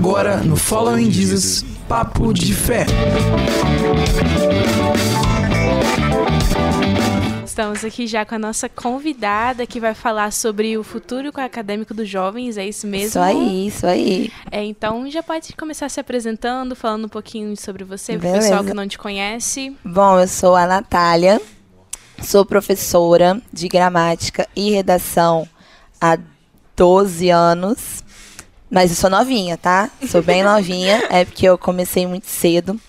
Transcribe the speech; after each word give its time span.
Agora 0.00 0.38
no 0.38 0.56
Following 0.56 1.10
Jesus, 1.10 1.62
Papo 1.86 2.32
de 2.32 2.54
Fé. 2.54 2.86
Estamos 7.44 7.84
aqui 7.84 8.06
já 8.06 8.24
com 8.24 8.34
a 8.34 8.38
nossa 8.38 8.66
convidada 8.66 9.66
que 9.66 9.78
vai 9.78 9.92
falar 9.92 10.32
sobre 10.32 10.78
o 10.78 10.82
futuro 10.82 11.30
acadêmico 11.34 11.92
dos 11.92 12.08
jovens, 12.08 12.56
é 12.56 12.66
isso 12.66 12.86
mesmo? 12.86 13.08
Isso 13.08 13.18
aí, 13.18 13.66
isso 13.66 13.86
aí. 13.86 14.32
É, 14.50 14.64
então 14.64 15.08
já 15.10 15.22
pode 15.22 15.52
começar 15.52 15.90
se 15.90 16.00
apresentando, 16.00 16.74
falando 16.74 17.04
um 17.04 17.10
pouquinho 17.10 17.54
sobre 17.54 17.84
você, 17.84 18.12
para 18.12 18.20
o 18.20 18.22
Beleza. 18.22 18.48
pessoal 18.48 18.64
que 18.64 18.72
não 18.72 18.88
te 18.88 18.96
conhece. 18.96 19.76
Bom, 19.84 20.18
eu 20.18 20.26
sou 20.26 20.56
a 20.56 20.66
Natália, 20.66 21.38
sou 22.22 22.46
professora 22.46 23.38
de 23.52 23.68
gramática 23.68 24.48
e 24.56 24.70
redação 24.70 25.46
há 26.00 26.18
12 26.74 27.28
anos. 27.28 28.02
Mas 28.70 28.90
eu 28.90 28.96
sou 28.96 29.10
novinha, 29.10 29.56
tá? 29.56 29.90
Sou 30.08 30.22
bem 30.22 30.44
novinha, 30.44 31.02
é 31.10 31.24
porque 31.24 31.46
eu 31.46 31.58
comecei 31.58 32.06
muito 32.06 32.28
cedo. 32.28 32.80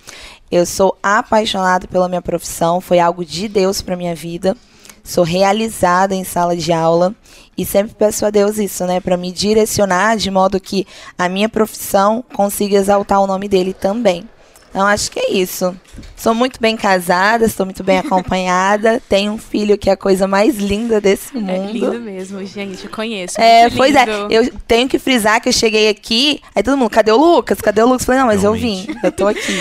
Eu 0.51 0.65
sou 0.65 0.95
apaixonada 1.01 1.87
pela 1.87 2.07
minha 2.07 2.21
profissão, 2.21 2.79
foi 2.79 2.99
algo 2.99 3.25
de 3.25 3.47
Deus 3.47 3.81
para 3.81 3.95
minha 3.95 4.13
vida. 4.13 4.55
Sou 5.03 5.23
realizada 5.23 6.13
em 6.13 6.23
sala 6.23 6.55
de 6.55 6.71
aula 6.71 7.15
e 7.57 7.65
sempre 7.65 7.95
peço 7.95 8.25
a 8.25 8.29
Deus 8.29 8.59
isso, 8.59 8.85
né, 8.85 8.99
para 8.99 9.17
me 9.17 9.31
direcionar 9.31 10.15
de 10.15 10.29
modo 10.29 10.59
que 10.59 10.85
a 11.17 11.27
minha 11.27 11.49
profissão 11.49 12.23
consiga 12.33 12.77
exaltar 12.77 13.19
o 13.19 13.27
nome 13.27 13.47
dele 13.47 13.73
também. 13.73 14.29
Então 14.71 14.87
acho 14.87 15.11
que 15.11 15.19
é 15.19 15.33
isso. 15.33 15.77
Sou 16.15 16.33
muito 16.33 16.59
bem 16.59 16.77
casada, 16.77 17.45
estou 17.45 17.65
muito 17.65 17.83
bem 17.83 17.99
acompanhada, 17.99 19.01
tenho 19.07 19.33
um 19.33 19.37
filho 19.37 19.77
que 19.77 19.89
é 19.89 19.93
a 19.93 19.97
coisa 19.97 20.27
mais 20.27 20.57
linda 20.57 21.01
desse 21.01 21.35
mundo. 21.35 21.51
É 21.51 21.71
lindo 21.71 21.99
mesmo, 21.99 22.43
gente, 22.45 22.85
eu 22.85 22.89
conheço. 22.89 23.39
É, 23.39 23.63
muito 23.63 23.75
pois 23.75 23.93
é, 23.93 24.05
lindo. 24.05 24.33
eu 24.33 24.53
tenho 24.65 24.87
que 24.87 24.97
frisar 24.97 25.41
que 25.41 25.49
eu 25.49 25.53
cheguei 25.53 25.89
aqui, 25.89 26.41
aí 26.55 26.63
todo 26.63 26.77
mundo, 26.77 26.89
cadê 26.89 27.11
o 27.11 27.17
Lucas? 27.17 27.59
Cadê 27.59 27.81
o 27.83 27.85
Lucas? 27.85 28.05
Falei, 28.05 28.21
não, 28.21 28.27
mas 28.27 28.45
eu 28.45 28.53
vim, 28.53 28.83
Realmente. 28.83 29.03
eu 29.03 29.11
tô 29.11 29.27
aqui. 29.27 29.59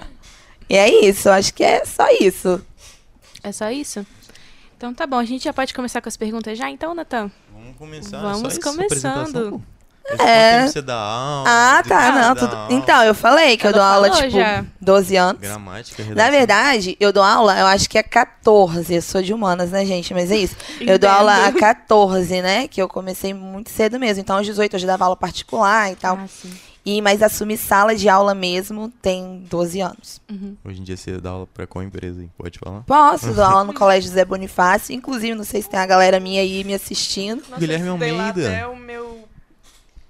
e 0.70 0.76
é 0.76 1.04
isso, 1.04 1.28
eu 1.28 1.34
acho 1.34 1.52
que 1.52 1.62
é 1.62 1.84
só 1.84 2.06
isso. 2.18 2.64
É 3.42 3.52
só 3.52 3.70
isso? 3.70 4.06
Então 4.74 4.94
tá 4.94 5.06
bom, 5.06 5.18
a 5.18 5.24
gente 5.24 5.44
já 5.44 5.52
pode 5.52 5.74
começar 5.74 6.00
com 6.00 6.08
as 6.08 6.16
perguntas 6.16 6.56
já, 6.56 6.70
então, 6.70 6.94
Natan? 6.94 7.30
Vamos 7.52 7.76
começar. 7.76 8.22
Vamos 8.22 8.40
só 8.40 8.48
isso, 8.48 8.60
começando. 8.62 9.62
É. 10.18 10.58
Tempo 10.60 10.72
você 10.72 10.82
dá 10.82 10.94
aula? 10.96 11.44
Ah, 11.48 11.82
tá, 11.86 11.98
Ah, 12.08 12.12
não, 12.12 12.34
tudo... 12.36 12.56
Então, 12.70 13.02
eu 13.02 13.14
falei 13.14 13.56
que 13.56 13.66
eu 13.66 13.70
Ela 13.70 13.78
dou 13.78 13.86
aula, 13.86 14.10
tipo, 14.10 14.30
já. 14.30 14.64
12 14.80 15.16
anos. 15.16 15.40
Gramática, 15.40 16.02
redação. 16.02 16.24
Na 16.24 16.30
verdade, 16.30 16.96
eu 17.00 17.12
dou 17.12 17.22
aula, 17.22 17.58
eu 17.58 17.66
acho 17.66 17.88
que 17.90 17.98
é 17.98 18.02
14. 18.02 18.94
Eu 18.94 19.02
sou 19.02 19.20
de 19.22 19.34
humanas, 19.34 19.70
né, 19.70 19.84
gente? 19.84 20.14
Mas 20.14 20.30
é 20.30 20.36
isso. 20.36 20.56
Eu 20.80 20.98
dou 20.98 21.10
aula 21.10 21.46
há 21.46 21.52
14, 21.52 22.40
né? 22.40 22.68
Que 22.68 22.80
eu 22.80 22.88
comecei 22.88 23.34
muito 23.34 23.70
cedo 23.70 23.98
mesmo. 23.98 24.20
Então, 24.20 24.36
aos 24.36 24.46
18 24.46 24.74
eu 24.76 24.80
já 24.80 24.86
dava 24.86 25.04
aula 25.04 25.16
particular 25.16 25.90
e 25.90 25.96
tal. 25.96 26.16
Ah, 26.22 26.26
sim. 26.28 26.52
E, 26.88 27.02
mas 27.02 27.20
assumi 27.20 27.56
sala 27.56 27.96
de 27.96 28.08
aula 28.08 28.32
mesmo 28.32 28.92
tem 29.02 29.44
12 29.50 29.80
anos. 29.80 30.20
Hoje 30.64 30.80
em 30.80 30.84
dia 30.84 30.96
você 30.96 31.18
dá 31.20 31.30
aula 31.30 31.48
pra 31.52 31.66
qual 31.66 31.82
empresa, 31.82 32.22
hein? 32.22 32.30
Pode 32.38 32.60
falar? 32.60 32.82
Posso, 32.82 33.32
dou 33.34 33.44
aula 33.44 33.64
no 33.64 33.74
Colégio 33.74 34.08
Zé 34.08 34.24
Bonifácio. 34.24 34.94
Inclusive, 34.94 35.34
não 35.34 35.42
sei 35.42 35.62
se 35.62 35.68
tem 35.68 35.80
a 35.80 35.84
galera 35.86 36.20
minha 36.20 36.40
aí 36.42 36.62
me 36.62 36.72
assistindo. 36.74 37.42
Nossa, 37.48 37.58
Guilherme 37.58 37.88
eu 37.88 37.96
lá 38.16 38.28
Almeida. 38.28 38.48
até 38.48 38.66
o 38.68 38.76
meu 38.76 39.25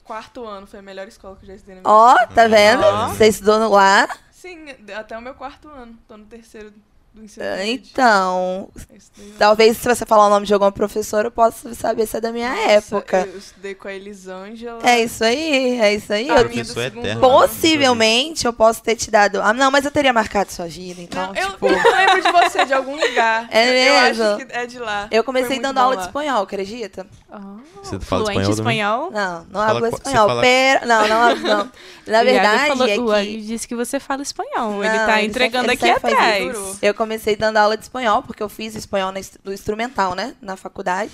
quarto 0.07 0.47
ano. 0.47 0.67
Foi 0.67 0.79
a 0.79 0.83
melhor 0.83 1.09
escola 1.09 1.37
que 1.37 1.45
eu 1.45 1.49
já 1.49 1.55
estudei 1.55 1.77
na 1.77 1.83
minha 1.83 1.93
Ó, 1.93 2.15
tá 2.29 2.47
vendo? 2.47 2.83
Você 3.09 3.27
estudou 3.27 3.59
no 3.59 3.69
lá? 3.71 4.03
vida. 4.07 4.19
Sim, 4.31 4.67
até 4.95 5.19
o 5.19 5.21
meu 5.21 5.35
quarto 5.35 5.69
ano. 5.69 5.99
Tô 6.07 6.17
no 6.17 6.25
terceiro 6.27 6.73
do 7.17 7.25
ensino 7.25 7.45
médio. 7.47 7.83
Então, 7.93 8.69
Eu 8.87 8.99
talvez 9.39 9.77
se 9.79 9.89
você 9.89 10.05
falar 10.05 10.27
o 10.27 10.31
nome 10.31 10.47
de 10.47 10.53
alguma 10.53 10.71
professora, 10.71 11.29
eu 11.29 11.31
possa 11.33 11.75
saber 11.75 12.07
se 12.07 12.17
é 12.17 12.21
da 12.21 12.31
minha 12.31 12.51
Nossa, 12.51 12.71
época. 12.71 13.29
Eu 13.33 13.39
estudei 13.39 13.75
com 13.75 13.89
a 13.89 13.93
Elisângela. 13.95 14.79
É 14.89 15.01
isso 15.03 15.25
aí, 15.25 15.81
é 15.81 15.95
isso 15.95 16.13
aí. 16.13 16.29
A 16.31 16.41
Eu 16.41 16.49
minha 16.49 16.65
do 16.65 16.73
Professor 16.75 16.83
segundo 16.83 17.05
eterno. 17.07 17.21
Possivelmente 17.21 18.47
eu 18.47 18.53
posso 18.53 18.83
ter 18.83 18.97
te 18.97 19.11
dado. 19.11 19.41
Ah, 19.43 19.53
não, 19.53 19.71
mas 19.71 19.85
eu 19.85 19.91
teria 19.91 20.13
marcado 20.13 20.53
sua 20.53 20.67
vida, 20.67 21.01
então, 21.01 21.27
Não, 21.29 21.35
eu, 21.35 21.51
tipo. 21.53 21.67
eu 21.67 21.73
lembro 21.97 22.23
de 22.23 22.33
você 22.33 22.65
de 22.65 22.73
algum 22.75 22.95
lugar. 22.97 23.49
É 23.51 23.69
Eu 23.69 23.73
mesmo? 24.09 24.25
acho 24.25 24.37
que 24.47 24.53
é 24.53 24.67
de 24.67 24.79
lá. 24.79 25.09
Eu 25.11 25.25
comecei 25.25 25.59
dando 25.59 25.79
aula 25.79 25.97
de 25.97 26.03
lá. 26.03 26.07
espanhol, 26.07 26.43
acredita? 26.43 27.07
Oh, 27.31 27.37
Você 27.83 27.99
fala 28.01 28.25
fluente 28.25 28.51
espanhol 28.51 29.09
espanhol? 29.09 29.11
Não, 29.11 29.47
não 29.51 29.61
Fala 29.61 29.71
hablo 29.71 29.87
espanhol. 29.87 30.29
fala- 30.29 30.43
Pero... 30.43 30.87
Não, 30.87 31.09
não, 31.09 31.23
hablo- 31.23 31.49
não. 31.49 31.71
Na 32.07 32.21
O 32.21 32.25
verdade, 32.25 32.69
falou, 32.69 32.87
é 32.89 32.99
o 32.99 33.05
que 33.25 33.31
Iago 33.31 33.47
disse 33.47 33.67
que 33.67 33.75
você 33.75 33.99
fala 33.99 34.23
espanhol. 34.23 34.71
Não, 34.71 34.85
ele 34.85 34.97
tá 34.97 35.19
ele 35.19 35.29
entregando 35.29 35.69
sempre- 35.71 35.91
aqui 35.91 36.07
atrás. 36.07 36.79
eu 36.81 36.95
comecei 36.95 37.06
dando 37.39 37.57
aula 37.57 37.77
de 37.77 37.85
espanhol, 37.85 38.23
porque 38.23 38.43
eu 38.43 38.49
fiz 38.49 38.75
espanhol 38.75 39.13
no 39.45 39.53
instrumental, 39.53 40.15
né? 40.15 40.35
Na 40.41 40.57
faculdade. 40.57 41.13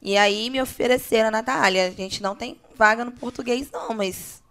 E 0.00 0.16
aí 0.18 0.50
me 0.50 0.60
ofereceram, 0.60 1.30
Natália, 1.30 1.86
a 1.88 1.90
gente 1.90 2.22
não 2.22 2.34
tem 2.34 2.60
vaga 2.76 3.04
no 3.04 3.12
português, 3.12 3.70
não, 3.72 3.94
mas. 3.94 4.42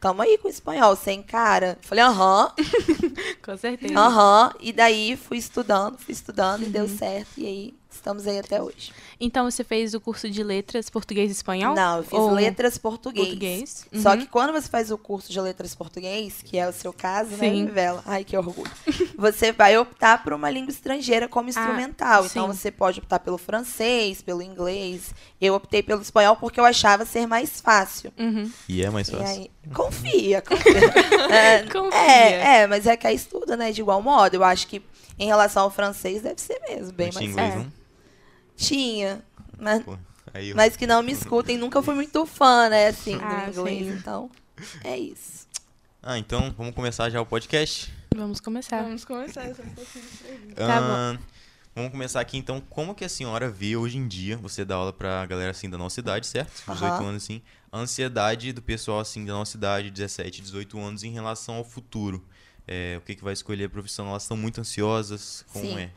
Tamo 0.00 0.20
aí 0.20 0.36
com 0.36 0.48
o 0.48 0.50
espanhol, 0.50 0.94
sem 0.96 1.22
cara. 1.22 1.78
Falei, 1.80 2.04
aham, 2.04 2.52
Com 3.42 3.56
certeza. 3.56 3.98
aham. 3.98 4.52
E 4.60 4.72
daí 4.72 5.16
fui 5.16 5.38
estudando, 5.38 5.96
fui 5.98 6.12
estudando 6.12 6.64
e 6.64 6.66
deu 6.66 6.86
certo. 6.88 7.28
E 7.38 7.46
aí 7.46 7.74
estamos 7.90 8.26
aí 8.26 8.38
até 8.38 8.62
hoje. 8.62 8.92
Então 9.20 9.50
você 9.50 9.64
fez 9.64 9.94
o 9.94 10.00
curso 10.00 10.28
de 10.30 10.42
letras 10.42 10.88
português 10.90 11.30
e 11.30 11.32
espanhol? 11.32 11.74
Não, 11.74 11.98
eu 11.98 12.02
fiz 12.04 12.12
Ou 12.18 12.30
letras 12.30 12.78
português. 12.78 13.26
português? 13.26 13.86
Só 14.02 14.10
Uhum. 14.12 14.18
que 14.18 14.26
quando 14.26 14.52
você 14.52 14.68
faz 14.68 14.90
o 14.90 14.98
curso 14.98 15.30
de 15.32 15.40
letras 15.40 15.74
português, 15.74 16.36
que 16.44 16.56
é 16.58 16.68
o 16.68 16.72
seu 16.72 16.92
caso, 16.92 17.30
né, 17.30 17.38
Sim. 17.50 17.66
Vela? 17.66 18.02
Ai, 18.06 18.24
que 18.24 18.36
orgulho. 18.36 18.70
Você 19.18 19.50
vai 19.50 19.76
optar 19.76 20.22
por 20.22 20.32
uma 20.32 20.48
língua 20.48 20.70
estrangeira 20.70 21.26
como 21.28 21.48
instrumental. 21.48 22.24
então 22.24 22.46
sim. 22.52 22.56
você 22.56 22.70
pode 22.70 23.00
optar 23.00 23.18
pelo 23.18 23.36
francês, 23.36 24.22
pelo 24.22 24.40
inglês. 24.42 25.12
Eu 25.40 25.54
optei 25.54 25.82
pelo 25.82 26.00
espanhol 26.00 26.36
porque 26.36 26.60
eu 26.60 26.64
achava 26.64 27.04
ser 27.04 27.26
mais 27.26 27.60
fácil. 27.60 28.12
Uhum. 28.16 28.48
E 28.68 28.82
é 28.84 28.90
mais 28.90 29.10
fácil. 29.10 29.26
aí, 29.26 29.50
confia, 29.74 30.40
confia. 30.46 31.34
É, 31.34 31.62
Confia. 31.66 31.98
É, 31.98 32.60
é, 32.62 32.66
mas 32.68 32.86
é 32.86 32.96
que 32.96 33.06
aí 33.08 33.16
estuda, 33.16 33.56
né, 33.56 33.72
de 33.72 33.80
igual 33.80 34.00
modo. 34.00 34.34
Eu 34.34 34.44
acho 34.44 34.68
que 34.68 34.80
em 35.18 35.26
relação 35.26 35.64
ao 35.64 35.70
francês 35.70 36.22
deve 36.22 36.40
ser 36.40 36.60
mesmo, 36.68 36.92
bem 36.92 37.10
mais 37.12 37.28
inglês, 37.28 37.54
não? 37.56 37.72
Tinha, 38.58 39.22
mas 39.58 39.82
Pô, 39.84 39.96
aí 40.34 40.50
eu... 40.50 40.56
mas 40.56 40.76
que 40.76 40.86
não 40.86 41.00
me 41.02 41.12
escutem, 41.12 41.56
nunca 41.56 41.80
fui 41.80 41.94
muito 41.94 42.26
fã, 42.26 42.68
né, 42.68 42.88
assim, 42.88 43.16
do 43.16 43.24
Ah, 43.24 43.48
inglês. 43.48 43.86
sim. 43.86 43.92
Então, 43.94 44.30
é 44.84 44.98
isso. 44.98 45.46
Ah, 46.02 46.18
então 46.18 46.52
vamos 46.58 46.74
começar 46.74 47.08
já 47.08 47.20
o 47.20 47.26
podcast. 47.26 47.92
Vamos 48.14 48.40
começar. 48.40 48.82
Vamos 48.82 49.04
começar 49.04 49.44
essa 49.44 49.62
pergunta. 49.62 50.54
Tá 50.56 50.78
Ah, 51.14 51.18
Vamos 51.74 51.92
começar 51.92 52.20
aqui 52.20 52.36
então, 52.36 52.60
como 52.60 52.92
que 52.92 53.04
a 53.04 53.08
senhora 53.08 53.48
vê 53.48 53.76
hoje 53.76 53.98
em 53.98 54.08
dia, 54.08 54.36
você 54.36 54.64
dá 54.64 54.74
aula 54.74 54.92
pra 54.92 55.24
galera 55.26 55.52
assim 55.52 55.70
da 55.70 55.78
nossa 55.78 56.00
idade, 56.00 56.26
certo? 56.26 56.50
18 56.72 56.94
Aham. 56.94 57.08
anos 57.10 57.22
assim, 57.22 57.40
a 57.70 57.78
ansiedade 57.78 58.52
do 58.52 58.60
pessoal 58.60 58.98
assim 58.98 59.24
da 59.24 59.32
nossa 59.34 59.56
idade, 59.56 59.88
17, 59.88 60.42
18 60.42 60.76
anos 60.80 61.04
em 61.04 61.12
relação 61.12 61.54
ao 61.54 61.64
futuro. 61.64 62.26
É, 62.66 62.96
o 62.98 63.00
que 63.02 63.14
que 63.14 63.22
vai 63.22 63.32
escolher 63.32 63.66
a 63.66 63.68
profissão? 63.68 64.08
Elas 64.08 64.24
estão 64.24 64.36
muito 64.36 64.60
ansiosas, 64.60 65.44
como 65.52 65.66
Sim. 65.66 65.78
é? 65.78 65.90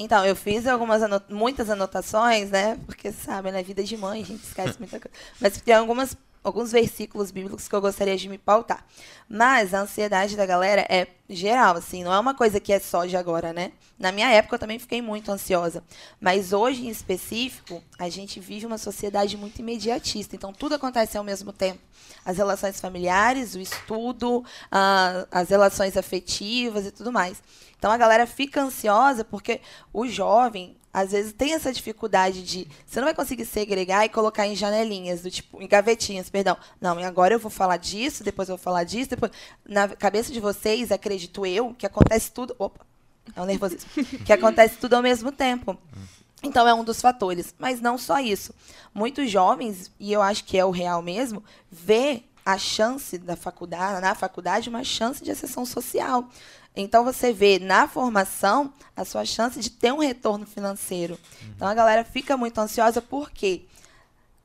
Então, 0.00 0.24
eu 0.24 0.36
fiz 0.36 0.64
algumas 0.66 1.02
ano- 1.02 1.20
muitas 1.28 1.68
anotações, 1.68 2.50
né? 2.50 2.78
Porque, 2.86 3.10
sabe, 3.10 3.50
na 3.50 3.60
vida 3.62 3.82
de 3.82 3.96
mãe 3.96 4.22
a 4.22 4.24
gente 4.24 4.44
esquece 4.44 4.78
muita 4.78 5.00
coisa. 5.00 5.16
Mas 5.40 5.60
tem 5.60 5.74
algumas, 5.74 6.16
alguns 6.42 6.70
versículos 6.70 7.32
bíblicos 7.32 7.66
que 7.66 7.74
eu 7.74 7.80
gostaria 7.80 8.16
de 8.16 8.28
me 8.28 8.38
pautar. 8.38 8.84
Mas 9.28 9.74
a 9.74 9.80
ansiedade 9.80 10.36
da 10.36 10.46
galera 10.46 10.86
é 10.88 11.08
geral, 11.28 11.76
assim, 11.76 12.02
não 12.02 12.12
é 12.12 12.18
uma 12.18 12.34
coisa 12.34 12.58
que 12.58 12.72
é 12.72 12.78
só 12.78 13.04
de 13.04 13.16
agora, 13.16 13.52
né? 13.52 13.72
Na 13.98 14.10
minha 14.12 14.30
época 14.30 14.54
eu 14.54 14.58
também 14.58 14.78
fiquei 14.78 15.02
muito 15.02 15.30
ansiosa. 15.30 15.82
Mas 16.20 16.52
hoje, 16.52 16.86
em 16.86 16.88
específico, 16.88 17.82
a 17.98 18.08
gente 18.08 18.40
vive 18.40 18.64
uma 18.64 18.78
sociedade 18.78 19.36
muito 19.36 19.58
imediatista. 19.58 20.34
Então, 20.34 20.52
tudo 20.52 20.74
acontece 20.74 21.18
ao 21.18 21.24
mesmo 21.24 21.52
tempo. 21.52 21.80
As 22.24 22.38
relações 22.38 22.80
familiares, 22.80 23.54
o 23.54 23.60
estudo, 23.60 24.44
ah, 24.70 25.26
as 25.30 25.48
relações 25.50 25.96
afetivas 25.96 26.86
e 26.86 26.90
tudo 26.90 27.12
mais. 27.12 27.42
Então 27.78 27.92
a 27.92 27.96
galera 27.96 28.26
fica 28.26 28.60
ansiosa 28.60 29.24
porque 29.24 29.60
o 29.92 30.06
jovem, 30.06 30.76
às 30.92 31.12
vezes, 31.12 31.32
tem 31.32 31.54
essa 31.54 31.72
dificuldade 31.72 32.42
de. 32.42 32.66
Você 32.84 32.98
não 32.98 33.06
vai 33.06 33.14
conseguir 33.14 33.44
segregar 33.44 34.04
e 34.04 34.08
colocar 34.08 34.46
em 34.46 34.56
janelinhas, 34.56 35.22
do 35.22 35.30
tipo, 35.30 35.62
em 35.62 35.68
gavetinhas, 35.68 36.28
perdão. 36.28 36.56
Não, 36.80 36.98
agora 37.04 37.34
eu 37.34 37.38
vou 37.38 37.50
falar 37.50 37.76
disso, 37.76 38.24
depois 38.24 38.48
eu 38.48 38.56
vou 38.56 38.62
falar 38.62 38.82
disso, 38.82 39.10
depois. 39.10 39.30
Na 39.64 39.88
cabeça 39.88 40.32
de 40.32 40.40
vocês, 40.40 40.90
acredito 41.18 41.44
eu, 41.44 41.74
que 41.74 41.86
acontece 41.86 42.30
tudo. 42.30 42.54
Opa! 42.58 42.86
É 43.34 43.42
um 43.42 43.44
nervosismo. 43.44 43.90
que 44.24 44.32
acontece 44.32 44.76
tudo 44.78 44.94
ao 44.94 45.02
mesmo 45.02 45.30
tempo. 45.32 45.76
Então 46.42 46.66
é 46.66 46.72
um 46.72 46.84
dos 46.84 47.00
fatores. 47.00 47.54
Mas 47.58 47.80
não 47.80 47.98
só 47.98 48.20
isso. 48.20 48.54
Muitos 48.94 49.30
jovens, 49.30 49.90
e 49.98 50.12
eu 50.12 50.22
acho 50.22 50.44
que 50.44 50.56
é 50.56 50.64
o 50.64 50.70
real 50.70 51.02
mesmo, 51.02 51.42
vê 51.70 52.22
a 52.44 52.56
chance 52.56 53.18
da 53.18 53.36
faculdade, 53.36 54.00
na 54.00 54.14
faculdade, 54.14 54.70
uma 54.70 54.84
chance 54.84 55.22
de 55.22 55.30
acessão 55.30 55.66
social. 55.66 56.28
Então 56.74 57.04
você 57.04 57.32
vê 57.32 57.58
na 57.58 57.88
formação 57.88 58.72
a 58.96 59.04
sua 59.04 59.24
chance 59.24 59.60
de 59.60 59.68
ter 59.68 59.92
um 59.92 59.98
retorno 59.98 60.46
financeiro. 60.46 61.18
Então 61.54 61.66
a 61.68 61.74
galera 61.74 62.04
fica 62.04 62.36
muito 62.36 62.58
ansiosa 62.58 63.02
por 63.02 63.30
quê? 63.30 63.66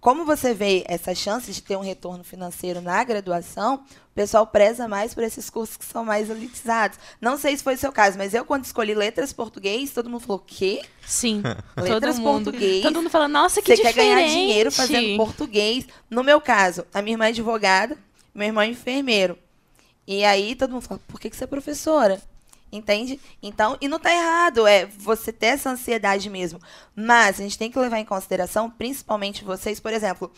Como 0.04 0.26
você 0.26 0.54
vê 0.54 0.84
essa 0.86 1.16
chance 1.16 1.50
de 1.50 1.64
ter 1.64 1.78
um 1.78 1.82
retorno 1.82 2.26
financeiro 2.26 2.82
na 2.82 3.02
graduação, 3.06 3.76
o 3.76 4.14
pessoal 4.14 4.46
preza 4.46 4.86
mais 4.86 5.14
por 5.14 5.24
esses 5.24 5.50
cursos 5.50 5.78
que 5.78 5.86
são 5.86 6.04
mais 6.04 6.30
elitizados. 6.30 7.00
Não 7.22 7.38
sei 7.38 7.56
se 7.56 7.64
foi 7.64 7.76
o 7.76 7.78
seu 7.78 7.90
caso, 7.90 8.18
mas 8.18 8.34
eu, 8.34 8.44
quando 8.44 8.66
escolhi 8.66 8.94
letras 8.94 9.32
português, 9.32 9.92
todo 9.92 10.10
mundo 10.10 10.20
falou: 10.20 10.44
quê? 10.46 10.82
Sim. 11.08 11.42
Letras 11.82 12.18
todo 12.18 12.26
mundo. 12.26 12.52
português. 12.52 12.84
Todo 12.84 12.96
mundo 12.98 13.10
fala, 13.10 13.30
nossa, 13.30 13.62
que 13.62 13.74
Você 13.74 13.82
quer 13.82 13.94
diferente. 13.94 14.16
ganhar 14.18 14.28
dinheiro 14.28 14.72
fazendo 14.74 15.16
português. 15.16 15.88
No 16.10 16.22
meu 16.22 16.42
caso, 16.42 16.86
a 16.94 17.02
minha 17.02 17.14
irmã 17.14 17.28
é 17.28 17.30
advogada, 17.30 17.98
meu 18.36 18.48
irmão 18.48 18.62
é 18.62 18.68
enfermeiro. 18.68 19.38
E 20.06 20.26
aí 20.26 20.54
todo 20.54 20.72
mundo 20.72 20.82
fala, 20.82 21.00
por 21.08 21.18
que, 21.18 21.30
que 21.30 21.38
você 21.38 21.46
é 21.46 21.48
professora? 21.48 22.22
Entende? 22.74 23.20
Então, 23.42 23.78
e 23.80 23.88
não 23.88 24.00
tá 24.00 24.12
errado, 24.12 24.66
é 24.66 24.88
você 24.88 25.32
ter 25.32 25.46
essa 25.46 25.70
ansiedade 25.70 26.28
mesmo. 26.28 26.60
Mas 26.96 27.40
a 27.40 27.44
gente 27.44 27.56
tem 27.58 27.70
que 27.72 27.78
levar 27.78 28.00
em 28.00 28.06
consideração, 28.06 28.68
principalmente 28.68 29.44
vocês, 29.44 29.80
por 29.80 29.94
exemplo, 29.94 30.32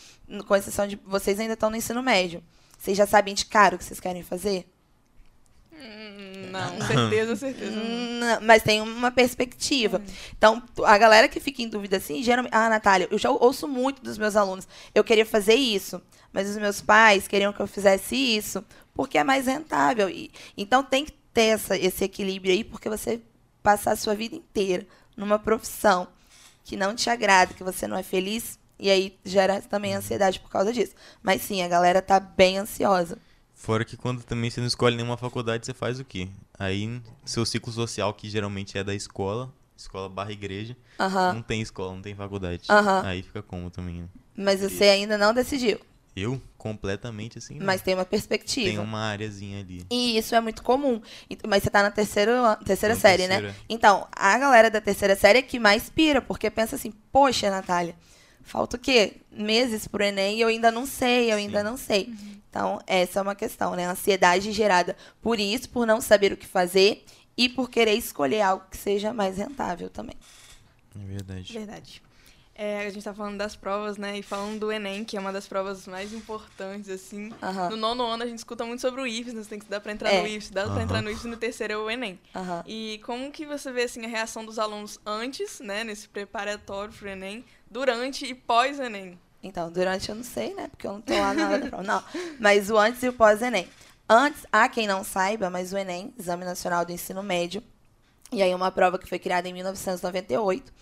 com 0.46 0.54
exceção 0.54 0.86
de 0.86 0.98
vocês 1.06 1.40
ainda 1.40 1.54
estão 1.54 1.70
no 1.70 1.78
ensino 1.78 2.04
médio. 2.04 2.44
Vocês 2.78 2.98
já 2.98 3.08
sabem 3.08 3.34
de 3.34 3.46
cara 3.46 3.76
o 3.76 3.78
que 3.78 3.86
vocês 3.86 4.02
querem 4.02 4.22
fazer? 4.22 4.68
Hum, 5.72 6.52
Não, 6.52 6.86
certeza, 6.86 7.36
certeza. 7.38 7.72
Não, 7.72 8.42
mas 8.42 8.62
tem 8.64 8.82
uma 8.82 9.12
perspectiva. 9.12 10.02
Então, 10.38 10.62
a 10.84 10.98
galera 10.98 11.30
que 11.30 11.40
fica 11.40 11.62
em 11.62 11.70
dúvida 11.70 11.98
assim, 11.98 12.22
geralmente. 12.22 12.54
Ah, 12.54 12.70
Natália, 12.70 13.08
eu 13.10 13.18
já 13.18 13.32
ouço 13.32 13.66
muito 13.66 14.02
dos 14.02 14.18
meus 14.18 14.36
alunos. 14.36 14.68
Eu 14.94 15.06
queria 15.06 15.26
fazer 15.26 15.56
isso, 15.56 16.02
mas 16.34 16.50
os 16.50 16.58
meus 16.58 16.82
pais 16.82 17.30
queriam 17.30 17.54
que 17.54 17.62
eu 17.62 17.68
fizesse 17.68 18.14
isso, 18.14 18.62
porque 18.94 19.18
é 19.18 19.24
mais 19.24 19.48
rentável. 19.48 20.10
E, 20.10 20.32
então 20.58 20.84
tem 20.84 21.06
que 21.06 21.14
ter 21.36 21.48
essa, 21.48 21.78
esse 21.78 22.06
equilíbrio 22.06 22.54
aí, 22.54 22.64
porque 22.64 22.90
você 22.90 23.22
passar 23.62 23.92
a 23.92 23.96
sua 23.98 24.16
vida 24.16 24.36
inteira 24.36 24.88
numa 25.18 25.38
profissão 25.38 26.08
que 26.64 26.78
não 26.78 26.96
te 26.96 27.10
agrada, 27.10 27.54
que 27.54 27.64
você 27.64 27.88
não 27.88 27.98
é 27.98 28.04
feliz, 28.04 28.58
e 28.80 28.90
aí 28.90 29.20
gera 29.24 29.62
também 29.62 29.94
ansiedade 29.94 30.40
por 30.40 30.50
causa 30.50 30.72
disso. 30.72 30.96
Mas 31.22 31.42
sim, 31.42 31.62
a 31.62 31.68
galera 31.68 32.02
tá 32.02 32.20
bem 32.22 32.58
ansiosa. 32.58 33.18
Fora 33.54 33.84
que 33.84 33.98
quando 33.98 34.24
também 34.24 34.50
você 34.50 34.62
não 34.62 34.68
escolhe 34.68 34.96
nenhuma 34.96 35.18
faculdade, 35.18 35.66
você 35.66 35.74
faz 35.74 36.00
o 36.00 36.06
quê? 36.06 36.30
Aí, 36.58 37.02
seu 37.26 37.46
ciclo 37.46 37.72
social, 37.72 38.14
que 38.14 38.30
geralmente 38.30 38.78
é 38.78 38.84
da 38.84 38.96
escola, 38.96 39.54
escola 39.78 40.08
barra 40.08 40.32
igreja, 40.32 40.76
Aham. 40.98 41.34
não 41.34 41.42
tem 41.42 41.62
escola, 41.62 41.94
não 41.94 42.02
tem 42.02 42.16
faculdade. 42.16 42.64
Aham. 42.70 43.02
Aí 43.04 43.22
fica 43.22 43.44
como 43.44 43.70
também, 43.70 44.04
né? 44.04 44.08
Mas 44.38 44.62
você 44.62 44.86
ainda 44.86 45.18
não 45.18 45.34
decidiu. 45.34 45.80
Eu, 46.16 46.42
completamente 46.58 47.38
assim, 47.38 47.60
não. 47.60 47.66
Mas 47.66 47.82
tem 47.82 47.94
uma 47.94 48.06
perspectiva. 48.06 48.70
tem 48.70 48.80
uma 48.80 49.00
areazinha 49.00 49.60
ali. 49.60 49.86
E 49.92 50.18
isso 50.18 50.34
é 50.34 50.40
muito 50.40 50.64
comum. 50.64 51.02
Mas 51.46 51.64
você 51.64 51.70
tá 51.70 51.84
na 51.84 51.92
terceira, 51.92 52.56
terceira 52.66 52.96
na 52.96 53.02
série, 53.02 53.28
né? 53.28 53.42
terceira. 53.42 53.56
Então, 53.68 54.08
a 54.14 54.38
galera 54.38 54.72
da 54.72 54.80
terceira 54.80 55.16
série 55.16 55.40
é 55.40 55.42
que 55.42 55.60
mais 55.60 55.90
pira, 55.90 56.22
porque 56.22 56.50
pensa 56.50 56.78
assim, 56.78 56.92
poxa, 57.12 57.50
Natália, 57.52 57.96
falta 58.44 58.78
o 58.78 58.80
quê? 58.80 59.18
Meses 59.30 59.88
pro 59.88 60.04
Enem 60.04 60.38
e 60.38 60.42
eu 60.42 60.48
ainda 60.48 60.72
não 60.72 60.86
sei, 60.86 61.34
eu 61.34 61.36
ainda 61.36 61.60
Sim. 61.60 61.66
não 61.66 61.78
sei. 61.78 62.14
Então, 62.50 62.80
essa 62.88 63.20
é 63.20 63.22
uma 63.22 63.36
questão, 63.36 63.76
né? 63.76 63.86
A 63.86 63.92
ansiedade 63.92 64.54
gerada 64.54 64.96
por 65.22 65.38
isso, 65.38 65.70
por 65.70 65.86
não 65.86 66.00
saber 66.00 66.32
o 66.32 66.38
que 66.38 66.48
fazer 66.48 67.04
e 67.36 67.50
por 67.50 67.70
querer 67.70 67.96
escolher 67.96 68.40
algo 68.42 68.64
que 68.72 68.78
seja 68.78 69.14
mais 69.14 69.38
rentável 69.38 69.90
também. 69.90 70.16
É 70.96 71.06
verdade. 71.06 71.52
Verdade. 71.52 72.05
É, 72.58 72.86
a 72.86 72.90
gente 72.90 73.04
tá 73.04 73.14
falando 73.14 73.38
das 73.38 73.54
provas, 73.54 73.98
né? 73.98 74.18
E 74.18 74.24
falando 74.24 74.60
do 74.62 74.72
Enem, 74.72 75.04
que 75.04 75.18
é 75.18 75.20
uma 75.20 75.34
das 75.34 75.46
provas 75.46 75.86
mais 75.88 76.14
importantes, 76.14 76.90
assim. 76.90 77.30
No 77.70 77.76
nono 77.76 78.06
ano 78.06 78.24
a 78.24 78.26
gente 78.26 78.38
escuta 78.38 78.64
muito 78.66 78.80
sobre 78.80 79.02
o 79.02 79.06
IFES, 79.06 79.34
né? 79.34 79.44
Você 79.44 79.50
tem 79.50 79.60
que 79.60 79.66
estudar 79.66 79.82
pra 79.82 79.92
entrar 79.92 80.10
É. 80.10 80.22
no 80.22 80.28
IFES. 80.28 80.52
Dá 80.52 80.64
pra 80.64 80.72
Aham. 80.76 80.82
entrar 80.84 81.02
no 81.02 81.10
IFES 81.10 81.26
e 81.26 81.28
no 81.28 81.36
terceiro 81.38 81.74
é 81.74 81.78
o 81.78 81.90
Enem. 81.92 82.18
E 82.66 83.02
como 83.06 83.30
que 83.30 83.46
você 83.46 83.74
vê, 83.74 83.84
assim, 83.84 84.06
a 84.06 84.08
reação 84.08 84.46
dos 84.46 84.58
alunos 84.58 84.98
antes, 85.06 85.60
né? 85.60 85.84
Nesse 85.84 86.08
preparatório 86.08 86.94
pro 86.94 87.10
Enem, 87.10 87.44
durante 87.70 88.26
e 88.26 88.34
pós-Enem? 88.34 89.20
Então, 89.44 89.70
durante 89.70 90.08
eu 90.10 90.16
não 90.16 90.24
sei, 90.24 90.54
né? 90.54 90.70
Porque 90.70 90.88
eu 90.88 90.94
não 90.94 91.02
tô 91.02 91.14
lá 91.14 91.34
na 91.34 91.50
hora 91.50 91.60
da 91.60 91.68
prova. 91.68 91.84
Não. 91.84 92.04
Mas 92.40 92.70
o 92.72 92.78
antes 92.78 93.04
e 93.04 93.10
o 93.10 93.14
pós-Enem. 93.14 93.68
Antes, 94.08 94.46
há 94.50 94.70
quem 94.70 94.88
não 94.88 95.04
saiba, 95.04 95.50
mas 95.50 95.74
o 95.74 95.78
Enem, 95.78 96.14
Exame 96.18 96.46
Nacional 96.46 96.86
do 96.86 96.92
Ensino 96.94 97.22
Médio, 97.22 97.62
e 98.32 98.42
aí 98.42 98.54
uma 98.56 98.72
prova 98.72 98.98
que 98.98 99.08
foi 99.10 99.20
criada 99.20 99.48
em 99.50 99.54
1998. 99.54 100.74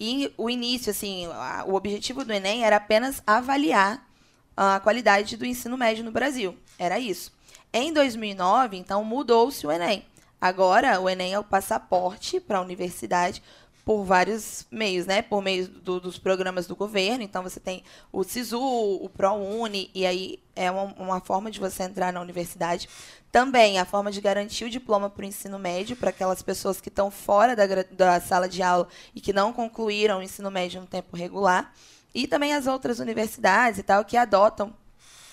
E 0.00 0.32
o 0.38 0.48
início, 0.48 0.90
assim, 0.90 1.26
a- 1.26 1.64
o 1.68 1.74
objetivo 1.74 2.24
do 2.24 2.32
Enem 2.32 2.64
era 2.64 2.76
apenas 2.76 3.22
avaliar 3.26 4.08
a 4.56 4.80
qualidade 4.80 5.36
do 5.36 5.44
ensino 5.46 5.76
médio 5.76 6.02
no 6.02 6.10
Brasil. 6.10 6.56
Era 6.78 6.98
isso. 6.98 7.32
Em 7.72 7.92
2009, 7.92 8.76
então, 8.78 9.04
mudou-se 9.04 9.66
o 9.66 9.70
Enem. 9.70 10.04
Agora, 10.40 10.98
o 11.00 11.08
Enem 11.08 11.34
é 11.34 11.38
o 11.38 11.44
passaporte 11.44 12.40
para 12.40 12.58
a 12.58 12.62
universidade 12.62 13.42
por 13.84 14.04
vários 14.04 14.66
meios, 14.70 15.06
né? 15.06 15.20
Por 15.22 15.42
meio 15.42 15.68
do- 15.68 16.00
dos 16.00 16.18
programas 16.18 16.66
do 16.66 16.74
governo. 16.76 17.22
Então, 17.22 17.42
você 17.42 17.60
tem 17.60 17.82
o 18.12 18.24
SISU, 18.24 18.58
o 18.60 19.08
ProUni, 19.08 19.90
e 19.94 20.06
aí 20.06 20.38
é 20.56 20.70
uma, 20.70 20.94
uma 20.98 21.20
forma 21.20 21.50
de 21.50 21.60
você 21.60 21.82
entrar 21.82 22.12
na 22.12 22.20
universidade. 22.20 22.88
Também 23.32 23.78
a 23.78 23.84
forma 23.84 24.10
de 24.10 24.20
garantir 24.20 24.64
o 24.64 24.70
diploma 24.70 25.08
para 25.08 25.22
o 25.22 25.26
ensino 25.26 25.58
médio, 25.58 25.94
para 25.96 26.10
aquelas 26.10 26.42
pessoas 26.42 26.80
que 26.80 26.88
estão 26.88 27.10
fora 27.10 27.54
da, 27.54 27.64
da 27.90 28.20
sala 28.20 28.48
de 28.48 28.60
aula 28.62 28.88
e 29.14 29.20
que 29.20 29.32
não 29.32 29.52
concluíram 29.52 30.18
o 30.18 30.22
ensino 30.22 30.50
médio 30.50 30.80
no 30.80 30.86
tempo 30.86 31.16
regular. 31.16 31.72
E 32.12 32.26
também 32.26 32.52
as 32.54 32.66
outras 32.66 32.98
universidades 32.98 33.78
e 33.78 33.82
tal 33.84 34.04
que 34.04 34.16
adotam 34.16 34.74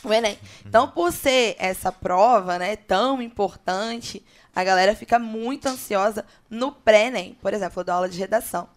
o 0.03 0.13
Enem. 0.13 0.37
Então, 0.63 0.87
por 0.91 1.11
ser 1.11 1.55
essa 1.57 1.91
prova, 1.91 2.59
né, 2.59 2.75
tão 2.75 3.19
importante, 3.19 4.23
a 4.55 4.63
galera 4.63 4.95
fica 4.95 5.17
muito 5.17 5.65
ansiosa 5.67 6.23
no 6.49 6.71
pré-ENEM. 6.71 7.33
Por 7.41 7.51
exemplo, 7.51 7.79
eu 7.79 7.83
dou 7.83 7.95
aula 7.95 8.07
de 8.09 8.19
redação. 8.19 8.69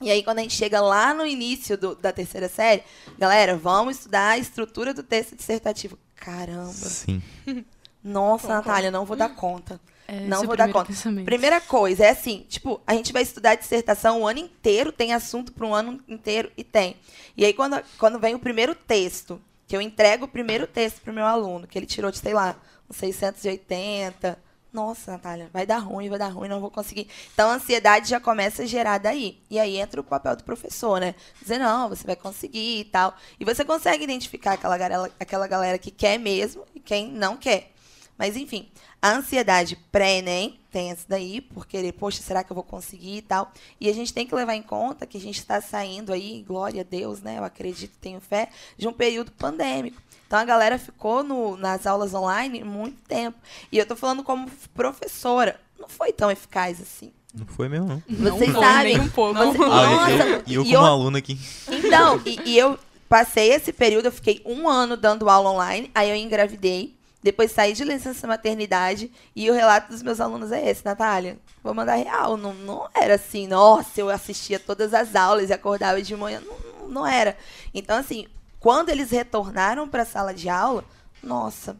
E 0.00 0.08
aí, 0.08 0.22
quando 0.22 0.38
a 0.38 0.42
gente 0.42 0.54
chega 0.54 0.80
lá 0.80 1.12
no 1.12 1.26
início 1.26 1.76
do- 1.76 1.96
da 1.96 2.12
terceira 2.12 2.48
série, 2.48 2.84
galera, 3.18 3.56
vamos 3.56 3.96
estudar 3.98 4.30
a 4.30 4.38
estrutura 4.38 4.94
do 4.94 5.02
texto 5.02 5.34
dissertativo. 5.34 5.98
Caramba. 6.14 6.72
Sim. 6.72 7.20
Nossa, 8.02 8.48
Natália, 8.48 8.90
não 8.90 9.04
vou 9.04 9.16
dar 9.16 9.28
conta. 9.34 9.80
É, 10.08 10.20
Não 10.20 10.42
é 10.42 10.46
vou 10.46 10.56
dar 10.56 10.70
conta. 10.70 10.86
pensamento. 10.86 11.24
Primeira 11.24 11.60
coisa, 11.60 12.04
é 12.04 12.10
assim, 12.10 12.44
tipo, 12.48 12.80
a 12.86 12.94
gente 12.94 13.12
vai 13.12 13.22
estudar 13.22 13.54
dissertação 13.54 14.20
o 14.20 14.26
ano 14.26 14.40
inteiro, 14.40 14.90
tem 14.90 15.14
assunto 15.14 15.52
para 15.52 15.66
um 15.66 15.74
ano 15.74 16.00
inteiro 16.08 16.50
e 16.56 16.64
tem. 16.64 16.96
E 17.36 17.44
aí, 17.44 17.54
quando, 17.54 17.80
quando 17.98 18.18
vem 18.18 18.34
o 18.34 18.38
primeiro 18.38 18.74
texto, 18.74 19.40
que 19.66 19.76
eu 19.76 19.80
entrego 19.80 20.26
o 20.26 20.28
primeiro 20.28 20.66
texto 20.66 21.00
pro 21.00 21.12
meu 21.12 21.24
aluno, 21.24 21.66
que 21.66 21.78
ele 21.78 21.86
tirou 21.86 22.10
de, 22.10 22.18
sei 22.18 22.34
lá, 22.34 22.56
uns 22.90 22.96
680. 22.96 24.38
Nossa, 24.72 25.12
Natália, 25.12 25.50
vai 25.52 25.64
dar 25.66 25.78
ruim, 25.78 26.08
vai 26.08 26.18
dar 26.18 26.28
ruim, 26.28 26.48
não 26.48 26.60
vou 26.60 26.70
conseguir. 26.70 27.08
Então, 27.32 27.50
a 27.50 27.54
ansiedade 27.54 28.08
já 28.08 28.18
começa 28.18 28.62
a 28.62 28.66
gerar 28.66 28.98
daí. 28.98 29.38
E 29.50 29.58
aí 29.58 29.76
entra 29.76 30.00
o 30.00 30.04
papel 30.04 30.34
do 30.34 30.44
professor, 30.44 31.00
né? 31.00 31.14
Dizer, 31.40 31.58
não, 31.58 31.88
você 31.88 32.06
vai 32.06 32.16
conseguir 32.16 32.80
e 32.80 32.84
tal. 32.84 33.14
E 33.38 33.44
você 33.44 33.64
consegue 33.64 34.02
identificar 34.04 34.54
aquela 34.54 34.76
galera, 34.76 35.10
aquela 35.20 35.46
galera 35.46 35.78
que 35.78 35.90
quer 35.90 36.18
mesmo 36.18 36.64
e 36.74 36.80
quem 36.80 37.10
não 37.10 37.36
quer. 37.36 37.70
Mas, 38.18 38.36
enfim, 38.36 38.68
a 39.00 39.10
ansiedade 39.16 39.76
pré-ENEM 39.90 40.58
tem 40.70 40.90
essa 40.90 41.04
daí, 41.08 41.40
por 41.40 41.66
querer, 41.66 41.92
poxa, 41.92 42.22
será 42.22 42.44
que 42.44 42.52
eu 42.52 42.54
vou 42.54 42.62
conseguir 42.62 43.16
e 43.16 43.22
tal. 43.22 43.50
E 43.80 43.88
a 43.88 43.92
gente 43.92 44.12
tem 44.12 44.26
que 44.26 44.34
levar 44.34 44.54
em 44.54 44.62
conta 44.62 45.06
que 45.06 45.16
a 45.18 45.20
gente 45.20 45.38
está 45.38 45.60
saindo 45.60 46.12
aí, 46.12 46.44
glória 46.46 46.82
a 46.82 46.84
Deus, 46.84 47.20
né? 47.20 47.38
Eu 47.38 47.44
acredito, 47.44 47.92
tenho 48.00 48.20
fé, 48.20 48.48
de 48.78 48.86
um 48.86 48.92
período 48.92 49.32
pandêmico. 49.32 50.00
Então 50.26 50.38
a 50.38 50.44
galera 50.44 50.78
ficou 50.78 51.22
no- 51.22 51.56
nas 51.56 51.86
aulas 51.86 52.14
online 52.14 52.62
muito 52.64 53.00
tempo. 53.02 53.36
E 53.70 53.76
eu 53.78 53.84
tô 53.86 53.94
falando 53.96 54.22
como 54.22 54.48
professora. 54.72 55.60
Não 55.78 55.88
foi 55.88 56.12
tão 56.12 56.30
eficaz 56.30 56.80
assim. 56.80 57.12
Não 57.34 57.46
foi 57.46 57.68
mesmo, 57.68 57.86
não. 57.88 58.02
Não 58.08 58.36
Vocês 58.38 58.52
foi, 58.52 58.62
sabem. 58.62 58.96
nem 58.98 59.06
um 59.06 59.10
pouco. 59.10 59.34
Você- 59.38 59.58
Não. 59.58 59.72
Ah, 59.72 59.86
Nossa, 59.86 60.12
eu, 60.12 60.28
eu, 60.28 60.42
e 60.46 60.54
eu 60.54 60.62
como 60.64 60.76
eu- 60.76 60.84
aluno 60.84 61.16
aqui. 61.16 61.38
Então, 61.68 62.20
e, 62.24 62.50
e 62.50 62.58
eu 62.58 62.78
passei 63.08 63.52
esse 63.52 63.72
período, 63.72 64.06
eu 64.06 64.12
fiquei 64.12 64.40
um 64.44 64.68
ano 64.68 64.96
dando 64.96 65.28
aula 65.28 65.50
online, 65.50 65.90
aí 65.94 66.08
eu 66.10 66.16
engravidei, 66.16 66.94
depois 67.22 67.52
saí 67.52 67.72
de 67.72 67.84
licença 67.84 68.26
maternidade, 68.26 69.10
e 69.34 69.48
o 69.48 69.54
relato 69.54 69.92
dos 69.92 70.02
meus 70.02 70.20
alunos 70.20 70.50
é 70.50 70.68
esse, 70.68 70.84
Natália. 70.84 71.38
Vou 71.62 71.72
mandar 71.72 71.94
real. 71.94 72.36
Não, 72.36 72.52
não 72.52 72.88
era 72.94 73.14
assim, 73.14 73.46
nossa, 73.46 74.00
eu 74.00 74.10
assistia 74.10 74.58
todas 74.58 74.92
as 74.92 75.14
aulas 75.14 75.48
e 75.48 75.52
acordava 75.52 76.02
de 76.02 76.16
manhã. 76.16 76.40
Não, 76.40 76.88
não 76.88 77.06
era. 77.06 77.36
Então, 77.72 77.96
assim, 77.96 78.26
quando 78.58 78.88
eles 78.88 79.10
retornaram 79.10 79.88
para 79.88 80.02
a 80.02 80.06
sala 80.06 80.34
de 80.34 80.48
aula, 80.48 80.84
nossa. 81.22 81.76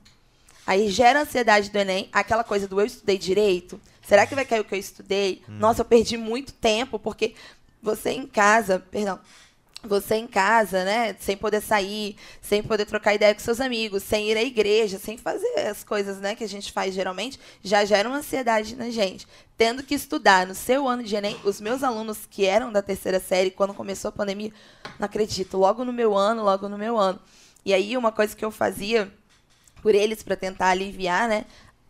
Aí 0.64 0.88
gera 0.88 1.18
a 1.18 1.22
ansiedade 1.22 1.70
do 1.70 1.76
Enem, 1.76 2.08
aquela 2.12 2.44
coisa 2.44 2.68
do 2.68 2.80
eu 2.80 2.86
estudei 2.86 3.18
direito. 3.18 3.80
Será 4.00 4.26
que 4.26 4.34
vai 4.34 4.44
cair 4.44 4.60
o 4.60 4.64
que 4.64 4.74
eu 4.74 4.78
estudei? 4.78 5.42
Nossa, 5.48 5.80
eu 5.80 5.84
perdi 5.84 6.16
muito 6.16 6.52
tempo, 6.52 6.98
porque 6.98 7.34
você 7.82 8.10
em 8.10 8.26
casa, 8.26 8.78
perdão, 8.78 9.18
você 9.84 10.14
em 10.14 10.26
casa, 10.26 10.84
né, 10.84 11.16
sem 11.18 11.36
poder 11.36 11.60
sair, 11.60 12.16
sem 12.40 12.62
poder 12.62 12.86
trocar 12.86 13.14
ideia 13.14 13.34
com 13.34 13.40
seus 13.40 13.60
amigos, 13.60 14.02
sem 14.02 14.30
ir 14.30 14.36
à 14.36 14.42
igreja, 14.42 14.98
sem 14.98 15.18
fazer 15.18 15.66
as 15.68 15.82
coisas, 15.82 16.18
né, 16.18 16.34
que 16.34 16.44
a 16.44 16.48
gente 16.48 16.70
faz 16.72 16.94
geralmente, 16.94 17.38
já 17.62 17.84
gera 17.84 18.08
uma 18.08 18.18
ansiedade 18.18 18.76
na 18.76 18.90
gente. 18.90 19.26
Tendo 19.56 19.82
que 19.82 19.94
estudar 19.94 20.46
no 20.46 20.54
seu 20.54 20.86
ano 20.86 21.02
de 21.02 21.14
Enem, 21.14 21.36
os 21.44 21.60
meus 21.60 21.82
alunos 21.82 22.26
que 22.30 22.44
eram 22.44 22.70
da 22.70 22.80
terceira 22.80 23.18
série, 23.18 23.50
quando 23.50 23.74
começou 23.74 24.08
a 24.10 24.12
pandemia, 24.12 24.52
não 24.98 25.06
acredito, 25.06 25.56
logo 25.56 25.84
no 25.84 25.92
meu 25.92 26.16
ano, 26.16 26.44
logo 26.44 26.68
no 26.68 26.78
meu 26.78 26.96
ano. 26.96 27.20
E 27.64 27.74
aí, 27.74 27.96
uma 27.96 28.12
coisa 28.12 28.36
que 28.36 28.44
eu 28.44 28.50
fazia 28.50 29.12
por 29.82 29.94
eles 29.94 30.22
para 30.22 30.36
tentar 30.36 30.68
aliviar, 30.68 31.28
né, 31.28 31.44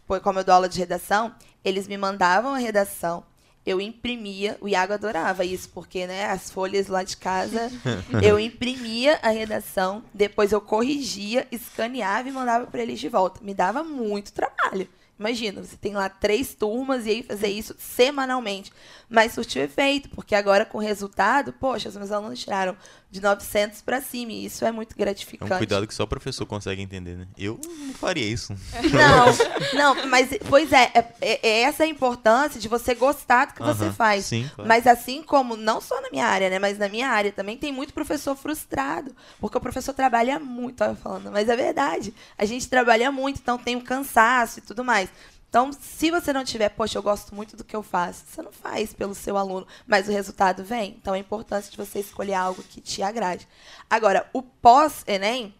foi 0.07 0.19
como 0.19 0.39
eu 0.39 0.45
dou 0.45 0.55
aula 0.55 0.69
de 0.69 0.79
redação, 0.79 1.35
eles 1.65 1.87
me 1.87 1.97
mandavam 1.97 2.55
a 2.55 2.59
redação, 2.59 3.25
eu 3.64 3.81
imprimia, 3.81 4.57
o 4.61 4.69
Iago 4.69 4.92
adorava 4.92 5.45
isso, 5.45 5.69
porque, 5.71 6.07
né, 6.07 6.26
as 6.26 6.50
folhas 6.50 6.88
lá 6.88 7.02
de 7.02 7.16
casa, 7.16 7.71
eu 8.23 8.38
imprimia 8.38 9.19
a 9.23 9.31
redação, 9.31 10.02
depois 10.12 10.52
eu 10.52 10.61
corrigia, 10.61 11.47
escaneava 11.50 12.28
e 12.28 12.33
mandava 12.33 12.66
para 12.66 12.83
eles 12.83 12.99
de 12.99 13.09
volta. 13.09 13.40
Me 13.42 13.54
dava 13.54 13.85
muito 13.85 14.33
trabalho. 14.33 14.88
Imagina, 15.19 15.62
você 15.62 15.76
tem 15.76 15.92
lá 15.92 16.09
três 16.09 16.52
turmas 16.52 17.07
e 17.07 17.11
aí 17.11 17.23
fazer 17.23 17.47
isso 17.47 17.76
semanalmente. 17.78 18.73
Mas 19.09 19.33
surtiu 19.33 19.62
efeito, 19.62 20.09
porque 20.09 20.35
agora 20.35 20.64
com 20.64 20.78
o 20.78 20.81
resultado, 20.81 21.52
poxa, 21.52 21.88
os 21.88 21.97
meus 21.97 22.11
alunos 22.11 22.40
tiraram 22.40 22.76
de 23.12 23.21
900 23.21 23.83
para 23.83 24.00
cima. 24.00 24.33
E 24.33 24.47
isso 24.47 24.64
é 24.64 24.73
muito 24.73 24.95
É 24.95 24.99
gratificante. 24.99 25.52
um 25.52 25.59
cuidado 25.59 25.87
que 25.87 25.95
só 25.95 26.04
o 26.04 26.07
professor 26.07 26.47
consegue 26.47 26.81
entender, 26.81 27.14
né? 27.14 27.26
Eu 27.37 27.61
não 27.62 27.92
faria 27.92 28.25
isso. 28.25 28.54
Não, 28.90 29.95
não, 29.95 30.07
mas, 30.07 30.31
pois 30.49 30.73
é, 30.73 30.90
é, 31.21 31.38
é 31.42 31.62
essa 31.62 31.85
a 31.85 31.87
importância 31.87 32.59
de 32.59 32.69
você 32.69 32.95
gostar 32.95 33.47
do 33.47 33.54
que 33.54 33.62
você 33.62 33.85
Aham, 33.85 33.92
faz. 33.92 34.25
Sim, 34.25 34.50
claro. 34.54 34.66
Mas 34.69 34.87
assim 34.87 35.23
como, 35.23 35.57
não 35.57 35.81
só 35.81 36.00
na 36.00 36.09
minha 36.11 36.26
área, 36.26 36.49
né? 36.49 36.59
Mas 36.59 36.78
na 36.78 36.88
minha 36.88 37.09
área 37.09 37.31
também 37.31 37.57
tem 37.59 37.71
muito 37.71 37.92
professor 37.92 38.35
frustrado. 38.35 39.14
Porque 39.38 39.59
o 39.59 39.61
professor 39.61 39.92
trabalha 39.92 40.38
muito, 40.38 40.83
olha 40.83 40.92
eu 40.92 40.97
falando, 40.97 41.31
mas 41.31 41.49
é 41.49 41.57
verdade. 41.57 42.14
A 42.38 42.45
gente 42.47 42.69
trabalha 42.69 43.12
muito, 43.12 43.40
então 43.42 43.59
tem 43.59 43.76
um 43.76 43.81
cansaço 43.81 44.59
e 44.59 44.62
tudo 44.62 44.83
mais. 44.83 45.11
Então, 45.52 45.71
se 45.71 46.11
você 46.11 46.32
não 46.32 46.47
tiver, 46.47 46.71
poxa, 46.71 46.97
eu 46.97 47.02
gosto 47.02 47.35
muito 47.35 47.59
do 47.59 47.62
que 47.62 47.76
eu 47.76 47.82
faço, 47.82 48.25
você 48.26 48.40
não 48.40 48.50
faz 48.50 48.94
pelo 48.94 49.14
seu 49.14 49.37
aluno, 49.37 49.66
mas 49.87 50.09
o 50.09 50.11
resultado 50.11 50.64
vem. 50.64 50.97
Então, 50.99 51.14
é 51.14 51.18
importante 51.18 51.71
de 51.71 51.76
você 51.76 51.99
escolher 51.99 52.32
algo 52.32 52.62
que 52.62 52.80
te 52.80 53.02
agrade. 53.02 53.47
Agora, 53.90 54.26
o 54.32 54.40
pós-ENEM, 54.40 55.54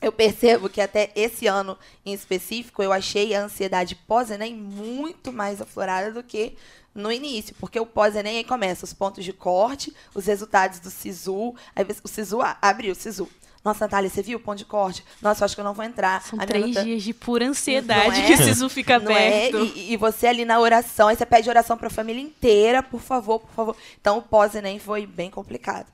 eu 0.00 0.10
percebo 0.10 0.70
que 0.70 0.80
até 0.80 1.12
esse 1.14 1.46
ano 1.46 1.76
em 2.02 2.14
específico, 2.14 2.82
eu 2.82 2.94
achei 2.94 3.34
a 3.34 3.44
ansiedade 3.44 3.94
pós-ENEM 3.94 4.54
muito 4.54 5.30
mais 5.30 5.60
aflorada 5.60 6.10
do 6.10 6.22
que 6.22 6.56
no 6.94 7.12
início, 7.12 7.54
porque 7.60 7.78
o 7.78 7.84
pós-ENEM 7.84 8.38
aí 8.38 8.44
começa 8.44 8.86
os 8.86 8.94
pontos 8.94 9.22
de 9.22 9.34
corte, 9.34 9.94
os 10.14 10.24
resultados 10.24 10.78
do 10.78 10.90
SISU, 10.90 11.54
aí 11.74 11.84
o 12.02 12.08
SISU 12.08 12.38
abriu, 12.62 12.92
o 12.92 12.96
SISU. 12.96 13.28
Nossa, 13.66 13.84
Natália, 13.84 14.08
você 14.08 14.22
viu 14.22 14.38
o 14.38 14.40
ponto 14.40 14.58
de 14.58 14.64
corte? 14.64 15.04
Nossa, 15.20 15.42
eu 15.42 15.44
acho 15.44 15.56
que 15.56 15.60
eu 15.60 15.64
não 15.64 15.74
vou 15.74 15.84
entrar. 15.84 16.22
São 16.22 16.40
A 16.40 16.46
três 16.46 16.72
dias 16.84 17.02
de 17.02 17.12
pura 17.12 17.48
ansiedade 17.48 18.20
é? 18.20 18.26
que 18.26 18.34
o 18.34 18.36
Sisu 18.36 18.68
fica 18.68 19.00
não 19.00 19.10
é? 19.10 19.48
aberto. 19.48 19.72
E, 19.74 19.92
e 19.92 19.96
você 19.96 20.28
ali 20.28 20.44
na 20.44 20.60
oração, 20.60 21.08
aí 21.08 21.16
você 21.16 21.26
pede 21.26 21.50
oração 21.50 21.76
para 21.76 21.88
a 21.88 21.90
família 21.90 22.22
inteira, 22.22 22.80
por 22.80 23.00
favor, 23.00 23.40
por 23.40 23.50
favor. 23.50 23.76
Então 24.00 24.18
o 24.18 24.22
pós-ENEM 24.22 24.78
foi 24.78 25.04
bem 25.04 25.32
complicado. 25.32 25.88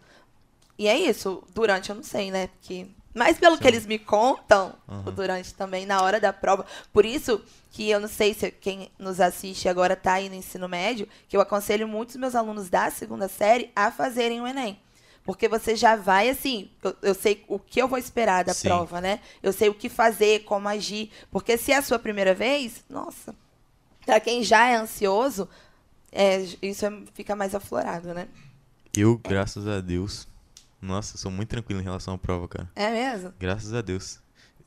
E 0.79 0.87
é 0.87 0.99
isso, 0.99 1.43
durante 1.55 1.89
eu 1.89 1.97
não 1.97 2.03
sei, 2.03 2.31
né? 2.31 2.49
Porque 2.49 2.87
mas 3.15 3.39
pelo 3.39 3.57
que 3.57 3.67
eles 3.67 3.87
me 3.87 3.99
contam, 3.99 4.75
o 5.07 5.11
durante 5.11 5.55
também 5.55 5.87
na 5.87 6.03
hora 6.03 6.21
da 6.21 6.33
prova. 6.33 6.67
Por 6.93 7.07
isso 7.07 7.43
que 7.71 7.89
eu 7.89 8.01
não 8.01 8.09
sei 8.09 8.35
se 8.35 8.51
quem 8.51 8.91
nos 8.99 9.19
assiste 9.19 9.67
agora 9.67 9.95
está 9.95 10.15
aí 10.15 10.29
no 10.29 10.35
ensino 10.35 10.69
médio, 10.69 11.09
que 11.27 11.37
eu 11.37 11.41
aconselho 11.41 11.89
muitos 11.89 12.17
meus 12.17 12.35
alunos 12.35 12.69
da 12.69 12.91
segunda 12.91 13.29
série 13.29 13.71
a 13.75 13.91
fazerem 13.91 14.41
o 14.43 14.47
ENEM. 14.47 14.79
Porque 15.25 15.47
você 15.49 15.77
já 15.77 15.95
vai 15.95 16.29
assim, 16.29 16.69
eu, 16.83 16.97
eu 17.03 17.15
sei 17.15 17.45
o 17.49 17.59
que 17.59 17.81
eu 17.81 17.87
vou 17.87 17.99
esperar 17.99 18.45
da 18.45 18.53
Sim. 18.55 18.69
prova, 18.69 19.01
né? 19.01 19.21
Eu 19.43 19.53
sei 19.53 19.69
o 19.69 19.75
que 19.75 19.89
fazer, 19.89 20.41
como 20.45 20.69
agir. 20.69 21.11
Porque 21.31 21.57
se 21.57 21.71
é 21.73 21.77
a 21.77 21.83
sua 21.83 21.99
primeira 21.99 22.35
vez, 22.35 22.85
nossa, 22.91 23.35
para 24.05 24.19
quem 24.19 24.43
já 24.43 24.67
é 24.69 24.75
ansioso, 24.75 25.49
é, 26.11 26.45
isso 26.61 26.85
é- 26.85 27.03
fica 27.15 27.37
mais 27.37 27.55
aflorado, 27.55 28.13
né? 28.13 28.27
Eu, 28.97 29.17
graças 29.17 29.67
a 29.69 29.81
Deus. 29.81 30.27
Nossa, 30.81 31.17
sou 31.17 31.31
muito 31.31 31.49
tranquilo 31.51 31.81
em 31.81 31.85
relação 31.85 32.15
à 32.15 32.19
prova, 32.19 32.49
cara. 32.49 32.69
É 32.75 32.91
mesmo? 32.91 33.33
Graças 33.39 33.73
a 33.73 33.81
Deus. 33.81 34.19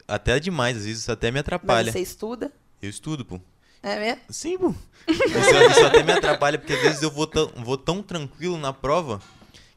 Até 0.08 0.40
demais, 0.40 0.78
às 0.78 0.86
vezes 0.86 1.02
isso 1.02 1.12
até 1.12 1.28
me 1.30 1.34
Mas 1.34 1.40
atrapalha. 1.42 1.92
você 1.92 2.00
estuda? 2.00 2.52
Eu 2.82 2.90
estudo, 2.90 3.26
pô. 3.26 3.42
É 3.84 4.00
mesmo? 4.00 4.22
Sim, 4.30 4.58
pô. 4.58 4.74
Isso, 5.08 5.56
isso 5.72 5.86
até 5.86 6.02
me 6.02 6.14
atrapalha, 6.14 6.58
porque 6.58 6.74
às 6.74 6.82
vezes 6.82 7.02
eu 7.04 7.12
vou 7.12 7.30
vou 7.58 7.78
tão 7.78 8.02
tranquilo 8.02 8.58
na 8.58 8.72
prova 8.72 9.22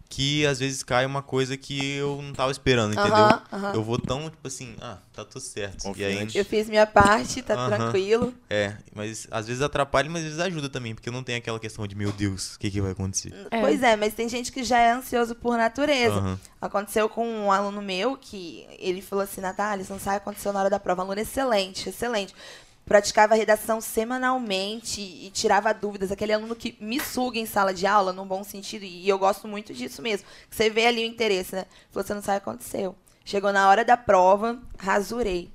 que 0.09 0.47
às 0.47 0.59
vezes 0.59 0.83
cai 0.83 1.05
uma 1.05 1.23
coisa 1.23 1.57
que 1.57 1.95
eu 1.97 2.21
não 2.23 2.33
tava 2.33 2.51
esperando, 2.51 2.95
entendeu? 2.95 3.73
Eu 3.75 3.83
vou 3.83 3.99
tão, 3.99 4.31
tipo 4.31 4.47
assim, 4.49 4.75
ah, 4.81 4.97
tá 5.13 5.25
tudo 5.25 5.41
certo. 5.41 5.93
E 5.97 6.03
aí, 6.03 6.27
Eu 6.35 6.45
fiz 6.45 6.69
minha 6.69 6.87
parte, 6.87 7.43
tá 7.43 7.69
tranquilo. 7.69 8.33
é, 8.49 8.75
mas 8.95 9.29
às 9.31 9.47
vezes 9.47 9.63
atrapalha, 9.63 10.09
mas 10.09 10.23
às 10.23 10.29
vezes 10.29 10.41
ajuda 10.41 10.69
também, 10.69 10.95
porque 10.95 11.11
não 11.11 11.23
tem 11.23 11.37
aquela 11.37 11.61
questão 11.61 11.87
de, 11.87 11.95
meu 11.95 12.11
Deus, 12.11 12.55
o 12.55 12.59
que 12.59 12.71
que 12.71 12.81
vai 12.81 12.93
acontecer? 12.93 13.35
É. 13.51 13.61
Pois 13.61 13.83
é, 13.83 13.97
mas 13.97 14.15
tem 14.15 14.29
gente 14.29 14.51
que 14.51 14.65
já 14.65 14.79
é 14.79 14.93
ansioso 14.93 15.35
por 15.35 15.57
natureza. 15.59 16.39
Aconteceu 16.61 17.09
com 17.09 17.27
um 17.29 17.53
aluno 17.53 17.83
meu 17.83 18.17
que 18.17 18.67
ele 18.79 19.03
falou 19.03 19.23
assim, 19.23 19.41
Natália, 19.41 19.85
você 19.85 19.93
não 19.93 20.01
sabe 20.01 20.17
aconteceu 20.17 20.53
na 20.53 20.61
hora 20.61 20.71
da 20.71 20.81
prova. 20.81 21.03
Aluno 21.03 21.21
excelente, 21.21 21.89
excelente. 21.91 22.35
Praticava 22.89 23.35
redação 23.35 23.81
semanalmente 23.81 25.01
e 25.01 25.31
tirava 25.31 25.75
dúvidas. 25.75 26.11
Aquele 26.11 26.33
aluno 26.33 26.57
que 26.57 26.77
me 26.81 26.99
suga 26.99 27.39
em 27.39 27.45
sala 27.45 27.75
de 27.75 27.87
aula, 27.87 28.13
num 28.13 28.27
bom 28.27 28.43
sentido, 28.43 28.85
e 28.85 29.07
eu 29.07 29.19
gosto 29.19 29.47
muito 29.47 29.75
disso 29.75 30.01
mesmo. 30.01 30.27
Você 30.51 30.71
vê 30.71 30.87
ali 30.87 31.03
o 31.03 31.07
interesse, 31.07 31.55
né? 31.55 31.67
Falou, 31.91 32.07
você 32.07 32.15
não 32.15 32.23
sabe 32.23 32.39
o 32.39 32.41
que 32.41 32.49
aconteceu. 32.49 32.97
Chegou 33.25 33.53
na 33.53 33.69
hora 33.69 33.85
da 33.85 33.95
prova, 33.95 34.59
rasurei 34.79 35.53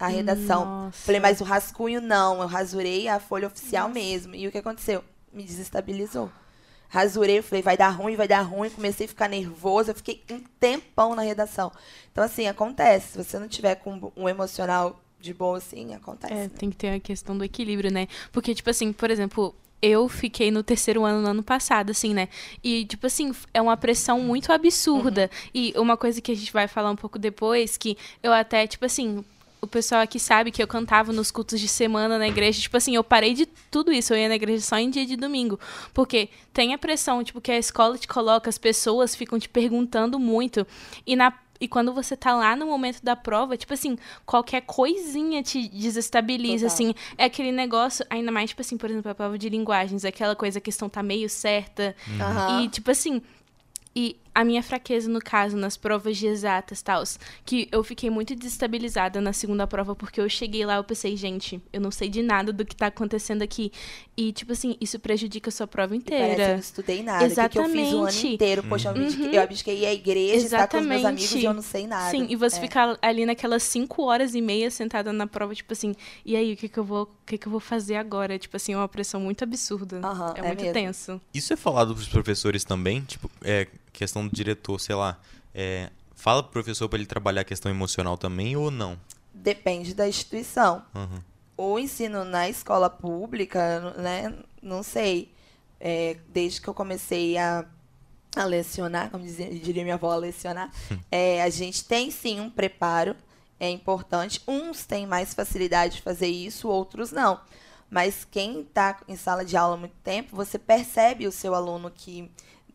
a 0.00 0.08
redação. 0.08 0.64
Nossa. 0.64 0.98
Falei, 0.98 1.20
mas 1.20 1.40
o 1.40 1.44
rascunho 1.44 2.00
não, 2.00 2.40
eu 2.40 2.48
rasurei 2.48 3.06
a 3.06 3.20
folha 3.20 3.46
oficial 3.46 3.88
mesmo. 3.88 4.34
E 4.34 4.48
o 4.48 4.50
que 4.50 4.58
aconteceu? 4.58 5.04
Me 5.32 5.44
desestabilizou. 5.44 6.28
Rasurei, 6.88 7.40
falei, 7.42 7.62
vai 7.62 7.76
dar 7.76 7.90
ruim, 7.90 8.16
vai 8.16 8.26
dar 8.26 8.42
ruim. 8.42 8.70
Comecei 8.70 9.06
a 9.06 9.08
ficar 9.08 9.28
nervosa, 9.28 9.92
eu 9.92 9.94
fiquei 9.94 10.24
um 10.30 10.40
tempão 10.58 11.14
na 11.14 11.22
redação. 11.22 11.70
Então, 12.10 12.24
assim, 12.24 12.46
acontece. 12.48 13.12
Se 13.12 13.24
você 13.24 13.38
não 13.38 13.48
tiver 13.48 13.76
com 13.76 14.12
um 14.16 14.28
emocional 14.28 15.00
de 15.24 15.34
boa, 15.34 15.58
assim, 15.58 15.94
acontece. 15.94 16.32
É, 16.32 16.36
né? 16.36 16.50
tem 16.56 16.70
que 16.70 16.76
ter 16.76 16.90
a 16.90 17.00
questão 17.00 17.36
do 17.36 17.42
equilíbrio, 17.42 17.90
né? 17.90 18.06
Porque, 18.30 18.54
tipo 18.54 18.68
assim, 18.70 18.92
por 18.92 19.10
exemplo, 19.10 19.54
eu 19.80 20.08
fiquei 20.08 20.50
no 20.50 20.62
terceiro 20.62 21.04
ano 21.04 21.20
no 21.20 21.28
ano 21.28 21.42
passado, 21.42 21.90
assim, 21.90 22.14
né? 22.14 22.28
E, 22.62 22.84
tipo 22.84 23.06
assim, 23.06 23.32
é 23.52 23.60
uma 23.60 23.76
pressão 23.76 24.20
muito 24.20 24.52
absurda. 24.52 25.30
E 25.52 25.74
uma 25.76 25.96
coisa 25.96 26.20
que 26.20 26.32
a 26.32 26.34
gente 26.34 26.52
vai 26.52 26.68
falar 26.68 26.90
um 26.90 26.96
pouco 26.96 27.18
depois, 27.18 27.76
que 27.76 27.96
eu 28.22 28.32
até, 28.32 28.66
tipo 28.66 28.84
assim. 28.84 29.24
O 29.60 29.66
pessoal 29.66 30.02
aqui 30.02 30.20
sabe 30.20 30.50
que 30.50 30.62
eu 30.62 30.66
cantava 30.66 31.10
nos 31.10 31.30
cultos 31.30 31.58
de 31.58 31.68
semana 31.68 32.18
na 32.18 32.28
igreja. 32.28 32.60
Tipo 32.60 32.76
assim, 32.76 32.96
eu 32.96 33.02
parei 33.02 33.32
de 33.32 33.46
tudo 33.70 33.90
isso. 33.90 34.12
Eu 34.12 34.18
ia 34.18 34.28
na 34.28 34.34
igreja 34.34 34.62
só 34.62 34.76
em 34.76 34.90
dia 34.90 35.06
de 35.06 35.16
domingo. 35.16 35.58
Porque 35.94 36.28
tem 36.52 36.74
a 36.74 36.78
pressão, 36.78 37.24
tipo, 37.24 37.40
que 37.40 37.50
a 37.50 37.56
escola 37.56 37.96
te 37.96 38.06
coloca, 38.06 38.50
as 38.50 38.58
pessoas 38.58 39.16
ficam 39.16 39.38
te 39.38 39.48
perguntando 39.48 40.18
muito. 40.18 40.66
E 41.06 41.16
na 41.16 41.32
e 41.60 41.68
quando 41.68 41.92
você 41.92 42.16
tá 42.16 42.34
lá 42.34 42.56
no 42.56 42.66
momento 42.66 43.02
da 43.02 43.14
prova, 43.14 43.56
tipo 43.56 43.72
assim, 43.72 43.96
qualquer 44.26 44.62
coisinha 44.62 45.42
te 45.42 45.68
desestabiliza, 45.68 46.66
Total. 46.66 46.74
assim. 46.74 46.94
É 47.16 47.24
aquele 47.24 47.52
negócio, 47.52 48.04
ainda 48.10 48.32
mais, 48.32 48.50
tipo 48.50 48.60
assim, 48.62 48.76
por 48.76 48.90
exemplo, 48.90 49.10
a 49.10 49.14
prova 49.14 49.38
de 49.38 49.48
linguagens, 49.48 50.04
aquela 50.04 50.34
coisa, 50.34 50.58
a 50.58 50.60
questão 50.60 50.88
tá 50.88 51.02
meio 51.02 51.28
certa. 51.28 51.94
Aham. 52.20 52.62
E, 52.64 52.68
tipo 52.68 52.90
assim, 52.90 53.22
e 53.94 54.16
a 54.34 54.44
minha 54.44 54.62
fraqueza, 54.62 55.08
no 55.08 55.20
caso, 55.20 55.56
nas 55.56 55.76
provas 55.76 56.16
de 56.16 56.26
exatas 56.26 56.82
tals, 56.82 57.18
que 57.44 57.68
eu 57.70 57.84
fiquei 57.84 58.10
muito 58.10 58.34
desestabilizada 58.34 59.20
na 59.20 59.32
segunda 59.32 59.66
prova, 59.66 59.94
porque 59.94 60.20
eu 60.20 60.28
cheguei 60.28 60.66
lá, 60.66 60.76
eu 60.76 60.84
pensei, 60.84 61.16
gente, 61.16 61.60
eu 61.72 61.80
não 61.80 61.90
sei 61.90 62.08
de 62.08 62.22
nada 62.22 62.52
do 62.52 62.64
que 62.64 62.74
tá 62.74 62.86
acontecendo 62.86 63.42
aqui. 63.42 63.70
E, 64.16 64.32
tipo 64.32 64.52
assim, 64.52 64.76
isso 64.80 64.98
prejudica 64.98 65.48
a 65.48 65.52
sua 65.52 65.66
prova 65.66 65.94
E 65.94 66.00
Parece 66.00 66.04
que 66.04 66.22
eu 66.22 66.26
não 66.28 66.32
inteira. 66.34 66.58
estudei 66.60 67.02
nada. 67.02 67.24
O 67.24 67.28
que 67.28 67.48
que 67.48 67.58
eu 67.58 67.64
fiz 67.64 67.72
o 67.74 67.78
ano 67.78 68.08
Exatamente. 68.08 68.28
inteiro? 68.34 68.62
Poxa, 68.64 68.88
eu 68.88 68.92
abdiquei- 68.92 69.26
Uhum. 69.26 69.32
eu 69.34 69.42
abdiquei 69.42 69.86
a 69.86 69.92
igreja, 69.94 70.44
estar 70.46 70.68
com 70.68 70.78
os 70.78 70.86
meus 70.86 71.04
amigos 71.04 71.22
Exatamente. 71.24 71.44
e 71.44 71.46
eu 71.46 71.54
não 71.54 71.62
sei 71.62 71.86
nada. 71.86 72.10
Sim, 72.10 72.26
e 72.28 72.36
você 72.36 72.56
É. 72.56 72.60
ficar 72.60 72.98
ali 73.02 73.24
naquelas 73.26 73.62
cinco 73.62 74.02
horas 74.04 74.34
e 74.34 74.40
meia 74.40 74.70
sentada 74.70 75.12
na 75.12 75.26
prova, 75.26 75.54
tipo 75.54 75.72
assim, 75.72 75.94
e 76.24 76.34
aí, 76.36 76.54
o 76.54 76.56
que 76.56 76.68
que 76.68 76.78
eu 76.78 76.84
vou, 76.84 77.04
o 77.04 77.08
que 77.26 77.38
que 77.38 77.46
eu 77.46 77.50
vou 77.50 77.60
fazer 77.60 77.96
agora? 77.96 78.38
Tipo 78.38 78.56
assim, 78.56 78.72
é 78.72 78.76
uma 78.76 78.88
pressão 78.88 79.20
muito 79.20 79.42
absurda. 79.44 80.00
Aham, 80.02 80.34
é, 80.36 80.40
é 80.40 80.42
muito 80.42 80.60
mesmo. 80.60 80.72
tenso. 80.74 81.20
Isso 81.32 81.52
é 81.52 81.56
falado 81.56 81.94
pros 81.94 82.08
professores 82.08 82.64
também? 82.64 83.00
Tipo, 83.02 83.30
é 83.42 83.66
questão 83.94 84.26
do 84.26 84.34
diretor, 84.34 84.78
sei 84.78 84.94
lá. 84.94 85.18
É, 85.54 85.90
fala 86.14 86.42
pro 86.42 86.52
professor 86.52 86.88
pra 86.88 86.98
ele 86.98 87.06
trabalhar 87.06 87.40
a 87.42 87.44
questão 87.44 87.70
emocional 87.70 88.18
também 88.18 88.56
ou 88.56 88.70
não? 88.70 88.98
Depende 89.32 89.94
da 89.94 90.08
instituição. 90.08 90.84
Aham. 90.94 91.24
o 91.56 91.78
ensino 91.78 92.24
na 92.24 92.48
escola 92.48 92.90
pública, 92.90 93.94
né? 93.96 94.34
Não 94.60 94.82
sei. 94.82 95.32
É, 95.80 96.16
desde 96.28 96.60
que 96.60 96.68
eu 96.68 96.74
comecei 96.74 97.36
a, 97.36 97.64
a 98.34 98.44
lecionar, 98.44 99.10
como 99.10 99.24
dizia, 99.24 99.50
diria 99.50 99.82
minha 99.82 99.96
avó, 99.96 100.12
a 100.12 100.16
lecionar, 100.16 100.70
é, 101.10 101.42
a 101.42 101.50
gente 101.50 101.84
tem 101.84 102.10
sim 102.10 102.40
um 102.40 102.50
preparo, 102.50 103.14
é 103.60 103.68
importante. 103.68 104.40
Uns 104.48 104.84
têm 104.84 105.06
mais 105.06 105.34
facilidade 105.34 105.96
de 105.96 106.02
fazer 106.02 106.28
isso, 106.28 106.68
outros 106.68 107.12
não. 107.12 107.40
Mas 107.90 108.26
quem 108.28 108.62
está 108.62 108.98
em 109.06 109.14
sala 109.14 109.44
de 109.44 109.56
aula 109.56 109.74
há 109.74 109.78
muito 109.78 109.94
tempo, 110.02 110.34
você 110.34 110.58
percebe 110.58 111.26
o 111.26 111.32
seu 111.32 111.54
aluno 111.54 111.90
que 111.90 112.30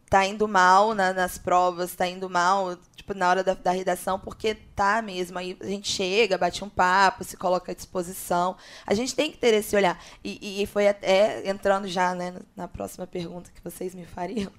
tá 0.09 0.25
indo 0.25 0.47
mal 0.47 0.93
na- 0.95 1.13
nas 1.13 1.37
provas, 1.37 1.95
tá 1.95 2.07
indo 2.07 2.29
mal, 2.29 2.75
tipo, 2.95 3.13
na 3.13 3.29
hora 3.29 3.43
da, 3.43 3.53
da 3.53 3.71
redação, 3.71 4.19
porque 4.19 4.55
tá 4.55 5.01
mesmo. 5.01 5.37
Aí 5.37 5.55
a 5.61 5.65
gente 5.67 5.89
chega, 5.89 6.37
bate 6.37 6.63
um 6.63 6.69
papo, 6.69 7.23
se 7.23 7.37
coloca 7.37 7.71
à 7.71 7.75
disposição. 7.75 8.57
A 8.85 8.93
gente 8.93 9.15
tem 9.15 9.31
que 9.31 9.37
ter 9.37 9.53
esse 9.53 9.75
olhar. 9.75 10.01
E, 10.23 10.63
e 10.63 10.65
foi 10.65 10.87
até, 10.87 11.47
entrando 11.49 11.87
já 11.87 12.15
né, 12.15 12.33
na 12.55 12.67
próxima 12.67 13.05
pergunta 13.05 13.51
que 13.53 13.61
vocês 13.63 13.93
me 13.93 14.05
fariam, 14.05 14.51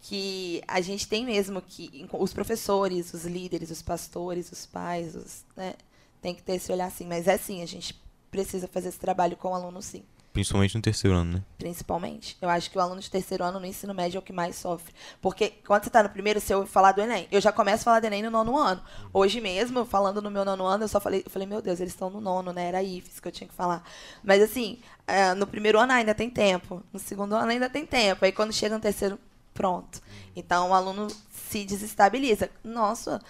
que 0.00 0.62
a 0.68 0.80
gente 0.80 1.08
tem 1.08 1.24
mesmo 1.24 1.60
que, 1.62 2.06
os 2.12 2.32
professores, 2.32 3.12
os 3.14 3.24
líderes, 3.24 3.70
os 3.70 3.82
pastores, 3.82 4.52
os 4.52 4.66
pais, 4.66 5.16
os, 5.16 5.44
né, 5.56 5.74
tem 6.22 6.34
que 6.34 6.42
ter 6.42 6.54
esse 6.54 6.70
olhar 6.70 6.90
sim. 6.90 7.06
Mas 7.06 7.26
é 7.26 7.36
sim, 7.36 7.62
a 7.62 7.66
gente 7.66 8.00
precisa 8.30 8.68
fazer 8.68 8.88
esse 8.90 8.98
trabalho 8.98 9.36
com 9.36 9.48
o 9.50 9.54
aluno 9.54 9.80
sim 9.82 10.04
Principalmente 10.34 10.74
no 10.74 10.82
terceiro 10.82 11.16
ano, 11.16 11.34
né? 11.34 11.42
principalmente. 11.56 12.36
Eu 12.42 12.50
acho 12.50 12.70
que 12.70 12.76
o 12.76 12.80
aluno 12.80 13.00
de 13.00 13.10
terceiro 13.10 13.42
ano 13.42 13.58
no 13.58 13.64
ensino 13.64 13.94
médio 13.94 14.18
é 14.18 14.20
o 14.20 14.22
que 14.22 14.32
mais 14.32 14.56
sofre. 14.56 14.92
Porque 15.22 15.54
quando 15.64 15.84
você 15.84 15.88
está 15.88 16.02
no 16.02 16.10
primeiro, 16.10 16.40
se 16.40 16.52
eu 16.52 16.66
falar 16.66 16.92
do 16.92 17.00
Enem, 17.00 17.26
eu 17.30 17.40
já 17.40 17.52
começo 17.52 17.82
a 17.82 17.84
falar 17.84 18.00
do 18.00 18.06
Enem 18.06 18.22
no 18.22 18.30
nono 18.30 18.58
ano. 18.58 18.82
Hoje 19.12 19.40
mesmo, 19.40 19.86
falando 19.86 20.20
no 20.20 20.30
meu 20.30 20.44
nono 20.44 20.66
ano, 20.66 20.84
eu 20.84 20.88
só 20.88 21.00
falei, 21.00 21.22
eu 21.24 21.30
falei, 21.30 21.46
meu 21.46 21.62
Deus, 21.62 21.80
eles 21.80 21.92
estão 21.92 22.10
no 22.10 22.20
nono, 22.20 22.52
né? 22.52 22.66
Era 22.66 22.82
IFES 22.82 23.20
que 23.20 23.28
eu 23.28 23.32
tinha 23.32 23.48
que 23.48 23.54
falar. 23.54 23.82
Mas 24.24 24.42
assim, 24.42 24.78
eh, 25.06 25.34
no 25.34 25.46
primeiro 25.46 25.78
ano 25.78 25.92
ainda 25.92 26.14
tem 26.14 26.28
tempo. 26.28 26.82
No 26.92 26.98
segundo 26.98 27.34
ano 27.34 27.52
ainda 27.52 27.70
tem 27.70 27.86
tempo. 27.86 28.24
Aí 28.24 28.32
quando 28.32 28.52
chega 28.52 28.74
no 28.74 28.80
terceiro, 28.82 29.18
pronto. 29.54 30.02
Então 30.36 30.70
o 30.70 30.74
aluno 30.74 31.06
se 31.54 31.64
desestabiliza. 31.64 32.50
Nossa, 32.64 33.20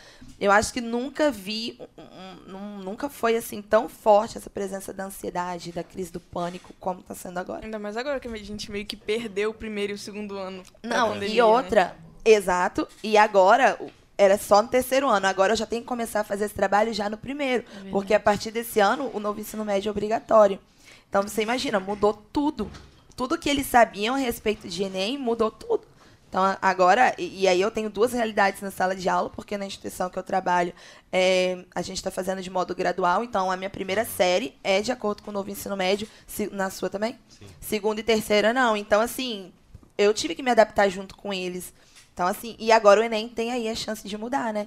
eu 0.40 0.50
acho 0.50 0.72
que 0.72 0.80
nunca 0.80 1.30
vi, 1.30 1.78
um- 1.98 2.56
um- 2.56 2.78
nunca 2.78 3.10
foi 3.10 3.36
assim 3.36 3.60
tão 3.60 3.86
forte 3.86 4.38
essa 4.38 4.48
presença 4.48 4.94
da 4.94 5.04
ansiedade, 5.04 5.72
da 5.72 5.84
crise 5.84 6.10
do 6.10 6.18
pânico, 6.20 6.72
como 6.80 7.00
está 7.00 7.14
sendo 7.14 7.36
agora. 7.38 7.66
Ainda 7.66 7.78
mais 7.78 7.98
agora 7.98 8.18
que 8.18 8.26
a 8.26 8.36
gente 8.36 8.70
meio 8.70 8.86
que 8.86 8.96
perdeu 8.96 9.50
o 9.50 9.54
primeiro 9.54 9.92
e 9.92 9.94
o 9.96 9.98
segundo 9.98 10.38
ano. 10.38 10.62
Não, 10.82 11.10
pandemia, 11.10 11.34
e 11.34 11.36
né? 11.36 11.44
outra, 11.44 11.96
exato, 12.24 12.88
e 13.02 13.18
agora 13.18 13.78
era 14.16 14.38
só 14.38 14.62
no 14.62 14.68
terceiro 14.68 15.06
ano, 15.06 15.26
agora 15.26 15.52
eu 15.52 15.56
já 15.56 15.66
tenho 15.66 15.82
que 15.82 15.88
começar 15.88 16.20
a 16.20 16.24
fazer 16.24 16.46
esse 16.46 16.54
trabalho 16.54 16.94
já 16.94 17.10
no 17.10 17.18
primeiro, 17.18 17.64
porque 17.90 18.14
a 18.14 18.20
partir 18.20 18.50
desse 18.50 18.80
ano 18.80 19.10
o 19.12 19.20
novo 19.20 19.38
ensino 19.38 19.66
médio 19.66 19.88
é 19.88 19.90
obrigatório. 19.90 20.58
Então 21.10 21.20
você 21.22 21.42
imagina, 21.42 21.78
mudou 21.78 22.14
tudo. 22.32 22.70
Tudo 23.14 23.38
que 23.38 23.50
eles 23.50 23.66
sabiam 23.66 24.14
a 24.14 24.18
respeito 24.18 24.66
de 24.66 24.82
Enem 24.82 25.18
mudou 25.18 25.50
tudo. 25.50 25.82
Então 26.34 26.58
agora, 26.60 27.14
e, 27.16 27.42
e 27.42 27.46
aí 27.48 27.60
eu 27.60 27.70
tenho 27.70 27.88
duas 27.88 28.12
realidades 28.12 28.60
na 28.60 28.72
sala 28.72 28.96
de 28.96 29.08
aula, 29.08 29.30
porque 29.30 29.56
na 29.56 29.66
instituição 29.66 30.10
que 30.10 30.18
eu 30.18 30.22
trabalho 30.24 30.74
é, 31.12 31.64
a 31.72 31.80
gente 31.80 31.98
está 31.98 32.10
fazendo 32.10 32.42
de 32.42 32.50
modo 32.50 32.74
gradual, 32.74 33.22
então 33.22 33.52
a 33.52 33.56
minha 33.56 33.70
primeira 33.70 34.04
série 34.04 34.52
é 34.64 34.82
de 34.82 34.90
acordo 34.90 35.22
com 35.22 35.30
o 35.30 35.32
novo 35.32 35.48
ensino 35.48 35.76
médio, 35.76 36.08
se- 36.26 36.50
na 36.52 36.70
sua 36.70 36.90
também? 36.90 37.16
Segunda 37.60 38.00
e 38.00 38.02
terceira 38.02 38.52
não. 38.52 38.76
Então, 38.76 39.00
assim, 39.00 39.52
eu 39.96 40.12
tive 40.12 40.34
que 40.34 40.42
me 40.42 40.50
adaptar 40.50 40.88
junto 40.88 41.14
com 41.14 41.32
eles. 41.32 41.72
Então, 42.12 42.26
assim, 42.26 42.56
e 42.58 42.72
agora 42.72 43.00
o 43.00 43.04
Enem 43.04 43.28
tem 43.28 43.52
aí 43.52 43.68
a 43.68 43.74
chance 43.76 44.08
de 44.08 44.18
mudar, 44.18 44.52
né? 44.52 44.66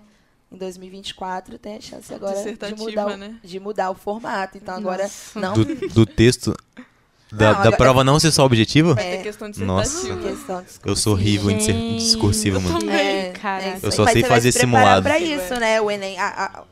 Em 0.50 0.56
2024 0.56 1.60
tem 1.60 1.76
a 1.76 1.82
chance 1.82 2.14
agora 2.14 2.42
de 2.54 2.76
mudar, 2.76 3.08
o, 3.08 3.18
né? 3.18 3.40
de 3.44 3.60
mudar 3.60 3.92
o 3.92 3.96
formato. 3.96 4.58
Então 4.58 4.74
agora 4.74 5.04
Nossa. 5.04 5.38
não 5.38 5.54
Do, 5.54 5.66
do 5.90 6.06
texto 6.06 6.56
da, 7.32 7.46
Não, 7.48 7.54
da 7.54 7.60
agora- 7.60 7.78
prova 7.78 8.04
não 8.04 8.20
ser 8.20 8.32
só 8.32 8.46
objetiva? 8.46 8.96
É. 9.00 9.18
questão 9.18 9.50
de 9.50 9.64
Nossa. 9.64 10.16
questão 10.16 10.64
Eu 10.86 10.96
sou 10.96 11.14
horrível 11.14 11.50
em 11.52 11.58
disser- 11.58 11.76
discursivo, 11.98 12.62
mano. 12.62 12.80
também. 12.80 12.96
É, 12.96 13.32
Cara, 13.32 13.64
é 13.64 13.76
isso 13.78 13.86
Eu 13.86 13.92
só 13.92 14.04
Mas 14.04 14.14
sei 14.14 14.22
você 14.22 14.28
vai 14.30 14.38
fazer 14.38 14.52
se 14.52 14.60
preparar 14.60 15.02
simulado. 15.02 15.04
Pra 15.04 15.20
isso, 15.20 15.60
né? 15.60 15.82
O 15.82 15.92
Enem, 15.92 16.18
a- 16.18 16.28
a- 16.60 16.64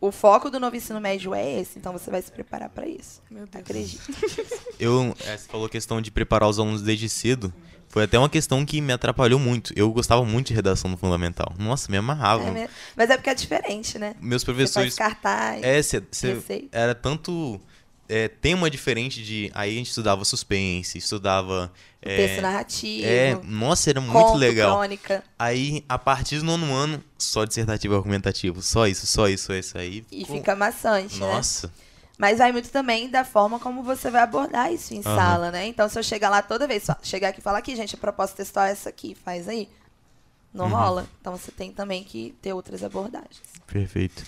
o 0.00 0.12
foco 0.12 0.50
do 0.50 0.60
novo 0.60 0.76
ensino 0.76 1.00
médio 1.00 1.34
é 1.34 1.60
esse, 1.60 1.78
então 1.78 1.92
você 1.92 2.10
vai 2.10 2.20
se 2.20 2.30
preparar 2.30 2.68
pra 2.68 2.86
isso. 2.86 3.22
Meu 3.30 3.46
Deus. 3.46 3.64
Acredito. 3.64 4.02
Eu, 4.78 5.14
é, 5.26 5.36
você 5.36 5.48
falou 5.48 5.68
questão 5.68 6.00
de 6.00 6.10
preparar 6.10 6.48
os 6.48 6.58
alunos 6.58 6.82
desde 6.82 7.08
cedo. 7.08 7.52
Foi 7.88 8.02
até 8.04 8.18
uma 8.18 8.28
questão 8.28 8.64
que 8.66 8.80
me 8.80 8.92
atrapalhou 8.92 9.38
muito. 9.38 9.72
Eu 9.76 9.90
gostava 9.92 10.24
muito 10.24 10.48
de 10.48 10.54
redação 10.54 10.90
no 10.90 10.96
fundamental. 10.96 11.52
Nossa, 11.58 11.90
me 11.90 11.96
amarrava. 11.96 12.42
É. 12.58 12.68
Mas 12.96 13.08
é 13.08 13.16
porque 13.16 13.30
é 13.30 13.34
diferente, 13.34 13.98
né? 14.00 14.16
Meus 14.20 14.42
Você 14.42 14.46
faz 14.46 14.56
professores. 14.56 14.94
cartaz. 14.96 15.62
É, 15.62 15.80
cê, 15.80 16.02
cê- 16.10 16.34
receita. 16.34 16.68
era 16.76 16.92
tanto. 16.94 17.60
É, 18.08 18.28
tema 18.28 18.68
diferente 18.70 19.22
de. 19.24 19.50
Aí 19.54 19.72
a 19.74 19.78
gente 19.78 19.88
estudava 19.88 20.24
suspense, 20.24 20.98
estudava. 20.98 21.72
É, 22.02 22.16
texto 22.16 22.42
narrativo. 22.42 23.06
é, 23.06 23.40
nossa, 23.44 23.88
era 23.88 24.00
muito 24.00 24.12
conto, 24.26 24.36
legal. 24.36 24.72
crônica. 24.76 25.24
Aí, 25.38 25.82
a 25.88 25.98
partir 25.98 26.38
do 26.38 26.44
nono 26.44 26.72
ano, 26.74 27.02
só 27.18 27.44
dissertativo 27.46 27.94
argumentativo. 27.96 28.60
Só 28.60 28.86
isso, 28.86 29.06
só 29.06 29.26
isso, 29.26 29.46
só 29.46 29.54
isso 29.54 29.78
aí. 29.78 30.04
E 30.12 30.24
fica 30.26 30.54
maçante, 30.54 31.14
né? 31.18 31.26
Nossa. 31.26 31.72
Mas 32.18 32.38
vai 32.38 32.52
muito 32.52 32.68
também 32.70 33.08
da 33.08 33.24
forma 33.24 33.58
como 33.58 33.82
você 33.82 34.10
vai 34.10 34.22
abordar 34.22 34.70
isso 34.72 34.92
em 34.94 34.98
Aham. 35.04 35.16
sala, 35.16 35.50
né? 35.50 35.66
Então, 35.66 35.88
se 35.88 35.98
eu 35.98 36.02
chegar 36.02 36.28
lá 36.28 36.42
toda 36.42 36.66
vez, 36.68 36.86
chegar 37.02 37.30
aqui 37.30 37.40
e 37.40 37.42
falar 37.42 37.58
aqui, 37.58 37.74
gente, 37.74 37.94
a 37.94 37.98
proposta 37.98 38.36
textual 38.36 38.66
é 38.66 38.70
essa 38.72 38.88
aqui, 38.90 39.16
faz 39.24 39.48
aí. 39.48 39.68
Não 40.52 40.66
Uhum. 40.66 40.70
rola. 40.72 41.06
Então, 41.20 41.36
você 41.36 41.50
tem 41.50 41.72
também 41.72 42.04
que 42.04 42.34
ter 42.40 42.52
outras 42.52 42.84
abordagens. 42.84 43.40
Perfeito. 43.66 44.24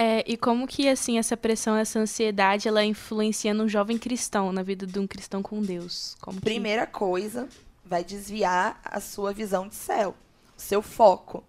É, 0.00 0.22
e 0.30 0.36
como 0.36 0.64
que, 0.64 0.88
assim, 0.88 1.18
essa 1.18 1.36
pressão, 1.36 1.76
essa 1.76 1.98
ansiedade, 1.98 2.68
ela 2.68 2.84
influencia 2.84 3.52
no 3.52 3.68
jovem 3.68 3.98
cristão, 3.98 4.52
na 4.52 4.62
vida 4.62 4.86
de 4.86 4.96
um 4.96 5.08
cristão 5.08 5.42
com 5.42 5.60
Deus? 5.60 6.16
Como 6.20 6.38
que... 6.38 6.44
Primeira 6.44 6.86
coisa, 6.86 7.48
vai 7.84 8.04
desviar 8.04 8.80
a 8.84 9.00
sua 9.00 9.32
visão 9.32 9.66
de 9.66 9.74
céu, 9.74 10.14
o 10.56 10.60
seu 10.60 10.80
foco. 10.80 11.42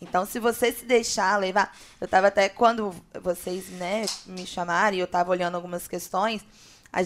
Então, 0.00 0.26
se 0.26 0.40
você 0.40 0.72
se 0.72 0.84
deixar 0.84 1.38
levar. 1.38 1.72
Eu 2.00 2.06
estava 2.06 2.26
até 2.26 2.48
quando 2.48 2.92
vocês 3.22 3.68
né, 3.68 4.04
me 4.26 4.44
chamaram 4.44 4.96
e 4.96 5.00
eu 5.00 5.04
estava 5.04 5.30
olhando 5.30 5.54
algumas 5.54 5.86
questões, 5.86 6.44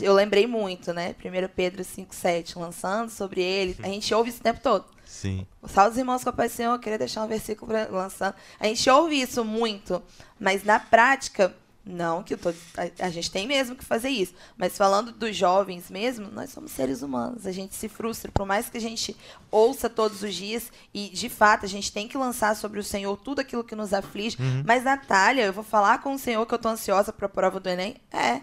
eu 0.03 0.13
lembrei 0.13 0.47
muito, 0.47 0.93
né? 0.93 1.15
1 1.19 1.49
Pedro 1.55 1.83
5,7, 1.83 2.59
lançando 2.59 3.09
sobre 3.11 3.41
ele. 3.41 3.77
A 3.83 3.87
gente 3.87 4.13
ouve 4.13 4.31
isso 4.31 4.41
o 4.41 4.43
tempo 4.43 4.61
todo. 4.61 4.85
Sim. 5.07 5.47
Salve 5.69 5.93
os 5.93 5.99
irmãos 5.99 6.25
com 6.25 6.31
a 6.31 6.33
paz 6.33 6.53
do 6.53 6.57
Senhor, 6.57 6.75
eu 6.75 6.79
queria 6.81 6.99
deixar 6.99 7.23
um 7.23 7.29
versículo 7.29 7.71
pra, 7.71 7.89
lançando. 7.91 8.35
A 8.59 8.67
gente 8.67 8.89
ouve 8.91 9.21
isso 9.21 9.45
muito, 9.45 10.03
mas 10.39 10.65
na 10.65 10.81
prática, 10.81 11.55
não 11.85 12.25
que 12.25 12.35
eu 12.35 12.39
tô, 12.39 12.49
a, 12.49 13.07
a 13.07 13.11
gente 13.11 13.31
tem 13.31 13.47
mesmo 13.47 13.77
que 13.77 13.85
fazer 13.85 14.09
isso. 14.09 14.35
Mas 14.57 14.77
falando 14.77 15.13
dos 15.13 15.37
jovens 15.37 15.89
mesmo, 15.89 16.29
nós 16.33 16.51
somos 16.51 16.73
seres 16.73 17.03
humanos. 17.03 17.47
A 17.47 17.53
gente 17.53 17.77
se 17.77 17.89
frustra, 17.89 18.33
por 18.33 18.45
mais 18.45 18.69
que 18.69 18.77
a 18.77 18.81
gente 18.81 19.17
ouça 19.51 19.89
todos 19.89 20.23
os 20.23 20.35
dias 20.35 20.73
e 20.93 21.09
de 21.09 21.29
fato 21.29 21.65
a 21.65 21.69
gente 21.69 21.93
tem 21.93 22.09
que 22.09 22.19
lançar 22.19 22.57
sobre 22.57 22.81
o 22.81 22.85
Senhor 22.85 23.17
tudo 23.19 23.41
aquilo 23.41 23.63
que 23.63 23.77
nos 23.77 23.95
aflige. 23.95 24.37
Mas 24.65 24.83
Natália, 24.83 25.45
eu 25.45 25.53
vou 25.53 25.65
falar 25.65 26.03
com 26.03 26.15
o 26.15 26.19
Senhor 26.19 26.45
que 26.45 26.53
eu 26.53 26.59
tô 26.59 26.69
ansiosa 26.69 27.13
para 27.13 27.27
a 27.27 27.31
prova 27.31 27.61
do 27.61 27.69
Enem? 27.69 27.97
É. 28.13 28.43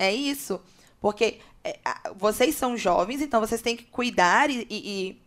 É 0.00 0.12
isso. 0.12 0.58
Porque 1.00 1.40
é, 1.62 1.78
vocês 2.16 2.54
são 2.54 2.76
jovens, 2.76 3.20
então 3.20 3.38
vocês 3.40 3.60
têm 3.60 3.76
que 3.76 3.84
cuidar 3.84 4.48
e- 4.50 4.66
e- 4.70 5.22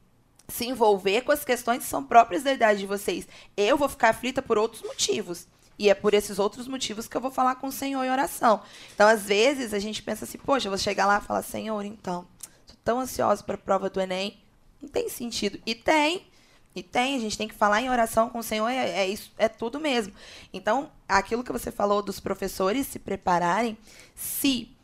se 0.50 0.66
envolver 0.66 1.22
com 1.22 1.32
as 1.32 1.46
questões 1.46 1.84
que 1.84 1.90
são 1.90 2.04
próprias 2.04 2.44
da 2.44 2.52
idade 2.52 2.80
de 2.80 2.86
vocês. 2.88 3.28
Eu 3.56 3.78
vou 3.78 3.88
ficar 3.88 4.10
aflita 4.10 4.42
por 4.42 4.58
outros 4.58 4.82
motivos. 4.82 5.48
E 5.78 5.90
é 5.90 5.94
por 5.96 6.14
esses 6.14 6.38
outros 6.40 6.68
motivos 6.68 7.08
que 7.08 7.16
eu 7.18 7.22
vou 7.22 7.32
falar 7.32 7.56
com 7.56 7.68
o 7.68 7.72
Senhor 7.72 8.04
em 8.04 8.10
oração. 8.12 8.62
Então, 8.94 9.08
às 9.08 9.24
vezes, 9.24 9.74
a 9.74 9.80
gente 9.80 10.02
pensa 10.04 10.26
assim, 10.26 10.38
poxa, 10.38 10.68
eu 10.68 10.72
vou 10.72 10.78
chegar 10.78 11.06
lá 11.08 11.18
e 11.20 11.26
falar, 11.26 11.42
Senhor, 11.42 11.84
então, 11.84 12.28
tô 12.68 12.74
tão 12.84 13.00
ansiosa 13.00 13.44
para 13.44 13.56
a 13.56 13.58
prova 13.58 13.90
do 13.90 14.00
Enem. 14.00 14.38
Não 14.82 14.90
tem 14.90 15.10
sentido. 15.10 15.60
E 15.66 15.74
tem. 15.74 16.28
E 16.76 16.82
tem, 16.82 17.16
a 17.16 17.20
gente 17.20 17.38
tem 17.38 17.48
que 17.48 17.54
falar 17.54 17.82
em 17.82 17.90
oração 17.90 18.30
com 18.30 18.40
o 18.40 18.44
Senhor, 18.44 18.68
é, 18.68 18.90
é 18.90 19.08
isso, 19.08 19.32
é 19.38 19.48
tudo 19.48 19.80
mesmo. 19.80 20.14
Então, 20.52 20.92
aquilo 21.08 21.44
que 21.44 21.52
você 21.52 21.72
falou 21.72 22.02
dos 22.02 22.20
professores 22.20 22.88
se 22.88 22.98
prepararem, 22.98 23.78
se 24.16 24.76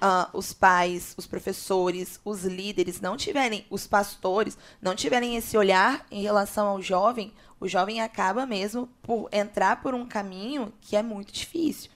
ah, 0.00 0.28
os 0.32 0.52
pais, 0.52 1.14
os 1.16 1.26
professores, 1.26 2.20
os 2.24 2.44
líderes 2.44 3.00
não 3.00 3.16
tiverem, 3.16 3.66
os 3.70 3.86
pastores, 3.86 4.56
não 4.80 4.94
tiverem 4.94 5.36
esse 5.36 5.56
olhar 5.56 6.06
em 6.10 6.22
relação 6.22 6.66
ao 6.66 6.82
jovem, 6.82 7.32
o 7.58 7.66
jovem 7.66 8.00
acaba 8.00 8.46
mesmo 8.46 8.86
por 9.02 9.28
entrar 9.32 9.82
por 9.82 9.94
um 9.94 10.06
caminho 10.06 10.72
que 10.80 10.96
é 10.96 11.02
muito 11.02 11.32
difícil. 11.32 11.90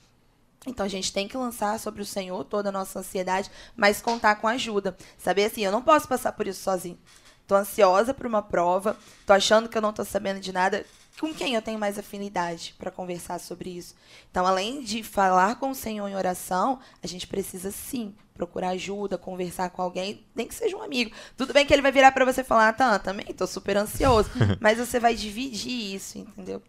Então 0.67 0.85
a 0.87 0.89
gente 0.89 1.13
tem 1.13 1.29
que 1.29 1.37
lançar 1.37 1.79
sobre 1.79 2.01
o 2.01 2.07
Senhor 2.07 2.45
toda 2.45 2.71
a 2.71 2.73
nossa 2.73 2.99
ansiedade, 2.99 3.51
mas 3.77 4.01
contar 4.01 4.37
com 4.37 4.49
ajuda. 4.49 4.97
Saber 5.19 5.45
assim, 5.45 5.63
eu 5.63 5.73
não 5.73 5.83
posso 5.83 6.09
passar 6.09 6.33
por 6.33 6.47
isso 6.47 6.63
sozinho. 6.63 6.99
Tô 7.47 7.55
ansiosa 7.55 8.15
por 8.15 8.27
uma 8.27 8.43
prova, 8.43 8.97
tô 9.27 9.33
achando 9.33 9.69
que 9.69 9.77
eu 9.77 9.83
não 9.83 9.93
tô 9.93 10.05
sabendo 10.05 10.41
de 10.41 10.53
nada. 10.53 10.85
Com 11.21 11.33
quem 11.33 11.55
eu 11.55 11.63
tenho 11.63 11.79
mais 11.79 11.99
afinidade 11.99 12.75
para 12.77 12.91
conversar 12.91 13.39
sobre 13.39 13.71
isso? 13.71 13.95
Então, 14.31 14.45
além 14.45 14.83
de 14.83 15.03
falar 15.03 15.57
com 15.57 15.71
o 15.71 15.75
Senhor 15.75 16.09
em 16.09 16.17
oração, 16.17 16.81
a 17.03 17.07
gente 17.07 17.27
precisa 17.27 17.71
sim 17.71 18.13
procurar 18.35 18.71
ajuda, 18.71 19.17
conversar 19.17 19.71
com 19.71 19.81
alguém, 19.81 20.25
nem 20.35 20.49
que 20.49 20.55
seja 20.55 20.77
um 20.77 20.83
amigo. 20.83 21.13
Tudo 21.37 21.53
bem 21.53 21.65
que 21.65 21.73
ele 21.73 21.83
vai 21.83 21.93
virar 21.93 22.11
para 22.11 22.25
você 22.25 22.41
e 22.41 22.45
falar, 22.45 22.69
ah, 22.69 22.73
tá, 22.73 22.99
também 22.99 23.27
tô 23.27 23.47
super 23.47 23.77
ansioso, 23.77 24.29
mas 24.59 24.77
você 24.79 24.99
vai 24.99 25.15
dividir 25.15 25.95
isso, 25.95 26.19
entendeu? 26.19 26.61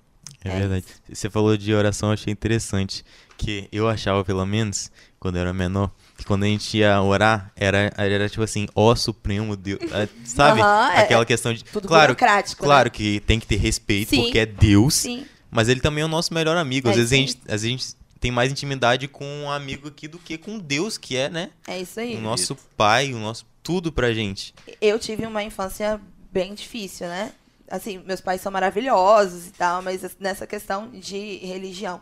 É, 0.44 0.50
É 0.50 0.60
verdade. 0.60 0.86
Você 1.12 1.28
falou 1.28 1.58
de 1.58 1.74
oração, 1.74 2.10
eu 2.10 2.14
achei 2.14 2.32
interessante. 2.32 3.04
Que 3.38 3.68
eu 3.72 3.90
achava, 3.90 4.24
pelo 4.24 4.46
menos, 4.46 4.92
quando 5.20 5.38
eu 5.38 5.42
era 5.42 5.54
menor, 5.54 5.92
que 6.17 6.23
quando 6.25 6.43
a 6.43 6.47
gente 6.47 6.78
ia 6.78 7.01
orar, 7.01 7.51
era, 7.56 7.91
era 7.97 8.30
tipo 8.30 8.43
assim, 8.43 8.67
ó 8.75 8.95
Supremo 8.95 9.56
Deus. 9.56 9.80
é, 9.91 10.08
Sabe? 10.23 10.62
É- 10.62 10.99
Aquela 11.01 11.25
questão 11.25 11.54
de. 11.54 11.63
Tudo 11.63 11.88
claro, 11.88 12.15
né? 12.19 12.43
claro 12.58 12.89
que 12.91 13.19
tem 13.21 13.39
que 13.39 13.47
ter 13.47 13.58
respeito, 13.58 14.10
Sim. 14.10 14.23
porque 14.23 14.39
é 14.39 14.45
Deus. 14.45 14.93
Sim. 14.95 15.25
Mas 15.51 15.69
ele 15.69 15.80
também 15.80 16.01
é 16.01 16.06
o 16.06 16.10
nosso 16.10 16.34
melhor 16.34 16.58
amigo. 16.58 16.89
Às 16.89 16.95
É 16.95 16.97
vezes 16.97 17.12
a 17.12 17.15
isso 17.17 17.34
gente, 17.34 17.41
às 17.45 17.62
vezes 17.62 17.65
a 17.65 17.69
gente 17.69 17.86
tem 18.19 18.32
mais 18.32 18.51
intimidade 18.51 19.08
com 19.08 19.25
um 19.25 19.49
amigo 19.51 19.88
aqui 19.88 20.08
do 20.08 20.17
que 20.19 20.38
com 20.38 20.58
Deus, 20.58 20.97
que 20.97 21.15
é, 21.15 21.30
né? 21.30 21.51
É 21.67 21.80
isso 21.80 21.99
aí. 21.99 22.15
O 22.15 22.21
nosso 22.21 22.56
pai, 22.75 23.13
o 23.13 23.19
nosso 23.19 23.45
tudo 23.63 23.91
pra 23.91 24.13
gente. 24.13 24.54
Eu 24.82 24.97
tive 24.99 25.25
uma 25.25 25.43
infância 25.43 25.99
bem 26.32 26.54
difícil, 26.54 27.08
né? 27.08 27.32
Assim, 27.69 27.97
meus 28.06 28.21
pais 28.21 28.41
são 28.41 28.51
maravilhosos 28.51 29.47
e 29.47 29.51
tal, 29.51 29.82
mas 29.82 30.01
nessa 30.19 30.45
questão 30.45 30.89
de 30.91 31.38
religião. 31.38 31.99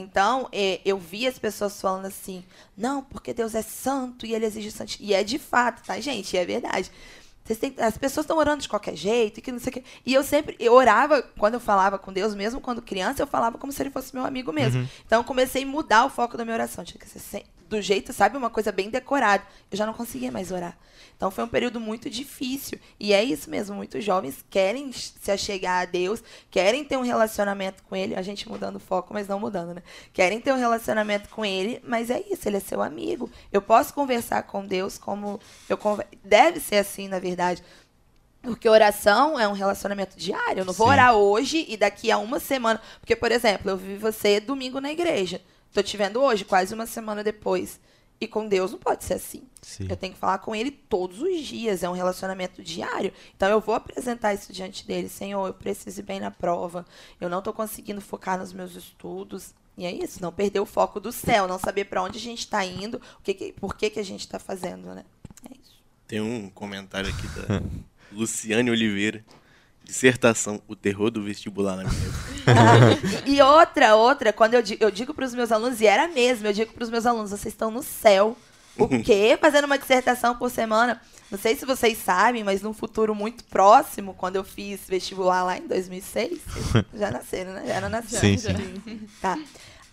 Então, 0.00 0.48
eh, 0.52 0.80
eu 0.84 0.98
vi 0.98 1.26
as 1.26 1.38
pessoas 1.38 1.80
falando 1.80 2.06
assim, 2.06 2.44
não, 2.76 3.02
porque 3.02 3.32
Deus 3.34 3.54
é 3.54 3.62
santo 3.62 4.26
e 4.26 4.34
ele 4.34 4.46
exige 4.46 4.70
santo. 4.70 4.96
E 5.00 5.14
é 5.14 5.22
de 5.22 5.38
fato, 5.38 5.82
tá, 5.84 6.00
gente? 6.00 6.36
É 6.36 6.44
verdade. 6.44 6.90
Têm- 7.60 7.74
as 7.78 7.98
pessoas 7.98 8.24
estão 8.24 8.38
orando 8.38 8.62
de 8.62 8.68
qualquer 8.68 8.94
jeito 8.94 9.38
e 9.38 9.42
que 9.42 9.50
não 9.50 9.58
sei 9.58 9.70
o 9.70 9.72
quê. 9.72 9.84
E 10.06 10.14
eu 10.14 10.22
sempre, 10.22 10.54
eu 10.60 10.72
orava, 10.72 11.20
quando 11.36 11.54
eu 11.54 11.60
falava 11.60 11.98
com 11.98 12.12
Deus, 12.12 12.32
mesmo 12.34 12.60
quando 12.60 12.80
criança, 12.80 13.20
eu 13.22 13.26
falava 13.26 13.58
como 13.58 13.72
se 13.72 13.82
ele 13.82 13.90
fosse 13.90 14.14
meu 14.14 14.24
amigo 14.24 14.52
mesmo. 14.52 14.82
Então, 15.04 15.18
eu 15.20 15.24
comecei 15.24 15.64
a 15.64 15.66
mudar 15.66 16.04
o 16.04 16.10
foco 16.10 16.36
da 16.36 16.44
minha 16.44 16.54
oração. 16.54 16.84
Tinha 16.84 16.98
que 17.00 17.08
ser 17.08 17.18
sem- 17.18 17.44
do 17.70 17.80
jeito, 17.80 18.12
sabe, 18.12 18.36
uma 18.36 18.50
coisa 18.50 18.72
bem 18.72 18.90
decorada. 18.90 19.44
Eu 19.70 19.78
já 19.78 19.86
não 19.86 19.94
conseguia 19.94 20.32
mais 20.32 20.50
orar. 20.50 20.76
Então, 21.16 21.30
foi 21.30 21.44
um 21.44 21.48
período 21.48 21.78
muito 21.78 22.10
difícil. 22.10 22.78
E 22.98 23.12
é 23.12 23.22
isso 23.22 23.48
mesmo, 23.48 23.76
muitos 23.76 24.04
jovens 24.04 24.44
querem 24.50 24.90
se 24.92 25.30
achegar 25.30 25.82
a 25.82 25.84
Deus, 25.84 26.22
querem 26.50 26.84
ter 26.84 26.96
um 26.96 27.02
relacionamento 27.02 27.82
com 27.84 27.94
Ele. 27.94 28.16
A 28.16 28.22
gente 28.22 28.48
mudando 28.48 28.76
o 28.76 28.80
foco, 28.80 29.14
mas 29.14 29.28
não 29.28 29.38
mudando, 29.38 29.72
né? 29.72 29.82
Querem 30.12 30.40
ter 30.40 30.52
um 30.52 30.58
relacionamento 30.58 31.28
com 31.28 31.44
Ele, 31.44 31.80
mas 31.86 32.10
é 32.10 32.20
isso, 32.28 32.48
Ele 32.48 32.56
é 32.56 32.60
seu 32.60 32.82
amigo. 32.82 33.30
Eu 33.52 33.62
posso 33.62 33.94
conversar 33.94 34.42
com 34.42 34.66
Deus 34.66 34.98
como 34.98 35.38
eu 35.68 35.78
conver... 35.78 36.06
Deve 36.24 36.58
ser 36.58 36.76
assim, 36.76 37.06
na 37.06 37.20
verdade. 37.20 37.62
Porque 38.42 38.68
oração 38.68 39.38
é 39.38 39.46
um 39.46 39.52
relacionamento 39.52 40.16
diário. 40.16 40.60
Eu 40.60 40.64
não 40.64 40.72
vou 40.72 40.88
Sim. 40.88 40.92
orar 40.94 41.14
hoje 41.14 41.66
e 41.68 41.76
daqui 41.76 42.10
a 42.10 42.18
uma 42.18 42.40
semana. 42.40 42.80
Porque, 42.98 43.14
por 43.14 43.30
exemplo, 43.30 43.70
eu 43.70 43.76
vi 43.76 43.96
você 43.96 44.40
domingo 44.40 44.80
na 44.80 44.90
igreja. 44.90 45.40
Tô 45.72 45.82
te 45.82 45.96
vendo 45.96 46.20
hoje, 46.20 46.44
quase 46.44 46.74
uma 46.74 46.86
semana 46.86 47.22
depois. 47.24 47.78
E 48.20 48.26
com 48.28 48.46
Deus 48.46 48.72
não 48.72 48.78
pode 48.78 49.02
ser 49.04 49.14
assim. 49.14 49.44
Sim. 49.62 49.86
Eu 49.88 49.96
tenho 49.96 50.12
que 50.12 50.18
falar 50.18 50.38
com 50.38 50.54
ele 50.54 50.70
todos 50.70 51.22
os 51.22 51.40
dias, 51.40 51.82
é 51.82 51.88
um 51.88 51.92
relacionamento 51.94 52.62
diário. 52.62 53.12
Então 53.34 53.48
eu 53.48 53.60
vou 53.60 53.74
apresentar 53.74 54.34
isso 54.34 54.52
diante 54.52 54.86
dele, 54.86 55.08
Senhor, 55.08 55.46
eu 55.46 55.54
preciso 55.54 56.00
ir 56.00 56.02
bem 56.02 56.20
na 56.20 56.30
prova. 56.30 56.84
Eu 57.18 57.30
não 57.30 57.40
tô 57.40 57.50
conseguindo 57.52 58.00
focar 58.00 58.38
nos 58.38 58.52
meus 58.52 58.74
estudos. 58.76 59.54
E 59.78 59.86
é 59.86 59.92
isso, 59.94 60.20
não 60.20 60.30
perder 60.30 60.60
o 60.60 60.66
foco 60.66 61.00
do 61.00 61.10
céu, 61.10 61.48
não 61.48 61.58
saber 61.58 61.86
para 61.86 62.02
onde 62.02 62.18
a 62.18 62.20
gente 62.20 62.46
tá 62.46 62.62
indo, 62.62 62.96
o 63.18 63.22
que 63.22 63.32
que- 63.32 63.52
por 63.54 63.74
que 63.74 63.88
que 63.88 63.98
a 64.00 64.04
gente 64.04 64.28
tá 64.28 64.38
fazendo, 64.38 64.94
né? 64.94 65.04
É 65.50 65.54
isso. 65.54 65.80
Tem 66.06 66.20
um 66.20 66.50
comentário 66.50 67.08
aqui 67.08 67.26
da 67.28 67.62
Luciane 68.12 68.70
Oliveira. 68.70 69.24
Dissertação, 69.90 70.62
o 70.68 70.76
terror 70.76 71.10
do 71.10 71.20
vestibular 71.22 71.76
na 71.76 71.82
minha 71.84 72.02
e, 73.26 73.34
e 73.36 73.42
outra, 73.42 73.96
outra, 73.96 74.32
quando 74.32 74.54
eu 74.54 74.62
digo, 74.62 74.82
eu 74.82 74.90
digo 74.90 75.12
para 75.12 75.24
os 75.24 75.34
meus 75.34 75.50
alunos, 75.50 75.80
e 75.80 75.86
era 75.86 76.06
mesmo, 76.08 76.46
eu 76.46 76.52
digo 76.52 76.72
para 76.72 76.84
os 76.84 76.90
meus 76.90 77.06
alunos, 77.06 77.30
vocês 77.30 77.52
estão 77.52 77.70
no 77.70 77.82
céu. 77.82 78.36
O 78.78 78.88
quê? 79.02 79.36
Fazendo 79.40 79.64
uma 79.64 79.76
dissertação 79.76 80.36
por 80.36 80.48
semana. 80.50 81.00
Não 81.30 81.38
sei 81.38 81.56
se 81.56 81.66
vocês 81.66 81.98
sabem, 81.98 82.42
mas 82.44 82.62
num 82.62 82.72
futuro 82.72 83.14
muito 83.14 83.42
próximo, 83.44 84.14
quando 84.14 84.36
eu 84.36 84.44
fiz 84.44 84.80
vestibular 84.88 85.42
lá 85.42 85.58
em 85.58 85.66
2006, 85.66 86.38
vocês 86.46 86.84
já 86.94 87.10
nasceram, 87.10 87.52
né? 87.52 87.64
Já 87.66 87.74
era 87.74 87.88
nascido. 87.88 88.20
Sim, 88.20 88.38
sim. 88.38 89.00
Tá. 89.20 89.38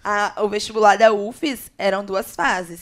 A- 0.03 0.33
o 0.43 0.47
vestibular 0.47 0.95
da 0.97 1.11
UFES 1.11 1.71
eram 1.77 2.05
duas 2.05 2.35
fases. 2.35 2.81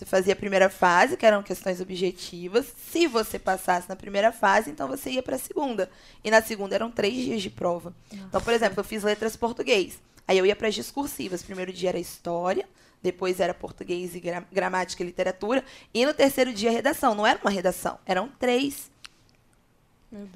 Você 0.00 0.06
fazia 0.06 0.32
a 0.32 0.36
primeira 0.36 0.70
fase, 0.70 1.14
que 1.14 1.26
eram 1.26 1.42
questões 1.42 1.78
objetivas. 1.78 2.64
Se 2.90 3.06
você 3.06 3.38
passasse 3.38 3.86
na 3.86 3.94
primeira 3.94 4.32
fase, 4.32 4.70
então 4.70 4.88
você 4.88 5.10
ia 5.10 5.22
para 5.22 5.36
a 5.36 5.38
segunda. 5.38 5.90
E 6.24 6.30
na 6.30 6.40
segunda 6.40 6.74
eram 6.74 6.90
três 6.90 7.14
dias 7.22 7.42
de 7.42 7.50
prova. 7.50 7.94
Então, 8.10 8.40
por 8.40 8.54
exemplo, 8.54 8.80
eu 8.80 8.84
fiz 8.84 9.02
letras 9.02 9.36
português. 9.36 10.00
Aí 10.26 10.38
eu 10.38 10.46
ia 10.46 10.56
para 10.56 10.68
as 10.68 10.74
discursivas. 10.74 11.42
Primeiro 11.42 11.70
dia 11.70 11.90
era 11.90 11.98
história, 11.98 12.66
depois 13.02 13.40
era 13.40 13.52
português 13.52 14.14
e 14.14 14.20
gra- 14.20 14.46
gramática 14.50 15.02
e 15.02 15.06
literatura. 15.06 15.62
E 15.92 16.06
no 16.06 16.14
terceiro 16.14 16.50
dia, 16.50 16.70
redação. 16.70 17.14
Não 17.14 17.26
era 17.26 17.38
uma 17.42 17.50
redação, 17.50 17.98
eram 18.06 18.26
três. 18.38 18.90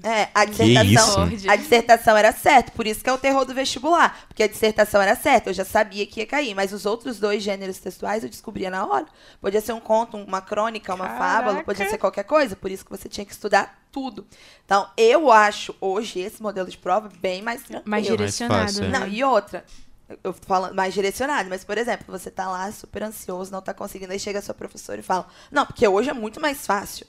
É, 0.05 0.29
a 0.33 0.45
dissertação, 0.45 1.23
a 1.49 1.57
dissertação 1.57 2.17
era 2.17 2.31
certa, 2.33 2.71
por 2.71 2.87
isso 2.87 3.03
que 3.03 3.11
é 3.11 3.13
o 3.13 3.19
terror 3.19 3.45
do 3.45 3.53
vestibular, 3.53 4.25
porque 4.29 4.45
a 4.45 4.47
dissertação 4.47 5.03
era 5.03 5.17
certa, 5.17 5.51
eu 5.51 5.55
já 5.55 5.65
sabia 5.65 6.07
que 6.07 6.21
ia 6.21 6.27
cair, 6.27 6.55
mas 6.55 6.73
os 6.73 6.87
outros 6.87 7.19
dois 7.19 7.43
gêneros 7.43 7.79
textuais 7.79 8.23
eu 8.23 8.29
descobria 8.31 8.71
na 8.71 8.87
hora. 8.87 9.07
Podia 9.41 9.61
ser 9.61 9.73
um 9.73 9.81
conto, 9.81 10.17
uma 10.17 10.41
crônica, 10.41 10.95
uma 10.95 11.09
fábula, 11.09 11.55
Caraca. 11.55 11.65
podia 11.65 11.89
ser 11.91 11.99
qualquer 11.99 12.23
coisa, 12.23 12.55
por 12.55 12.71
isso 12.71 12.85
que 12.85 12.91
você 12.91 13.09
tinha 13.09 13.25
que 13.25 13.33
estudar 13.33 13.83
tudo. 13.91 14.25
Então, 14.65 14.89
eu 14.97 15.33
acho 15.33 15.75
hoje 15.81 16.21
esse 16.21 16.41
modelo 16.41 16.69
de 16.69 16.79
prova 16.79 17.11
bem 17.21 17.43
mais 17.43 17.63
tranquilo. 17.63 17.83
Mais 17.91 18.07
Mais 18.07 18.17
direcionado, 18.17 18.63
fácil, 18.63 18.85
é. 18.85 18.89
né? 18.89 18.99
Não, 19.01 19.09
e 19.09 19.25
outra, 19.25 19.65
eu- 20.09 20.19
eu 20.23 20.33
tô 20.33 20.47
falando 20.47 20.75
mais 20.75 20.95
direcionado, 20.95 21.49
mas, 21.51 21.65
por 21.65 21.79
exemplo, 21.79 22.05
você 22.09 22.31
tá 22.31 22.49
lá 22.49 22.71
super 22.71 23.03
ansioso, 23.03 23.51
não 23.51 23.61
tá 23.61 23.75
conseguindo, 23.75 24.13
aí 24.13 24.21
chega 24.21 24.39
a 24.39 24.43
sua 24.43 24.55
professora 24.55 25.01
e 25.01 25.03
fala, 25.03 25.27
não, 25.51 25.67
porque 25.67 25.87
hoje 25.89 26.11
é 26.11 26.15
muito 26.15 26.41
mais 26.41 26.65
fácil. 26.65 27.07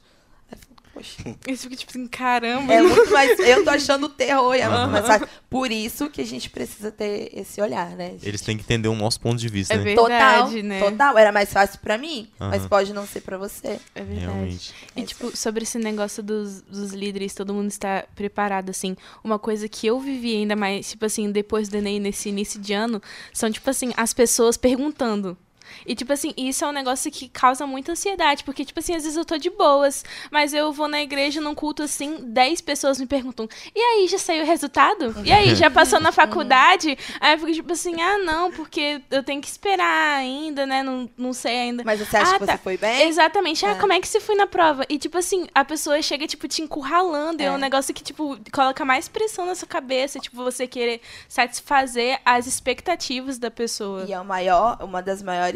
Eu 0.96 1.02
Poxa, 1.02 1.36
Isso 1.48 1.64
fica 1.64 1.76
tipo 1.76 1.92
assim, 1.92 2.08
caramba. 2.08 2.74
é 2.74 2.82
muito 2.82 3.10
mais. 3.12 3.38
Eu 3.40 3.64
tô 3.64 3.70
achando 3.70 4.06
o 4.06 4.10
terror, 4.10 4.56
e 4.56 4.62
é 4.62 4.70
muito 4.70 4.90
mais 4.92 5.06
fácil. 5.06 5.28
Por 5.50 5.72
isso 5.72 6.10
que 6.10 6.22
a 6.22 6.26
gente 6.26 6.50
precisa 6.50 6.92
ter 6.92 7.30
esse 7.34 7.62
olhar, 7.62 7.90
né? 7.92 8.12
gente? 8.12 8.28
Eles 8.28 8.42
têm 8.42 8.56
que 8.58 8.64
entender 8.64 8.88
o 8.88 8.96
nosso 8.96 9.20
ponto 9.20 9.38
de 9.38 9.48
vista, 9.50 9.74
É 9.74 9.78
né? 9.78 9.84
verdade, 9.84 10.52
total, 10.54 10.64
né? 10.64 10.80
total. 10.80 11.18
Era 11.18 11.32
mais 11.32 11.52
fácil 11.52 11.80
pra 11.80 11.98
mim, 11.98 12.30
mas 12.40 12.62
Aham. 12.62 12.70
pode 12.70 12.94
não 12.94 13.06
ser 13.06 13.22
pra 13.22 13.38
você. 13.38 13.80
É 13.94 14.02
verdade. 14.04 14.20
Realmente. 14.26 14.74
E, 14.96 15.04
tipo, 15.04 15.36
sobre 15.36 15.64
esse 15.64 15.78
negócio 15.78 16.24
dos, 16.24 16.62
dos 16.62 16.92
líderes, 16.94 17.34
todo 17.34 17.54
mundo 17.54 17.68
está 17.70 18.06
preparado, 18.16 18.70
assim. 18.70 18.96
Uma 19.24 19.38
coisa 19.38 19.68
que 19.68 19.86
eu 19.88 20.00
vivi 20.00 20.36
ainda 20.38 20.56
mais, 20.56 20.90
tipo 20.90 21.06
assim, 21.06 21.32
depois 21.32 21.68
do 21.70 21.76
Enem, 21.78 22.00
nesse 22.00 22.30
início 22.30 22.60
de 22.60 22.74
ano, 22.74 23.02
são, 23.34 23.52
tipo 23.52 23.70
assim, 23.70 23.92
as 23.98 24.14
pessoas 24.14 24.58
perguntando. 24.58 25.38
E, 25.86 25.96
tipo 25.96 26.12
assim, 26.14 26.34
isso 26.38 26.64
é 26.64 26.68
um 26.68 26.72
negócio 26.72 27.12
que 27.12 27.28
causa 27.30 27.66
muita 27.68 27.92
ansiedade, 27.92 28.44
porque, 28.44 28.64
tipo 28.66 28.80
assim, 28.80 28.96
às 28.96 29.04
vezes 29.04 29.18
eu 29.18 29.26
tô 29.26 29.38
de 29.38 29.50
boas, 29.50 30.04
mas 30.32 30.54
eu 30.54 30.72
vou 30.72 30.88
na 30.88 31.02
igreja, 31.02 31.40
num 31.42 31.56
culto 31.56 31.84
assim, 31.84 32.18
10 32.22 32.62
pessoas 32.62 33.00
me 33.00 33.06
perguntam: 33.06 33.48
e 33.76 33.80
aí, 33.80 34.08
já 34.08 34.18
saiu 34.18 34.44
o 34.44 34.48
resultado? 34.48 35.16
E 35.24 35.32
aí, 35.32 35.56
já 35.56 35.70
passou 35.70 36.00
na 36.00 36.12
faculdade? 36.14 36.98
Aí 37.20 37.34
eu 37.34 37.40
fico, 37.40 37.52
tipo 37.54 37.74
assim, 37.74 38.02
ah, 38.02 38.18
não, 38.20 38.52
porque 38.52 39.02
eu 39.12 39.24
tenho 39.24 39.42
que 39.42 39.48
esperar 39.48 40.18
ainda, 40.18 40.66
né? 40.66 40.84
Não, 40.84 41.10
não 41.18 41.34
sei 41.34 41.56
ainda. 41.58 41.84
Mas 41.84 42.00
você 42.00 42.18
acha 42.18 42.36
Ah, 42.36 42.40
que 42.40 42.46
tá. 42.46 42.54
você 42.54 42.58
foi 42.60 42.78
bem? 42.78 43.08
Exatamente. 43.08 43.66
Ah, 43.66 43.72
É. 43.72 43.76
como 43.76 43.94
é 43.94 44.00
que 44.00 44.08
você 44.08 44.20
foi 44.20 44.36
na 44.36 44.48
prova? 44.48 44.86
E, 44.90 44.98
tipo 44.98 45.18
assim, 45.18 45.48
a 45.54 45.64
pessoa 45.66 46.02
chega, 46.02 46.28
tipo, 46.28 46.48
te 46.48 46.62
encurralando. 46.62 47.42
É, 47.42 47.46
É. 47.46 47.52
um 47.52 47.58
negócio 47.58 47.94
que, 47.94 48.04
tipo, 48.04 48.38
coloca 48.52 48.84
mais 48.86 49.08
pressão 49.08 49.46
na 49.46 49.56
sua 49.56 49.68
cabeça. 49.68 50.20
Tipo, 50.20 50.38
você 50.44 50.68
querer 50.68 51.02
satisfazer 51.46 52.20
as 52.26 52.48
expectativas 52.48 53.38
da 53.38 53.52
pessoa. 53.52 54.06
E 54.08 54.14
é 54.14 54.20
o 54.20 54.26
maior, 54.26 54.78
uma 54.82 55.02
das 55.02 55.22
maiores, 55.22 55.55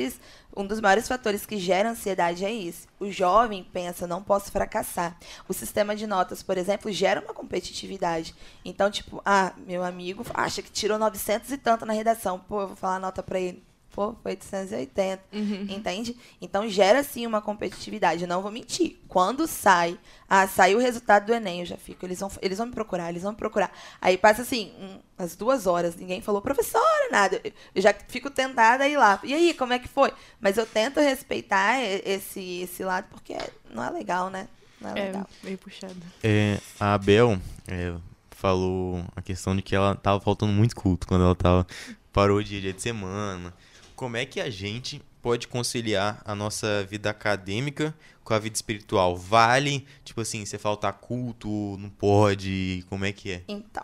um 0.55 0.65
dos 0.65 0.81
maiores 0.81 1.07
fatores 1.07 1.45
que 1.45 1.57
gera 1.57 1.91
ansiedade 1.91 2.43
é 2.43 2.51
isso. 2.51 2.87
O 2.99 3.11
jovem 3.11 3.63
pensa, 3.63 4.07
não 4.07 4.23
posso 4.23 4.51
fracassar. 4.51 5.17
O 5.47 5.53
sistema 5.53 5.95
de 5.95 6.07
notas, 6.07 6.41
por 6.41 6.57
exemplo, 6.57 6.91
gera 6.91 7.21
uma 7.21 7.33
competitividade. 7.33 8.33
Então, 8.65 8.89
tipo, 8.89 9.21
ah, 9.25 9.53
meu 9.65 9.83
amigo 9.83 10.25
acha 10.33 10.61
que 10.61 10.71
tirou 10.71 10.97
900 10.97 11.51
e 11.51 11.57
tanto 11.57 11.85
na 11.85 11.93
redação. 11.93 12.39
Pô, 12.39 12.61
eu 12.61 12.67
vou 12.67 12.75
falar 12.75 12.99
nota 12.99 13.21
pra 13.21 13.39
ele. 13.39 13.68
Pô, 13.99 14.15
foi 14.23 14.31
880. 14.31 15.21
Entende? 15.69 16.15
Então 16.41 16.69
gera 16.69 17.03
sim 17.03 17.27
uma 17.27 17.41
competitividade. 17.41 18.25
Não 18.25 18.41
vou 18.41 18.49
mentir. 18.49 18.95
Quando 19.09 19.45
sai, 19.45 19.99
ah, 20.29 20.47
saiu 20.47 20.77
o 20.77 20.81
resultado 20.81 21.25
do 21.25 21.33
Enem, 21.33 21.59
eu 21.59 21.65
já 21.65 21.75
fico. 21.75 22.05
Eles 22.05 22.17
vão, 22.21 22.31
eles 22.41 22.57
vão 22.59 22.67
me 22.67 22.73
procurar, 22.73 23.09
eles 23.09 23.23
vão 23.23 23.33
me 23.33 23.37
procurar. 23.37 23.69
Aí 23.99 24.17
passa 24.17 24.43
assim, 24.43 24.71
um, 24.79 24.99
as 25.17 25.35
duas 25.35 25.67
horas, 25.67 25.97
ninguém 25.97 26.21
falou, 26.21 26.41
professora, 26.41 27.09
nada. 27.11 27.41
Eu- 27.43 27.51
já 27.81 27.93
fico 28.07 28.29
tentada 28.29 28.85
a 28.85 28.87
ir 28.87 28.95
lá. 28.95 29.19
E 29.21 29.33
aí, 29.33 29.53
como 29.53 29.73
é 29.73 29.79
que 29.79 29.89
foi? 29.89 30.13
Mas 30.39 30.57
eu 30.57 30.65
tento 30.65 31.01
respeitar 31.01 31.77
esse, 31.81 32.61
esse 32.61 32.81
lado, 32.85 33.05
porque 33.11 33.35
não 33.69 33.83
é 33.83 33.89
legal, 33.89 34.29
né? 34.29 34.47
Não 34.79 34.91
é 34.91 34.97
É, 34.97 35.05
legal. 35.07 35.27
meio 35.43 35.57
puxado. 35.57 35.97
É, 36.23 36.57
a 36.79 36.93
Abel 36.93 37.37
é, 37.67 37.93
falou 38.31 39.03
a 39.13 39.21
questão 39.21 39.53
de 39.57 39.61
que 39.61 39.75
ela 39.75 39.93
tava 39.93 40.21
faltando 40.21 40.53
muito 40.53 40.73
culto 40.73 41.05
quando 41.05 41.25
ela 41.25 41.35
tava 41.35 41.67
parou 42.13 42.37
o 42.37 42.43
dia, 42.43 42.61
dia 42.61 42.71
de 42.73 42.81
semana. 42.81 43.53
Como 43.99 44.15
é 44.15 44.25
que 44.25 44.39
a 44.39 44.49
gente 44.49 45.03
pode 45.21 45.49
conciliar 45.49 46.21
a 46.23 46.33
nossa 46.33 46.85
vida 46.85 47.09
acadêmica 47.09 47.93
com 48.23 48.33
a 48.33 48.39
vida 48.39 48.55
espiritual? 48.55 49.13
Vale, 49.17 49.85
tipo 50.05 50.21
assim, 50.21 50.45
você 50.45 50.57
faltar 50.57 50.93
culto, 50.93 51.49
não 51.77 51.89
pode, 51.89 52.85
como 52.87 53.03
é 53.03 53.11
que 53.11 53.29
é? 53.29 53.43
Então, 53.45 53.83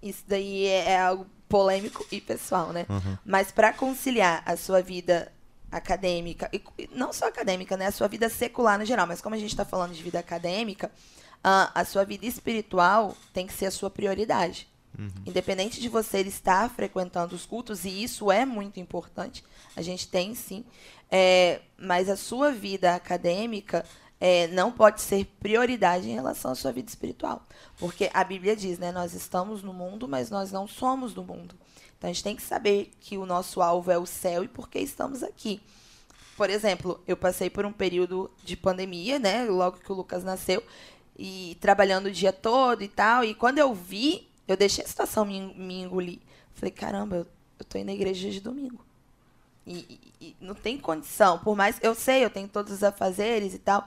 isso 0.00 0.22
daí 0.28 0.64
é, 0.64 0.92
é 0.92 1.00
algo 1.00 1.26
polêmico 1.48 2.06
e 2.12 2.20
pessoal, 2.20 2.72
né? 2.72 2.86
Uhum. 2.88 3.18
Mas 3.26 3.50
para 3.50 3.72
conciliar 3.72 4.44
a 4.46 4.56
sua 4.56 4.80
vida 4.80 5.32
acadêmica, 5.72 6.48
e 6.52 6.62
não 6.94 7.12
só 7.12 7.26
acadêmica, 7.26 7.76
né? 7.76 7.86
A 7.86 7.92
sua 7.92 8.06
vida 8.06 8.28
secular 8.28 8.78
no 8.78 8.84
geral, 8.84 9.08
mas 9.08 9.20
como 9.20 9.34
a 9.34 9.38
gente 9.38 9.50
está 9.50 9.64
falando 9.64 9.92
de 9.92 10.04
vida 10.04 10.20
acadêmica, 10.20 10.88
ah, 11.42 11.72
a 11.74 11.84
sua 11.84 12.04
vida 12.04 12.26
espiritual 12.26 13.16
tem 13.32 13.44
que 13.44 13.52
ser 13.52 13.66
a 13.66 13.72
sua 13.72 13.90
prioridade. 13.90 14.68
Independente 15.24 15.80
de 15.80 15.88
você 15.88 16.20
estar 16.20 16.68
frequentando 16.70 17.34
os 17.34 17.46
cultos, 17.46 17.84
e 17.84 18.02
isso 18.02 18.32
é 18.32 18.44
muito 18.44 18.80
importante, 18.80 19.44
a 19.76 19.82
gente 19.82 20.08
tem 20.08 20.34
sim, 20.34 20.64
é, 21.10 21.60
mas 21.78 22.08
a 22.08 22.16
sua 22.16 22.50
vida 22.50 22.94
acadêmica 22.94 23.84
é, 24.20 24.48
não 24.48 24.72
pode 24.72 25.00
ser 25.00 25.24
prioridade 25.38 26.10
em 26.10 26.14
relação 26.14 26.50
à 26.50 26.54
sua 26.54 26.72
vida 26.72 26.88
espiritual. 26.88 27.46
Porque 27.78 28.10
a 28.12 28.24
Bíblia 28.24 28.56
diz, 28.56 28.78
né? 28.78 28.90
Nós 28.90 29.14
estamos 29.14 29.62
no 29.62 29.72
mundo, 29.72 30.08
mas 30.08 30.30
nós 30.30 30.50
não 30.50 30.66
somos 30.66 31.14
do 31.14 31.22
mundo. 31.22 31.54
Então 31.96 32.10
a 32.10 32.12
gente 32.12 32.24
tem 32.24 32.36
que 32.36 32.42
saber 32.42 32.90
que 33.00 33.16
o 33.16 33.26
nosso 33.26 33.62
alvo 33.62 33.90
é 33.90 33.98
o 33.98 34.06
céu 34.06 34.44
e 34.44 34.48
por 34.48 34.68
que 34.68 34.78
estamos 34.78 35.22
aqui. 35.22 35.60
Por 36.36 36.50
exemplo, 36.50 37.00
eu 37.06 37.16
passei 37.16 37.50
por 37.50 37.64
um 37.64 37.72
período 37.72 38.30
de 38.44 38.56
pandemia, 38.56 39.18
né? 39.18 39.44
Logo 39.44 39.78
que 39.78 39.90
o 39.90 39.94
Lucas 39.94 40.22
nasceu, 40.22 40.62
e 41.18 41.56
trabalhando 41.60 42.06
o 42.06 42.12
dia 42.12 42.32
todo 42.32 42.82
e 42.82 42.88
tal. 42.88 43.24
E 43.24 43.34
quando 43.34 43.58
eu 43.58 43.74
vi, 43.74 44.28
eu 44.48 44.56
deixei 44.56 44.84
a 44.84 44.88
situação 44.88 45.24
me, 45.24 45.54
me 45.54 45.82
engolir. 45.82 46.18
Falei, 46.54 46.72
caramba, 46.72 47.16
eu, 47.16 47.26
eu 47.58 47.64
tô 47.64 47.78
indo 47.78 47.86
na 47.86 47.92
igreja 47.92 48.28
de 48.30 48.40
domingo. 48.40 48.84
E, 49.66 49.76
e- 50.20 50.26
e 50.28 50.36
não 50.40 50.54
tem 50.54 50.78
condição. 50.78 51.38
Por 51.38 51.54
mais. 51.56 51.78
Eu 51.82 51.94
sei, 51.94 52.24
eu 52.24 52.30
tenho 52.30 52.48
todos 52.48 52.72
os 52.72 52.82
afazeres 52.82 53.54
e 53.54 53.58
tal. 53.58 53.86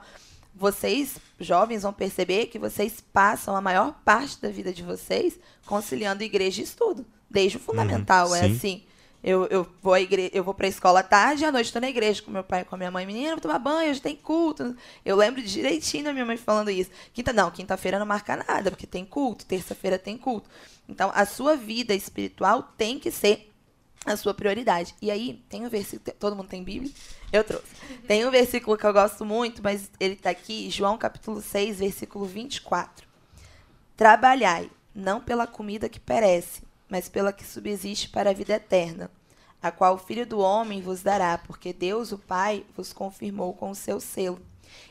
Vocês, 0.54 1.16
jovens, 1.40 1.82
vão 1.82 1.92
perceber 1.92 2.46
que 2.46 2.58
vocês 2.58 3.02
passam 3.12 3.56
a 3.56 3.60
maior 3.60 3.92
parte 4.04 4.40
da 4.40 4.48
vida 4.48 4.72
de 4.72 4.82
vocês 4.82 5.38
conciliando 5.66 6.22
igreja 6.22 6.60
e 6.60 6.64
estudo. 6.64 7.04
Desde 7.28 7.56
o 7.56 7.60
fundamental. 7.60 8.34
é 8.34 8.40
sim. 8.48 8.54
assim. 8.56 8.82
Eu, 9.22 9.46
eu 9.46 9.66
vou 9.80 9.96
igre... 9.96 10.30
eu 10.34 10.42
vou 10.42 10.52
pra 10.52 10.66
escola 10.66 11.00
à 11.00 11.02
tarde 11.02 11.44
e 11.44 11.46
à 11.46 11.52
noite 11.52 11.66
estou 11.66 11.80
na 11.80 11.88
igreja 11.88 12.20
com 12.22 12.30
meu 12.30 12.42
pai 12.42 12.62
e 12.62 12.64
com 12.64 12.74
a 12.74 12.78
minha 12.78 12.90
mãe. 12.90 13.06
Menina, 13.06 13.32
vou 13.32 13.40
tomar 13.40 13.58
banho, 13.58 13.90
hoje 13.90 14.00
tem 14.00 14.16
culto. 14.16 14.76
Eu 15.04 15.16
lembro 15.16 15.40
direitinho 15.40 16.04
da 16.04 16.12
minha 16.12 16.26
mãe 16.26 16.36
falando 16.36 16.70
isso. 16.70 16.90
Quinta, 17.12 17.32
não, 17.32 17.50
quinta-feira 17.50 17.98
não 17.98 18.06
marca 18.06 18.36
nada, 18.36 18.70
porque 18.70 18.86
tem 18.86 19.04
culto, 19.04 19.46
terça-feira 19.46 19.98
tem 19.98 20.18
culto. 20.18 20.50
Então, 20.88 21.12
a 21.14 21.24
sua 21.24 21.56
vida 21.56 21.94
espiritual 21.94 22.74
tem 22.76 22.98
que 22.98 23.10
ser 23.12 23.52
a 24.04 24.16
sua 24.16 24.34
prioridade. 24.34 24.94
E 25.00 25.10
aí, 25.10 25.40
tem 25.48 25.64
um 25.64 25.68
versículo. 25.68 26.16
Todo 26.18 26.34
mundo 26.34 26.48
tem 26.48 26.64
Bíblia? 26.64 26.90
Eu 27.32 27.44
trouxe. 27.44 27.66
Tem 28.08 28.26
um 28.26 28.30
versículo 28.30 28.76
que 28.76 28.84
eu 28.84 28.92
gosto 28.92 29.24
muito, 29.24 29.62
mas 29.62 29.88
ele 30.00 30.14
está 30.14 30.30
aqui, 30.30 30.68
João 30.68 30.98
capítulo 30.98 31.40
6, 31.40 31.78
versículo 31.78 32.24
24. 32.24 33.06
Trabalhai, 33.96 34.68
não 34.92 35.20
pela 35.20 35.46
comida 35.46 35.88
que 35.88 36.00
perece, 36.00 36.62
mas 36.92 37.08
pela 37.08 37.32
que 37.32 37.42
subsiste 37.42 38.10
para 38.10 38.28
a 38.28 38.34
vida 38.34 38.52
eterna, 38.52 39.10
a 39.62 39.70
qual 39.70 39.94
o 39.94 39.98
Filho 39.98 40.26
do 40.26 40.40
Homem 40.40 40.82
vos 40.82 41.02
dará, 41.02 41.38
porque 41.38 41.72
Deus, 41.72 42.12
o 42.12 42.18
Pai, 42.18 42.66
vos 42.76 42.92
confirmou 42.92 43.54
com 43.54 43.70
o 43.70 43.74
seu 43.74 43.98
selo. 43.98 44.38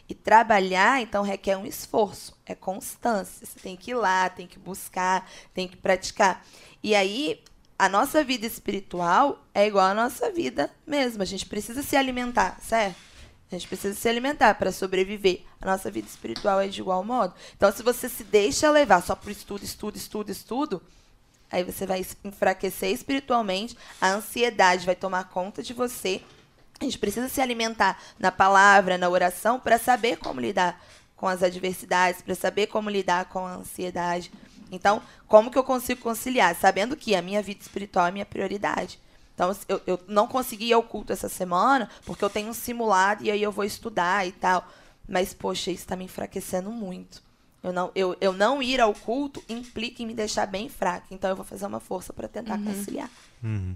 E 0.09 0.15
trabalhar, 0.15 0.99
então, 0.99 1.21
requer 1.21 1.57
um 1.57 1.65
esforço, 1.65 2.35
é 2.43 2.55
constância. 2.55 3.45
Você 3.45 3.59
tem 3.59 3.77
que 3.77 3.91
ir 3.91 3.93
lá, 3.93 4.27
tem 4.31 4.47
que 4.47 4.57
buscar, 4.57 5.29
tem 5.53 5.67
que 5.67 5.77
praticar. 5.77 6.43
E 6.81 6.95
aí, 6.95 7.39
a 7.77 7.87
nossa 7.87 8.23
vida 8.23 8.47
espiritual 8.47 9.45
é 9.53 9.67
igual 9.67 9.85
à 9.85 9.93
nossa 9.93 10.31
vida 10.31 10.71
mesmo. 10.87 11.21
A 11.21 11.25
gente 11.25 11.45
precisa 11.45 11.83
se 11.83 11.95
alimentar, 11.95 12.59
certo? 12.61 12.97
A 13.51 13.53
gente 13.53 13.67
precisa 13.67 13.93
se 13.93 14.09
alimentar 14.09 14.55
para 14.55 14.71
sobreviver. 14.71 15.43
A 15.61 15.67
nossa 15.67 15.91
vida 15.91 16.07
espiritual 16.07 16.59
é 16.59 16.67
de 16.67 16.81
igual 16.81 17.03
modo. 17.03 17.35
Então, 17.55 17.71
se 17.71 17.83
você 17.83 18.09
se 18.09 18.23
deixa 18.23 18.71
levar 18.71 19.03
só 19.03 19.15
por 19.15 19.31
estudo, 19.31 19.63
estudo, 19.63 19.97
estudo, 19.97 20.31
estudo, 20.31 20.81
aí 21.51 21.63
você 21.63 21.85
vai 21.85 22.05
enfraquecer 22.23 22.91
espiritualmente, 22.91 23.77
a 23.99 24.09
ansiedade 24.09 24.85
vai 24.85 24.95
tomar 24.95 25.25
conta 25.25 25.61
de 25.61 25.73
você. 25.73 26.21
A 26.79 26.83
gente 26.83 26.97
precisa 26.97 27.29
se 27.29 27.41
alimentar 27.41 28.01
na 28.17 28.31
palavra, 28.31 28.97
na 28.97 29.09
oração, 29.09 29.59
para 29.59 29.77
saber 29.77 30.17
como 30.17 30.39
lidar 30.39 30.81
com 31.15 31.27
as 31.27 31.43
adversidades, 31.43 32.21
para 32.21 32.33
saber 32.33 32.67
como 32.67 32.89
lidar 32.89 33.25
com 33.25 33.45
a 33.45 33.53
ansiedade. 33.53 34.31
Então, 34.71 35.01
como 35.27 35.51
que 35.51 35.57
eu 35.57 35.63
consigo 35.63 36.01
conciliar? 36.01 36.55
Sabendo 36.55 36.95
que 36.95 37.13
a 37.13 37.21
minha 37.21 37.41
vida 37.41 37.61
espiritual 37.61 38.07
é 38.07 38.11
minha 38.11 38.25
prioridade. 38.25 38.99
Então, 39.35 39.55
eu, 39.67 39.81
eu 39.85 39.99
não 40.07 40.27
consegui 40.27 40.67
ir 40.67 40.73
ao 40.73 40.81
culto 40.81 41.13
essa 41.13 41.29
semana, 41.29 41.89
porque 42.05 42.23
eu 42.23 42.29
tenho 42.29 42.49
um 42.49 42.53
simulado 42.53 43.23
e 43.23 43.29
aí 43.29 43.43
eu 43.43 43.51
vou 43.51 43.65
estudar 43.65 44.25
e 44.25 44.31
tal. 44.31 44.67
Mas, 45.07 45.33
poxa, 45.33 45.71
isso 45.71 45.83
está 45.83 45.95
me 45.95 46.05
enfraquecendo 46.05 46.71
muito. 46.71 47.21
Eu 47.63 47.71
não, 47.71 47.91
eu, 47.93 48.15
eu 48.19 48.33
não 48.33 48.61
ir 48.61 48.81
ao 48.81 48.93
culto 48.93 49.43
implica 49.47 50.01
em 50.01 50.05
me 50.07 50.13
deixar 50.13 50.45
bem 50.47 50.67
fraca. 50.67 51.05
Então, 51.11 51.29
eu 51.29 51.35
vou 51.35 51.45
fazer 51.45 51.65
uma 51.65 51.79
força 51.79 52.11
para 52.11 52.27
tentar 52.27 52.57
Uhum. 52.57 52.65
conciliar. 52.65 53.09
Uhum. 53.43 53.75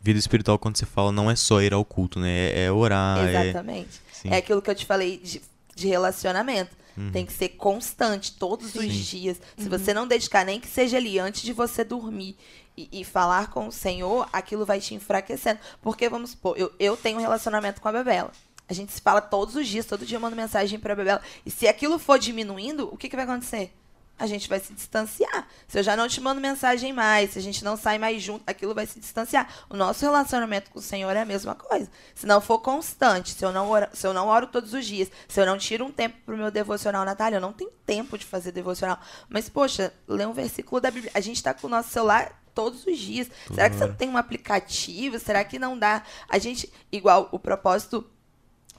Vida 0.00 0.18
espiritual, 0.18 0.58
quando 0.58 0.76
você 0.76 0.86
fala, 0.86 1.10
não 1.10 1.28
é 1.30 1.34
só 1.34 1.60
ir 1.60 1.74
ao 1.74 1.84
culto, 1.84 2.20
né? 2.20 2.50
É, 2.50 2.64
é 2.66 2.72
orar, 2.72 3.18
é... 3.18 3.48
Exatamente. 3.48 4.00
Sim. 4.12 4.28
É 4.30 4.36
aquilo 4.36 4.62
que 4.62 4.70
eu 4.70 4.74
te 4.74 4.86
falei 4.86 5.18
de, 5.18 5.42
de 5.74 5.88
relacionamento. 5.88 6.76
Tem 7.12 7.24
que 7.24 7.32
ser 7.32 7.50
constante, 7.50 8.32
todos 8.32 8.74
os 8.74 8.82
Sim. 8.82 8.88
dias. 8.88 9.40
Se 9.56 9.68
você 9.68 9.94
não 9.94 10.04
dedicar, 10.04 10.44
nem 10.44 10.58
que 10.58 10.66
seja 10.66 10.96
ali 10.96 11.16
antes 11.20 11.42
de 11.42 11.52
você 11.52 11.84
dormir 11.84 12.36
e, 12.76 12.88
e 12.90 13.04
falar 13.04 13.50
com 13.50 13.68
o 13.68 13.72
Senhor, 13.72 14.28
aquilo 14.32 14.66
vai 14.66 14.80
te 14.80 14.96
enfraquecendo. 14.96 15.60
Porque, 15.80 16.08
vamos 16.08 16.30
supor, 16.30 16.58
eu, 16.58 16.72
eu 16.76 16.96
tenho 16.96 17.18
um 17.18 17.20
relacionamento 17.20 17.80
com 17.80 17.86
a 17.86 17.92
Bebela. 17.92 18.32
A 18.68 18.74
gente 18.74 18.92
se 18.92 19.00
fala 19.00 19.20
todos 19.20 19.56
os 19.56 19.66
dias, 19.66 19.86
todo 19.86 20.04
dia 20.04 20.16
eu 20.16 20.20
mando 20.20 20.36
mensagem 20.36 20.78
pra 20.78 20.94
Bebela. 20.94 21.22
E 21.44 21.50
se 21.50 21.66
aquilo 21.66 21.98
for 21.98 22.18
diminuindo, 22.18 22.88
o 22.92 22.96
que, 22.96 23.08
que 23.08 23.16
vai 23.16 23.24
acontecer? 23.24 23.72
A 24.18 24.26
gente 24.26 24.48
vai 24.48 24.58
se 24.58 24.74
distanciar. 24.74 25.46
Se 25.68 25.78
eu 25.78 25.82
já 25.82 25.96
não 25.96 26.08
te 26.08 26.20
mando 26.20 26.40
mensagem 26.40 26.92
mais, 26.92 27.30
se 27.30 27.38
a 27.38 27.42
gente 27.42 27.64
não 27.64 27.76
sai 27.76 27.98
mais 27.98 28.20
junto, 28.20 28.42
aquilo 28.46 28.74
vai 28.74 28.84
se 28.84 28.98
distanciar. 28.98 29.48
O 29.70 29.76
nosso 29.76 30.04
relacionamento 30.04 30.70
com 30.70 30.80
o 30.80 30.82
Senhor 30.82 31.16
é 31.16 31.20
a 31.20 31.24
mesma 31.24 31.54
coisa. 31.54 31.88
Se 32.16 32.26
não 32.26 32.40
for 32.40 32.58
constante, 32.58 33.32
se 33.32 33.44
eu 33.44 33.52
não, 33.52 33.70
oro, 33.70 33.86
se 33.92 34.04
eu 34.04 34.12
não 34.12 34.26
oro 34.26 34.48
todos 34.48 34.74
os 34.74 34.84
dias, 34.84 35.08
se 35.28 35.40
eu 35.40 35.46
não 35.46 35.56
tiro 35.56 35.84
um 35.86 35.92
tempo 35.92 36.16
pro 36.26 36.36
meu 36.36 36.50
devocional, 36.50 37.04
Natália, 37.04 37.36
eu 37.36 37.40
não 37.40 37.52
tenho 37.52 37.70
tempo 37.86 38.18
de 38.18 38.26
fazer 38.26 38.50
devocional. 38.50 38.98
Mas, 39.28 39.48
poxa, 39.48 39.94
lê 40.08 40.26
um 40.26 40.32
versículo 40.32 40.80
da 40.80 40.90
Bíblia. 40.90 41.12
A 41.14 41.20
gente 41.20 41.40
tá 41.40 41.54
com 41.54 41.68
o 41.68 41.70
nosso 41.70 41.90
celular 41.90 42.42
todos 42.52 42.84
os 42.86 42.98
dias. 42.98 43.30
Será 43.54 43.70
que 43.70 43.76
você 43.76 43.86
não 43.86 43.94
tem 43.94 44.08
um 44.08 44.16
aplicativo? 44.16 45.16
Será 45.20 45.44
que 45.44 45.60
não 45.60 45.78
dá? 45.78 46.02
A 46.28 46.38
gente, 46.38 46.72
igual 46.90 47.28
o 47.30 47.38
propósito 47.38 48.04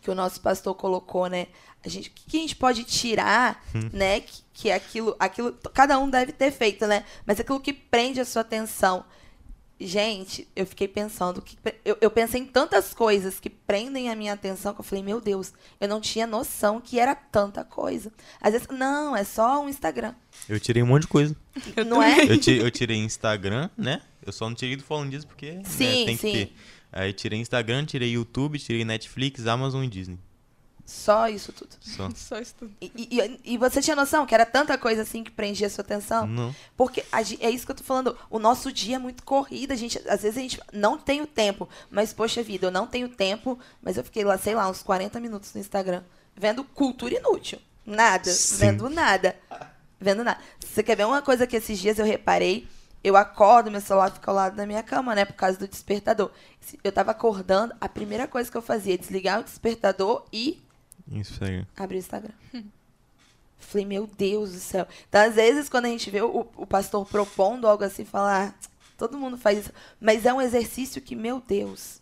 que 0.02 0.10
o 0.10 0.16
nosso 0.16 0.42
pastor 0.42 0.76
colocou, 0.76 1.28
né? 1.28 1.48
A 1.86 1.90
gente, 1.90 2.10
o 2.10 2.12
que, 2.14 2.30
que 2.30 2.38
a 2.38 2.42
gente 2.42 2.56
pode 2.56 2.84
tirar, 2.84 3.64
né? 3.94 4.20
Que, 4.20 4.42
que 4.54 4.72
aquilo, 4.72 5.16
aquilo, 5.20 5.54
cada 5.74 5.98
um 5.98 6.10
deve 6.10 6.32
ter 6.32 6.52
feito, 6.52 6.86
né? 6.86 7.06
Mas 7.26 7.40
aquilo 7.40 7.60
que 7.60 7.74
prende 7.74 8.20
a 8.20 8.26
sua 8.26 8.42
atenção. 8.42 9.06
Gente, 9.82 10.46
eu 10.58 10.66
fiquei 10.66 10.90
pensando, 10.90 11.42
que, 11.42 11.58
eu, 11.86 11.98
eu 12.02 12.12
pensei 12.12 12.42
em 12.42 12.46
tantas 12.46 12.94
coisas 12.94 13.40
que 13.40 13.50
prendem 13.50 14.10
a 14.10 14.16
minha 14.16 14.34
atenção 14.34 14.74
que 14.74 14.82
eu 14.82 14.84
falei, 14.84 15.02
meu 15.02 15.22
Deus, 15.22 15.54
eu 15.80 15.88
não 15.88 16.02
tinha 16.02 16.28
noção 16.28 16.82
que 16.82 17.00
era 17.00 17.16
tanta 17.16 17.64
coisa. 17.64 18.12
Às 18.42 18.52
vezes, 18.52 18.68
não, 18.68 19.16
é 19.16 19.24
só 19.24 19.64
um 19.64 19.70
Instagram. 19.70 20.14
Eu 20.50 20.60
tirei 20.60 20.84
um 20.84 20.86
monte 20.86 21.04
de 21.04 21.08
coisa. 21.08 21.34
não 21.88 22.04
é? 22.04 22.26
Eu 22.26 22.38
tirei, 22.38 22.62
eu 22.62 22.70
tirei 22.70 22.98
Instagram, 22.98 23.70
né? 23.78 24.02
Eu 24.26 24.34
só 24.34 24.50
não 24.50 24.56
tirei 24.56 24.76
do 24.76 24.84
falando 24.84 25.12
disso 25.12 25.26
porque 25.26 25.54
né, 25.54 25.64
Sim, 25.64 26.06
tem 26.06 26.18
que 26.18 26.22
sim. 26.22 26.32
ter. 26.34 26.54
Aí 26.92 27.14
tirei 27.14 27.40
Instagram, 27.40 27.86
tirei 27.86 28.12
YouTube, 28.12 28.60
tirei 28.60 28.84
Netflix, 28.84 29.46
Amazon 29.46 29.84
e 29.84 29.88
Disney. 29.88 30.20
Só 30.90 31.30
isso 31.30 31.54
tudo. 31.54 31.70
Só. 31.80 32.10
Só 32.16 32.40
isso 32.40 32.56
tudo. 32.58 32.72
E, 32.82 32.92
e, 32.96 33.54
e 33.54 33.58
você 33.60 33.80
tinha 33.80 33.96
noção 33.96 34.26
que 34.26 34.34
era 34.34 34.44
tanta 34.46 34.76
coisa 34.76 35.04
assim 35.04 35.24
que 35.24 35.30
prendia 35.30 35.68
a 35.68 35.70
sua 35.70 35.84
atenção? 35.84 36.26
Não. 36.26 36.56
Porque 36.76 37.06
a 37.12 37.22
é 37.22 37.50
isso 37.52 37.64
que 37.64 37.72
eu 37.72 37.76
tô 37.76 37.84
falando. 37.84 38.18
O 38.28 38.40
nosso 38.40 38.72
dia 38.72 38.96
é 38.96 39.00
muito 39.00 39.24
corrido. 39.24 39.72
A 39.72 39.76
gente, 39.76 40.00
às 40.10 40.24
vezes 40.24 40.38
a 40.38 40.42
gente 40.42 40.60
não 40.74 40.98
tem 40.98 41.22
o 41.22 41.28
tempo. 41.28 41.70
Mas, 41.92 42.12
poxa 42.12 42.42
vida, 42.42 42.66
eu 42.66 42.72
não 42.72 42.88
tenho 42.88 43.08
tempo. 43.08 43.60
Mas 43.80 43.98
eu 43.98 44.04
fiquei 44.04 44.24
lá, 44.24 44.36
sei 44.40 44.56
lá, 44.56 44.68
uns 44.68 44.82
40 44.82 45.20
minutos 45.20 45.54
no 45.54 45.62
Instagram. 45.62 46.02
Vendo 46.36 46.64
cultura 46.64 47.14
inútil. 47.14 47.60
Nada. 47.86 48.32
Sim. 48.32 48.58
Vendo 48.58 48.90
nada. 48.90 49.36
Vendo 50.00 50.24
nada. 50.24 50.40
Você 50.60 50.82
quer 50.82 50.98
ver 50.98 51.06
uma 51.06 51.22
coisa 51.22 51.46
que 51.46 51.56
esses 51.56 51.78
dias 51.78 52.00
eu 52.00 52.06
reparei? 52.06 52.68
Eu 53.04 53.16
acordo, 53.16 53.72
meu 53.72 53.80
celular 53.80 54.12
fica 54.12 54.30
ao 54.30 54.36
lado 54.36 54.56
da 54.56 54.66
minha 54.66 54.84
cama, 54.84 55.16
né? 55.16 55.26
Por 55.26 55.34
causa 55.34 55.58
do 55.58 55.68
despertador. 55.68 56.32
Eu 56.84 56.92
tava 56.92 57.12
acordando, 57.12 57.74
a 57.80 57.88
primeira 57.88 58.28
coisa 58.28 58.52
que 58.52 58.58
eu 58.58 58.62
fazia 58.62 58.94
é 58.94 58.98
desligar 58.98 59.40
o 59.40 59.44
despertador 59.44 60.26
e 60.34 60.62
aí. 61.46 61.66
abrir 61.84 61.98
o 61.98 62.00
Instagram. 62.00 62.34
Falei, 63.58 63.86
meu 63.86 64.08
Deus 64.08 64.52
do 64.52 64.60
céu. 64.60 64.88
Então, 65.08 65.22
às 65.22 65.36
vezes, 65.36 65.70
quando 65.70 65.86
a 65.86 65.90
gente 65.90 66.10
vê 66.10 66.22
o, 66.22 66.48
o 66.56 66.66
pastor 66.66 67.06
propondo 67.06 67.68
algo 67.68 67.84
assim, 67.84 68.06
falar, 68.06 68.50
ah, 68.50 68.70
todo 68.98 69.18
mundo 69.18 69.38
faz 69.38 69.60
isso. 69.60 69.72
Mas 70.00 70.26
é 70.26 70.34
um 70.34 70.42
exercício 70.42 71.02
que, 71.02 71.16
meu 71.16 71.42
Deus. 71.46 72.02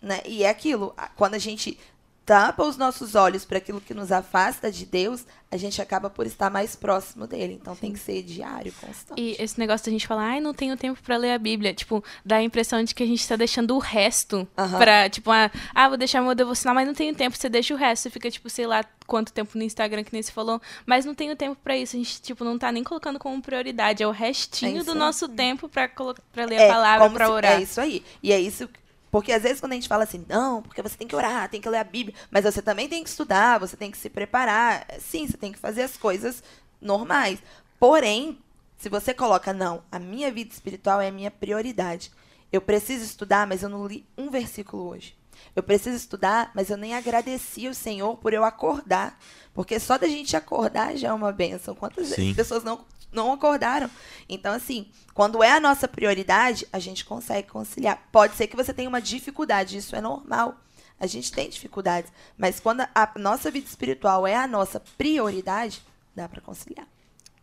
Né? 0.00 0.20
E 0.26 0.44
é 0.44 0.48
aquilo, 0.48 0.94
quando 1.16 1.34
a 1.34 1.38
gente 1.38 1.78
tapa 2.24 2.62
os 2.64 2.76
nossos 2.76 3.14
olhos 3.14 3.44
para 3.44 3.58
aquilo 3.58 3.80
que 3.80 3.92
nos 3.92 4.12
afasta 4.12 4.70
de 4.70 4.86
Deus, 4.86 5.24
a 5.50 5.56
gente 5.56 5.82
acaba 5.82 6.08
por 6.08 6.24
estar 6.26 6.48
mais 6.50 6.74
próximo 6.76 7.26
dele. 7.26 7.58
Então 7.60 7.74
tem 7.76 7.92
que 7.92 7.98
ser 7.98 8.22
diário, 8.22 8.72
constante. 8.80 9.20
E 9.20 9.36
esse 9.38 9.58
negócio 9.58 9.84
da 9.86 9.92
gente 9.92 10.06
falar, 10.06 10.22
ai, 10.30 10.40
não 10.40 10.54
tenho 10.54 10.76
tempo 10.76 11.02
pra 11.02 11.16
ler 11.16 11.32
a 11.32 11.38
Bíblia, 11.38 11.74
tipo, 11.74 12.02
dá 12.24 12.36
a 12.36 12.42
impressão 12.42 12.82
de 12.82 12.94
que 12.94 13.02
a 13.02 13.06
gente 13.06 13.26
tá 13.28 13.36
deixando 13.36 13.74
o 13.74 13.78
resto 13.78 14.48
Aham. 14.56 14.78
pra, 14.78 15.10
tipo, 15.10 15.30
ah, 15.30 15.50
ah, 15.74 15.88
vou 15.88 15.98
deixar 15.98 16.22
meu 16.22 16.34
devocional, 16.34 16.74
mas 16.74 16.86
não 16.86 16.94
tenho 16.94 17.14
tempo. 17.14 17.36
Você 17.36 17.48
deixa 17.48 17.74
o 17.74 17.76
resto, 17.76 18.04
você 18.04 18.10
fica, 18.10 18.30
tipo, 18.30 18.48
sei 18.48 18.66
lá 18.66 18.82
quanto 19.06 19.32
tempo 19.32 19.50
no 19.58 19.62
Instagram 19.64 20.02
que 20.04 20.12
nem 20.12 20.22
se 20.22 20.32
falou, 20.32 20.60
mas 20.86 21.04
não 21.04 21.14
tenho 21.14 21.36
tempo 21.36 21.58
pra 21.62 21.76
isso. 21.76 21.96
A 21.96 21.98
gente, 21.98 22.22
tipo, 22.22 22.44
não 22.44 22.56
tá 22.58 22.72
nem 22.72 22.82
colocando 22.84 23.18
como 23.18 23.42
prioridade, 23.42 24.02
é 24.02 24.06
o 24.06 24.12
É 24.12 24.16
restinho 24.16 24.76
isso 24.78 24.86
do 24.86 24.94
nosso 24.94 25.28
tempo 25.28 25.68
colo- 25.94 26.14
pra 26.32 26.46
ler 26.46 26.62
a 26.62 26.72
palavra, 26.72 27.26
se- 27.26 27.30
orar. 27.30 27.52
É 27.52 27.62
isso 27.62 27.80
aí. 27.80 28.02
E 28.22 28.32
é 28.32 28.40
isso. 28.40 28.68
Porque 29.12 29.30
às 29.30 29.42
vezes 29.42 29.60
quando 29.60 29.72
a 29.72 29.74
gente 29.74 29.88
fala 29.88 30.04
assim, 30.04 30.24
não, 30.26 30.62
porque 30.62 30.80
você 30.80 30.96
tem 30.96 31.06
que 31.06 31.14
orar, 31.14 31.46
tem 31.50 31.60
que 31.60 31.68
ler 31.68 31.76
a 31.76 31.84
Bíblia, 31.84 32.16
mas 32.30 32.44
você 32.44 32.62
também 32.62 32.88
tem 32.88 33.04
que 33.04 33.10
estudar, 33.10 33.60
você 33.60 33.76
tem 33.76 33.90
que 33.90 33.98
se 33.98 34.08
preparar. 34.08 34.86
Sim, 34.98 35.26
você 35.26 35.36
tem 35.36 35.52
que 35.52 35.58
fazer 35.58 35.82
as 35.82 35.98
coisas 35.98 36.42
normais. 36.80 37.38
Porém, 37.78 38.38
se 38.78 38.88
você 38.88 39.12
coloca, 39.12 39.52
não, 39.52 39.82
a 39.92 39.98
minha 39.98 40.32
vida 40.32 40.50
espiritual 40.50 40.98
é 40.98 41.08
a 41.08 41.12
minha 41.12 41.30
prioridade. 41.30 42.10
Eu 42.50 42.62
preciso 42.62 43.04
estudar, 43.04 43.46
mas 43.46 43.62
eu 43.62 43.68
não 43.68 43.86
li 43.86 44.06
um 44.16 44.30
versículo 44.30 44.88
hoje. 44.88 45.14
Eu 45.54 45.62
preciso 45.62 45.94
estudar, 45.94 46.50
mas 46.54 46.70
eu 46.70 46.78
nem 46.78 46.94
agradeci 46.94 47.68
o 47.68 47.74
Senhor 47.74 48.16
por 48.16 48.32
eu 48.32 48.44
acordar. 48.44 49.18
Porque 49.52 49.78
só 49.78 49.98
da 49.98 50.08
gente 50.08 50.34
acordar 50.34 50.96
já 50.96 51.08
é 51.08 51.12
uma 51.12 51.32
bênção. 51.32 51.74
Quantas 51.74 52.08
Sim. 52.08 52.32
pessoas 52.32 52.64
não, 52.64 52.82
não 53.12 53.32
acordaram? 53.32 53.90
Então, 54.28 54.54
assim, 54.54 54.88
quando 55.14 55.42
é 55.42 55.52
a 55.52 55.60
nossa 55.60 55.86
prioridade, 55.86 56.66
a 56.72 56.78
gente 56.78 57.04
consegue 57.04 57.48
conciliar. 57.48 58.02
Pode 58.10 58.34
ser 58.34 58.46
que 58.46 58.56
você 58.56 58.72
tenha 58.72 58.88
uma 58.88 59.00
dificuldade, 59.00 59.76
isso 59.76 59.94
é 59.94 60.00
normal. 60.00 60.56
A 60.98 61.06
gente 61.06 61.30
tem 61.32 61.48
dificuldades. 61.48 62.12
Mas 62.38 62.60
quando 62.60 62.80
a 62.94 63.12
nossa 63.16 63.50
vida 63.50 63.66
espiritual 63.66 64.26
é 64.26 64.36
a 64.36 64.46
nossa 64.46 64.80
prioridade, 64.96 65.82
dá 66.14 66.28
para 66.28 66.40
conciliar. 66.40 66.86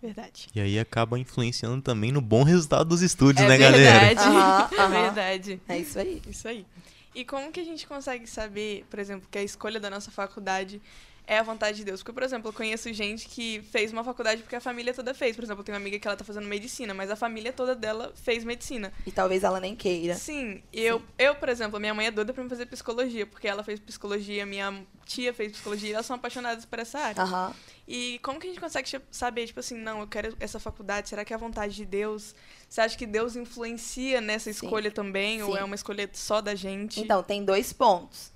Verdade. 0.01 0.47
E 0.55 0.61
aí 0.61 0.79
acaba 0.79 1.19
influenciando 1.19 1.81
também 1.81 2.09
no 2.11 2.21
bom 2.21 2.43
resultado 2.43 2.85
dos 2.87 3.01
estudos, 3.01 3.43
é 3.43 3.47
né, 3.49 3.57
verdade. 3.57 3.83
galera? 3.83 4.21
Aham, 4.21 4.69
É 4.71 4.81
aham. 4.81 4.89
verdade. 5.01 5.61
É 5.67 5.77
isso 5.77 5.99
aí. 5.99 6.21
Isso 6.25 6.47
aí. 6.47 6.65
E 7.13 7.25
como 7.25 7.51
que 7.51 7.59
a 7.59 7.65
gente 7.65 7.85
consegue 7.85 8.25
saber, 8.27 8.85
por 8.89 8.97
exemplo, 8.97 9.27
que 9.29 9.37
a 9.37 9.43
escolha 9.43 9.77
da 9.79 9.89
nossa 9.89 10.09
faculdade 10.09 10.81
é 11.29 11.37
a 11.37 11.43
vontade 11.43 11.77
de 11.77 11.83
Deus? 11.85 12.01
Porque, 12.01 12.11
por 12.11 12.23
exemplo, 12.23 12.49
eu 12.49 12.53
conheço 12.53 12.91
gente 12.91 13.29
que 13.29 13.61
fez 13.71 13.93
uma 13.93 14.03
faculdade 14.03 14.41
porque 14.41 14.55
a 14.55 14.59
família 14.59 14.91
toda 14.95 15.13
fez. 15.13 15.35
Por 15.35 15.43
exemplo, 15.43 15.61
eu 15.61 15.63
tenho 15.63 15.77
uma 15.77 15.81
amiga 15.81 15.99
que 15.99 16.07
ela 16.07 16.17
tá 16.17 16.23
fazendo 16.25 16.47
medicina, 16.47 16.91
mas 16.91 17.11
a 17.11 17.15
família 17.15 17.53
toda 17.53 17.75
dela 17.75 18.11
fez 18.15 18.43
medicina. 18.43 18.91
E 19.05 19.11
talvez 19.11 19.43
ela 19.43 19.59
nem 19.59 19.75
queira. 19.75 20.15
Sim, 20.15 20.63
eu, 20.73 21.03
eu, 21.19 21.35
por 21.35 21.47
exemplo, 21.47 21.79
minha 21.79 21.93
mãe 21.93 22.07
é 22.07 22.11
doida 22.11 22.33
pra 22.33 22.43
me 22.43 22.49
fazer 22.49 22.65
psicologia, 22.65 23.27
porque 23.27 23.47
ela 23.47 23.63
fez 23.63 23.79
psicologia, 23.79 24.43
minha 24.43 24.83
tia 25.05 25.31
fez 25.31 25.51
psicologia, 25.51 25.89
e 25.89 25.93
elas 25.93 26.07
são 26.07 26.15
apaixonadas 26.15 26.65
por 26.65 26.79
essa 26.79 26.97
área. 26.97 27.21
Aham. 27.21 27.53
E 27.87 28.19
como 28.23 28.39
que 28.39 28.47
a 28.47 28.49
gente 28.49 28.59
consegue 28.59 28.89
saber, 29.11 29.45
tipo 29.45 29.59
assim, 29.59 29.75
não, 29.75 30.01
eu 30.01 30.07
quero 30.07 30.35
essa 30.39 30.59
faculdade, 30.59 31.09
será 31.09 31.23
que 31.23 31.31
é 31.31 31.35
a 31.35 31.39
vontade 31.39 31.75
de 31.75 31.85
Deus? 31.85 32.35
Você 32.67 32.81
acha 32.81 32.97
que 32.97 33.05
Deus 33.05 33.35
influencia 33.35 34.19
nessa 34.19 34.51
Sim. 34.51 34.65
escolha 34.65 34.89
também, 34.89 35.43
ou 35.43 35.53
Sim. 35.53 35.59
é 35.59 35.63
uma 35.63 35.75
escolha 35.75 36.09
só 36.13 36.41
da 36.41 36.55
gente? 36.55 36.99
Então, 36.99 37.21
tem 37.21 37.45
dois 37.45 37.71
pontos. 37.71 38.31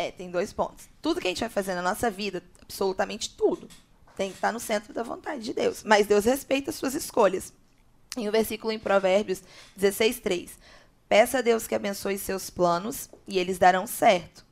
É, 0.00 0.10
tem 0.10 0.30
dois 0.30 0.50
pontos. 0.50 0.88
Tudo 1.02 1.20
que 1.20 1.26
a 1.26 1.30
gente 1.30 1.40
vai 1.40 1.50
fazer 1.50 1.74
na 1.74 1.82
nossa 1.82 2.10
vida, 2.10 2.42
absolutamente 2.62 3.36
tudo, 3.36 3.68
tem 4.16 4.30
que 4.30 4.36
estar 4.36 4.50
no 4.50 4.58
centro 4.58 4.94
da 4.94 5.02
vontade 5.02 5.42
de 5.42 5.52
Deus. 5.52 5.82
Mas 5.84 6.06
Deus 6.06 6.24
respeita 6.24 6.70
as 6.70 6.76
suas 6.76 6.94
escolhas. 6.94 7.52
Em 8.16 8.26
um 8.26 8.32
versículo 8.32 8.72
em 8.72 8.78
Provérbios 8.78 9.42
16, 9.76 10.20
3. 10.20 10.58
Peça 11.06 11.38
a 11.38 11.42
Deus 11.42 11.66
que 11.66 11.74
abençoe 11.74 12.16
seus 12.16 12.48
planos 12.48 13.10
e 13.28 13.38
eles 13.38 13.58
darão 13.58 13.86
certo. 13.86 14.42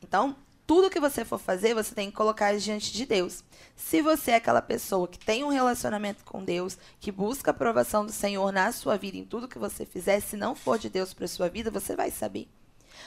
Então, 0.00 0.36
tudo 0.64 0.88
que 0.88 1.00
você 1.00 1.24
for 1.24 1.40
fazer, 1.40 1.74
você 1.74 1.92
tem 1.92 2.08
que 2.08 2.16
colocar 2.16 2.56
diante 2.56 2.92
de 2.92 3.04
Deus. 3.04 3.42
Se 3.74 4.00
você 4.00 4.30
é 4.30 4.36
aquela 4.36 4.62
pessoa 4.62 5.08
que 5.08 5.18
tem 5.18 5.42
um 5.42 5.48
relacionamento 5.48 6.24
com 6.24 6.44
Deus, 6.44 6.78
que 7.00 7.10
busca 7.10 7.50
a 7.50 7.52
aprovação 7.52 8.06
do 8.06 8.12
Senhor 8.12 8.52
na 8.52 8.70
sua 8.70 8.96
vida, 8.96 9.16
em 9.16 9.24
tudo 9.24 9.48
que 9.48 9.58
você 9.58 9.84
fizer, 9.84 10.20
se 10.20 10.36
não 10.36 10.54
for 10.54 10.78
de 10.78 10.88
Deus 10.88 11.12
para 11.12 11.26
sua 11.26 11.48
vida, 11.48 11.68
você 11.68 11.96
vai 11.96 12.12
saber. 12.12 12.48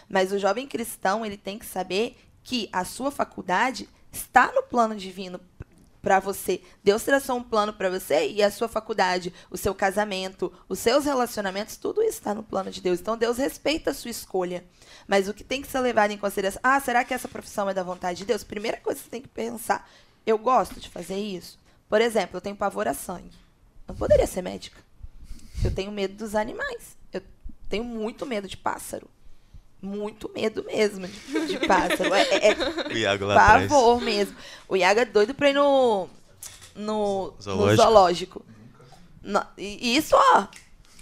Mas 0.09 0.31
o 0.31 0.39
jovem 0.39 0.67
cristão, 0.67 1.25
ele 1.25 1.37
tem 1.37 1.57
que 1.57 1.65
saber 1.65 2.17
que 2.43 2.69
a 2.71 2.85
sua 2.85 3.11
faculdade 3.11 3.89
está 4.11 4.51
no 4.51 4.63
plano 4.63 4.95
divino 4.95 5.39
para 6.01 6.19
você. 6.19 6.61
Deus 6.83 7.03
traçou 7.03 7.37
um 7.37 7.43
plano 7.43 7.73
para 7.73 7.89
você 7.89 8.29
e 8.29 8.41
a 8.41 8.49
sua 8.49 8.69
faculdade, 8.69 9.33
o 9.49 9.57
seu 9.57 9.75
casamento, 9.75 10.53
os 10.69 10.79
seus 10.79 11.03
relacionamentos, 11.03 11.75
tudo 11.75 12.01
isso 12.01 12.19
está 12.19 12.33
no 12.33 12.43
plano 12.43 12.71
de 12.71 12.79
Deus. 12.79 13.01
Então 13.01 13.17
Deus 13.17 13.37
respeita 13.37 13.91
a 13.91 13.93
sua 13.93 14.11
escolha. 14.11 14.63
Mas 15.05 15.27
o 15.27 15.33
que 15.33 15.43
tem 15.43 15.61
que 15.61 15.67
ser 15.67 15.81
levado 15.81 16.11
em 16.11 16.17
consideração, 16.17 16.61
ah, 16.63 16.79
será 16.79 17.03
que 17.03 17.13
essa 17.13 17.27
profissão 17.27 17.69
é 17.69 17.73
da 17.73 17.83
vontade 17.83 18.19
de 18.19 18.25
Deus? 18.25 18.43
Primeira 18.43 18.77
coisa 18.77 18.99
que 18.99 19.05
você 19.05 19.11
tem 19.11 19.21
que 19.21 19.27
pensar, 19.27 19.89
eu 20.25 20.37
gosto 20.37 20.79
de 20.79 20.89
fazer 20.89 21.17
isso? 21.17 21.59
Por 21.89 21.99
exemplo, 21.99 22.37
eu 22.37 22.41
tenho 22.41 22.55
pavor 22.55 22.87
a 22.87 22.93
sangue. 22.93 23.37
Eu 23.87 23.95
poderia 23.95 24.27
ser 24.27 24.41
médica. 24.41 24.81
Eu 25.63 25.73
tenho 25.73 25.91
medo 25.91 26.15
dos 26.15 26.35
animais. 26.35 26.97
Eu 27.11 27.21
tenho 27.69 27.83
muito 27.83 28.25
medo 28.25 28.47
de 28.47 28.55
pássaro. 28.57 29.09
Muito 29.81 30.29
medo 30.33 30.63
mesmo 30.65 31.07
de, 31.07 31.45
de 31.47 31.67
pássaro. 31.67 32.13
É, 32.13 32.21
é, 32.49 32.55
O 32.93 32.97
Iago 32.97 33.25
lá 33.25 33.35
pavor 33.35 33.95
atrás. 33.97 34.03
mesmo. 34.15 34.35
O 34.67 34.75
Iago 34.75 34.99
é 34.99 35.05
doido 35.05 35.33
pra 35.35 35.49
ir 35.49 35.53
no, 35.53 36.09
no, 36.75 37.27
no 37.27 37.33
Zoológico. 37.41 37.83
zoológico. 37.83 38.45
No- 39.23 39.45
e 39.57 39.95
isso, 39.95 40.15
ó, 40.15 40.47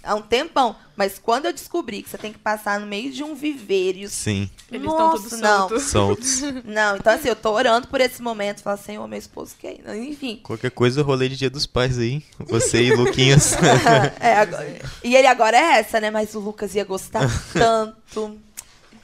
há 0.02 0.14
um 0.14 0.20
tempão. 0.22 0.76
Mas 0.94 1.18
quando 1.18 1.46
eu 1.46 1.52
descobri 1.52 2.02
que 2.02 2.08
você 2.10 2.18
tem 2.18 2.32
que 2.32 2.38
passar 2.38 2.78
no 2.80 2.86
meio 2.86 3.10
de 3.12 3.22
um 3.22 3.34
viveiro. 3.34 3.98
e 3.98 4.08
Sim, 4.08 4.50
Eles 4.70 4.82
estão 4.90 5.10
não. 5.38 5.68
soltos. 5.68 5.82
soltos. 5.84 6.40
Não, 6.64 6.96
então 6.96 7.12
assim, 7.14 7.28
eu 7.28 7.36
tô 7.36 7.52
orando 7.52 7.88
por 7.88 8.00
esse 8.00 8.20
momento. 8.22 8.62
Falar, 8.62 8.76
Senhor, 8.78 9.06
meu 9.08 9.18
esposo 9.18 9.54
quer 9.58 9.74
ir. 9.74 9.96
Enfim. 10.08 10.40
Qualquer 10.42 10.70
coisa, 10.70 11.02
rolê 11.02 11.28
de 11.30 11.36
dia 11.36 11.50
dos 11.50 11.66
pais 11.66 11.98
aí. 11.98 12.22
Você 12.40 12.82
e 12.82 12.94
Luquinhas. 12.94 13.54
É, 14.20 14.34
agora- 14.36 14.78
e 15.04 15.16
ele 15.16 15.26
agora 15.26 15.56
é 15.56 15.78
essa, 15.80 15.98
né? 16.00 16.10
Mas 16.10 16.34
o 16.34 16.40
Lucas 16.40 16.74
ia 16.74 16.84
gostar 16.84 17.26
tanto. 17.54 18.38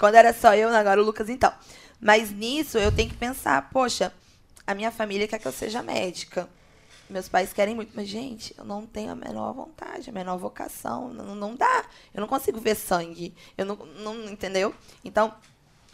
Quando 0.02 0.16
era 0.16 0.32
só 0.32 0.52
eu, 0.56 0.68
agora 0.70 1.00
o 1.00 1.04
Lucas 1.04 1.28
então. 1.28 1.54
Mas 2.00 2.32
nisso 2.32 2.76
eu 2.76 2.90
tenho 2.90 3.08
que 3.08 3.16
pensar, 3.16 3.70
poxa, 3.70 4.12
a 4.66 4.74
minha 4.74 4.90
família 4.90 5.28
quer 5.28 5.38
que 5.38 5.46
eu 5.46 5.52
seja 5.52 5.80
médica. 5.80 6.48
Meus 7.08 7.28
pais 7.28 7.52
querem 7.52 7.76
muito, 7.76 7.92
mas, 7.94 8.08
gente, 8.08 8.52
eu 8.58 8.64
não 8.64 8.84
tenho 8.84 9.12
a 9.12 9.14
menor 9.14 9.52
vontade, 9.52 10.10
a 10.10 10.12
menor 10.12 10.38
vocação. 10.38 11.14
Não, 11.14 11.36
não 11.36 11.54
dá. 11.54 11.84
Eu 12.12 12.20
não 12.20 12.26
consigo 12.26 12.58
ver 12.58 12.74
sangue. 12.74 13.32
Eu 13.56 13.64
não, 13.64 13.76
não. 13.76 14.28
Entendeu? 14.28 14.74
Então, 15.04 15.32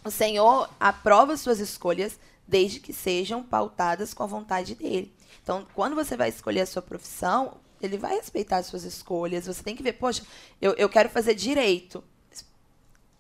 o 0.02 0.10
Senhor 0.10 0.70
aprova 0.80 1.36
suas 1.36 1.60
escolhas 1.60 2.18
desde 2.46 2.80
que 2.80 2.94
sejam 2.94 3.42
pautadas 3.42 4.14
com 4.14 4.22
a 4.22 4.26
vontade 4.26 4.74
dele. 4.74 5.14
Então, 5.42 5.66
quando 5.74 5.94
você 5.94 6.16
vai 6.16 6.30
escolher 6.30 6.62
a 6.62 6.66
sua 6.66 6.80
profissão, 6.80 7.58
ele 7.78 7.98
vai 7.98 8.16
respeitar 8.16 8.56
as 8.56 8.68
suas 8.68 8.84
escolhas. 8.84 9.46
Você 9.46 9.62
tem 9.62 9.76
que 9.76 9.82
ver, 9.82 9.92
poxa, 9.92 10.22
eu, 10.62 10.72
eu 10.78 10.88
quero 10.88 11.10
fazer 11.10 11.34
direito. 11.34 12.02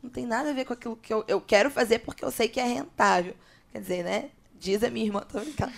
Não 0.02 0.10
tem 0.10 0.26
nada 0.26 0.50
a 0.50 0.52
ver 0.52 0.64
com 0.64 0.72
aquilo 0.72 0.96
que 0.96 1.12
eu, 1.12 1.24
eu 1.26 1.40
quero 1.40 1.70
fazer 1.70 2.00
porque 2.00 2.24
eu 2.24 2.30
sei 2.30 2.48
que 2.48 2.60
é 2.60 2.64
rentável. 2.64 3.34
Quer 3.72 3.80
dizer, 3.80 4.04
né? 4.04 4.30
Diz 4.58 4.82
a 4.82 4.90
minha 4.90 5.06
irmã, 5.06 5.20
tô 5.20 5.38
brincando, 5.40 5.72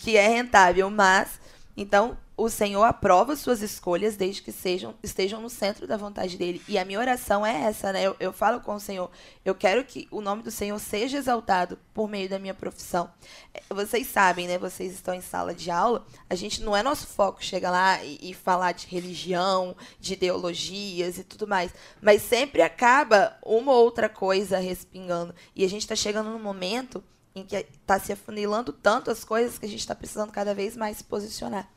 que 0.00 0.16
é 0.16 0.26
rentável, 0.26 0.88
mas. 0.90 1.40
Então, 1.76 2.18
o 2.36 2.48
Senhor 2.48 2.82
aprova 2.82 3.36
suas 3.36 3.62
escolhas 3.62 4.16
desde 4.16 4.42
que 4.42 4.52
sejam, 4.52 4.94
estejam 5.02 5.40
no 5.40 5.48
centro 5.48 5.86
da 5.86 5.96
vontade 5.96 6.36
dele. 6.36 6.60
E 6.68 6.78
a 6.78 6.84
minha 6.84 6.98
oração 6.98 7.46
é 7.46 7.62
essa, 7.62 7.92
né? 7.92 8.02
Eu, 8.02 8.16
eu 8.18 8.32
falo 8.32 8.60
com 8.60 8.74
o 8.74 8.80
Senhor, 8.80 9.10
eu 9.44 9.54
quero 9.54 9.84
que 9.84 10.08
o 10.10 10.20
nome 10.20 10.42
do 10.42 10.50
Senhor 10.50 10.78
seja 10.78 11.18
exaltado 11.18 11.78
por 11.94 12.08
meio 12.08 12.28
da 12.28 12.38
minha 12.38 12.52
profissão. 12.52 13.10
É, 13.54 13.62
Vocês 13.72 14.06
sabem, 14.06 14.46
né? 14.46 14.58
Vocês 14.58 14.92
estão 14.92 15.14
em 15.14 15.20
sala 15.20 15.54
de 15.54 15.70
aula, 15.70 16.04
a 16.28 16.34
gente 16.34 16.62
não 16.62 16.76
é 16.76 16.82
nosso 16.82 17.06
foco 17.06 17.42
chegar 17.42 17.70
lá 17.70 18.02
e, 18.02 18.18
e 18.30 18.34
falar 18.34 18.72
de 18.72 18.86
religião, 18.86 19.74
de 19.98 20.14
ideologias 20.14 21.18
e 21.18 21.24
tudo 21.24 21.46
mais. 21.46 21.72
Mas 22.00 22.22
sempre 22.22 22.60
acaba 22.60 23.36
uma 23.44 23.72
ou 23.72 23.84
outra 23.84 24.08
coisa 24.08 24.58
respingando. 24.58 25.34
E 25.54 25.64
a 25.64 25.68
gente 25.68 25.82
está 25.82 25.96
chegando 25.96 26.30
num 26.30 26.42
momento 26.42 27.02
em 27.34 27.44
que 27.44 27.56
está 27.56 27.98
se 27.98 28.12
afunilando 28.12 28.72
tanto 28.72 29.10
as 29.10 29.24
coisas 29.24 29.58
que 29.58 29.66
a 29.66 29.68
gente 29.68 29.80
está 29.80 29.94
precisando 29.94 30.30
cada 30.30 30.54
vez 30.54 30.76
mais 30.76 30.98
se 30.98 31.04
posicionar. 31.04 31.68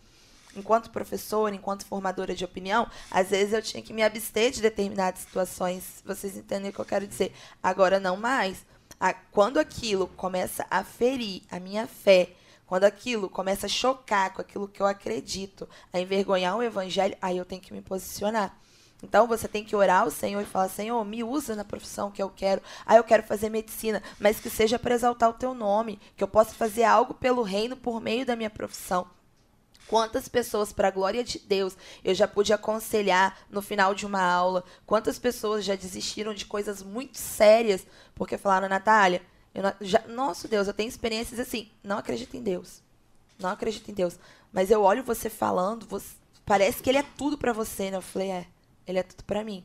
Enquanto 0.55 0.89
professora, 0.89 1.53
enquanto 1.53 1.85
formadora 1.85 2.33
de 2.33 2.45
opinião, 2.45 2.89
às 3.11 3.29
vezes 3.29 3.53
eu 3.53 3.61
tinha 3.61 3.83
que 3.83 3.91
me 3.91 4.01
abster 4.01 4.51
de 4.51 4.61
determinadas 4.61 5.19
situações. 5.21 6.01
Vocês 6.05 6.37
entendem 6.37 6.69
o 6.69 6.73
que 6.73 6.79
eu 6.79 6.85
quero 6.85 7.05
dizer? 7.05 7.33
Agora 7.61 7.99
não 7.99 8.15
mais. 8.15 8.65
Quando 9.31 9.57
aquilo 9.57 10.07
começa 10.07 10.65
a 10.69 10.83
ferir 10.83 11.41
a 11.51 11.59
minha 11.59 11.85
fé, 11.85 12.31
quando 12.65 12.85
aquilo 12.85 13.29
começa 13.29 13.65
a 13.65 13.69
chocar 13.69 14.33
com 14.33 14.41
aquilo 14.41 14.67
que 14.67 14.81
eu 14.81 14.85
acredito, 14.85 15.67
a 15.91 15.99
envergonhar 15.99 16.55
o 16.55 16.63
evangelho, 16.63 17.17
aí 17.21 17.37
eu 17.37 17.45
tenho 17.45 17.61
que 17.61 17.73
me 17.73 17.81
posicionar. 17.81 18.57
Então 19.03 19.27
você 19.27 19.47
tem 19.47 19.63
que 19.63 19.75
orar 19.75 20.03
ao 20.03 20.11
Senhor 20.11 20.41
e 20.41 20.45
falar: 20.45 20.69
Senhor, 20.69 21.03
me 21.05 21.23
usa 21.23 21.55
na 21.55 21.63
profissão 21.65 22.09
que 22.11 22.21
eu 22.21 22.29
quero. 22.29 22.61
Ah, 22.85 22.95
eu 22.95 23.03
quero 23.03 23.23
fazer 23.23 23.49
medicina, 23.49 24.01
mas 24.19 24.39
que 24.39 24.49
seja 24.49 24.79
para 24.79 24.95
exaltar 24.95 25.29
o 25.29 25.33
teu 25.33 25.53
nome, 25.53 25.99
que 26.15 26.23
eu 26.23 26.27
possa 26.27 26.55
fazer 26.55 26.83
algo 26.83 27.13
pelo 27.13 27.41
reino 27.43 27.75
por 27.75 28.01
meio 28.01 28.25
da 28.25 28.35
minha 28.35 28.49
profissão. 28.49 29.07
Quantas 29.87 30.27
pessoas, 30.27 30.73
para 30.73 30.87
a 30.87 30.91
glória 30.91 31.23
de 31.23 31.37
Deus, 31.37 31.77
eu 32.03 32.15
já 32.15 32.27
pude 32.27 32.51
aconselhar 32.51 33.37
no 33.51 33.61
final 33.61 33.93
de 33.93 34.05
uma 34.05 34.21
aula? 34.21 34.63
Quantas 34.85 35.19
pessoas 35.19 35.63
já 35.63 35.75
desistiram 35.75 36.33
de 36.33 36.45
coisas 36.45 36.81
muito 36.81 37.19
sérias 37.19 37.85
porque 38.15 38.35
falaram, 38.37 38.67
Natália, 38.67 39.21
eu 39.53 39.61
já, 39.81 40.01
nosso 40.07 40.47
Deus, 40.47 40.67
eu 40.67 40.73
tenho 40.73 40.89
experiências 40.89 41.39
assim, 41.39 41.69
não 41.83 41.99
acredito 41.99 42.35
em 42.35 42.41
Deus. 42.41 42.81
Não 43.37 43.49
acredito 43.51 43.91
em 43.91 43.93
Deus. 43.93 44.17
Mas 44.51 44.71
eu 44.71 44.81
olho 44.81 45.03
você 45.03 45.29
falando, 45.29 45.85
você- 45.85 46.15
parece 46.43 46.81
que 46.81 46.89
ele 46.89 46.97
é 46.97 47.05
tudo 47.15 47.37
para 47.37 47.53
você, 47.53 47.91
né? 47.91 47.97
Eu 47.97 48.01
falei, 48.01 48.31
é, 48.31 48.47
ele 48.87 48.99
é 48.99 49.03
tudo 49.03 49.23
para 49.23 49.43
mim. 49.43 49.63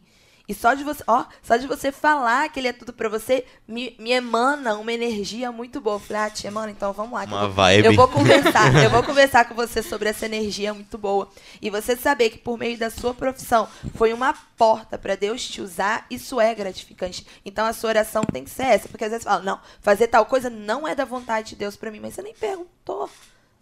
E 0.48 0.54
só 0.54 0.74
de 0.74 0.82
você, 0.82 1.04
ó, 1.06 1.24
só 1.44 1.56
de 1.56 1.68
você 1.68 1.92
falar 1.92 2.48
que 2.48 2.58
ele 2.58 2.66
é 2.66 2.72
tudo 2.72 2.92
para 2.92 3.08
você, 3.08 3.44
me, 3.68 3.94
me 4.00 4.10
emana 4.10 4.74
uma 4.78 4.92
energia 4.92 5.52
muito 5.52 5.80
boa. 5.80 5.94
Eu 5.94 6.00
falei, 6.00 6.22
ah, 6.22 6.30
tia, 6.30 6.48
emana, 6.48 6.72
então 6.72 6.92
vamos 6.92 7.12
lá. 7.12 7.24
que 7.24 7.32
eu 7.32 7.36
Uma 7.36 7.46
vou- 7.46 7.54
vibe. 7.54 7.84
eu 7.86 7.94
vou 7.94 8.08
conversar, 8.08 8.74
eu 8.82 8.90
vou 8.90 9.02
conversar 9.04 9.44
com 9.48 9.54
você 9.54 9.80
sobre 9.80 10.08
essa 10.08 10.26
energia 10.26 10.74
muito 10.74 10.98
boa. 10.98 11.28
E 11.62 11.70
você 11.70 11.94
saber 11.94 12.30
que 12.30 12.38
por 12.38 12.58
meio 12.58 12.76
da 12.76 12.90
sua 12.90 13.14
profissão 13.14 13.68
foi 13.94 14.12
uma 14.12 14.34
porta 14.56 14.98
para 14.98 15.14
Deus 15.14 15.46
te 15.46 15.60
usar, 15.60 16.04
isso 16.10 16.40
é 16.40 16.52
gratificante. 16.52 17.24
Então 17.44 17.64
a 17.64 17.72
sua 17.72 17.90
oração 17.90 18.24
tem 18.24 18.42
que 18.42 18.50
ser 18.50 18.64
essa, 18.64 18.88
porque 18.88 19.04
às 19.04 19.10
vezes 19.10 19.22
você 19.22 19.28
fala, 19.30 19.44
não, 19.44 19.60
fazer 19.80 20.08
tal 20.08 20.26
coisa 20.26 20.50
não 20.50 20.88
é 20.88 20.96
da 20.96 21.04
vontade 21.04 21.50
de 21.50 21.56
Deus 21.56 21.76
para 21.76 21.92
mim, 21.92 22.00
mas 22.00 22.14
você 22.14 22.22
nem 22.22 22.34
perguntou. 22.34 23.08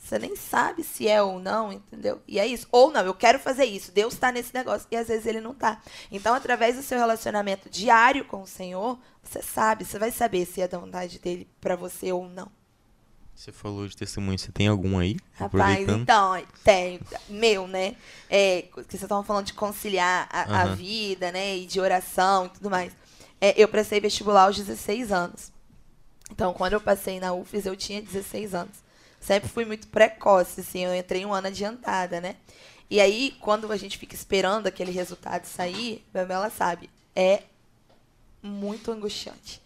Você 0.08 0.18
nem 0.18 0.34
sabe 0.34 0.82
se 0.82 1.06
é 1.06 1.22
ou 1.22 1.38
não, 1.38 1.70
entendeu? 1.70 2.22
E 2.26 2.38
é 2.38 2.46
isso. 2.46 2.66
Ou 2.72 2.90
não, 2.90 3.02
eu 3.02 3.12
quero 3.12 3.38
fazer 3.38 3.66
isso. 3.66 3.92
Deus 3.92 4.14
está 4.14 4.32
nesse 4.32 4.54
negócio. 4.54 4.88
E 4.90 4.96
às 4.96 5.08
vezes 5.08 5.26
ele 5.26 5.38
não 5.38 5.52
tá. 5.52 5.82
Então, 6.10 6.34
através 6.34 6.76
do 6.76 6.82
seu 6.82 6.98
relacionamento 6.98 7.68
diário 7.68 8.24
com 8.24 8.40
o 8.40 8.46
Senhor, 8.46 8.98
você 9.22 9.42
sabe, 9.42 9.84
você 9.84 9.98
vai 9.98 10.10
saber 10.10 10.46
se 10.46 10.62
é 10.62 10.68
da 10.68 10.78
vontade 10.78 11.18
dele 11.18 11.46
para 11.60 11.76
você 11.76 12.10
ou 12.10 12.26
não. 12.26 12.50
Você 13.34 13.52
falou 13.52 13.86
de 13.86 13.94
testemunho, 13.94 14.38
você 14.38 14.50
tem 14.50 14.66
algum 14.66 14.98
aí? 14.98 15.18
Rapaz, 15.34 15.86
então, 15.86 16.42
tem. 16.64 16.98
Meu, 17.28 17.68
né? 17.68 17.94
É, 18.30 18.62
que 18.62 18.76
vocês 18.76 19.02
estavam 19.02 19.22
falando 19.22 19.44
de 19.44 19.52
conciliar 19.52 20.26
a, 20.32 20.40
a 20.40 20.62
Aham. 20.62 20.74
vida, 20.74 21.30
né? 21.30 21.54
E 21.58 21.66
de 21.66 21.78
oração 21.80 22.46
e 22.46 22.48
tudo 22.48 22.70
mais. 22.70 22.94
É, 23.38 23.52
eu 23.62 23.68
prestei 23.68 24.00
vestibular 24.00 24.44
aos 24.44 24.56
16 24.56 25.12
anos. 25.12 25.52
Então, 26.30 26.54
quando 26.54 26.72
eu 26.72 26.80
passei 26.80 27.20
na 27.20 27.34
UFES, 27.34 27.66
eu 27.66 27.76
tinha 27.76 28.00
16 28.00 28.54
anos. 28.54 28.87
Sempre 29.28 29.50
fui 29.50 29.66
muito 29.66 29.88
precoce, 29.88 30.62
assim. 30.62 30.86
Eu 30.86 30.94
entrei 30.94 31.26
um 31.26 31.34
ano 31.34 31.48
adiantada, 31.48 32.18
né? 32.18 32.36
E 32.88 32.98
aí, 32.98 33.36
quando 33.42 33.70
a 33.70 33.76
gente 33.76 33.98
fica 33.98 34.14
esperando 34.14 34.66
aquele 34.66 34.90
resultado 34.90 35.44
sair, 35.44 36.02
ela 36.14 36.48
sabe, 36.48 36.88
é 37.14 37.42
muito 38.42 38.90
angustiante. 38.90 39.60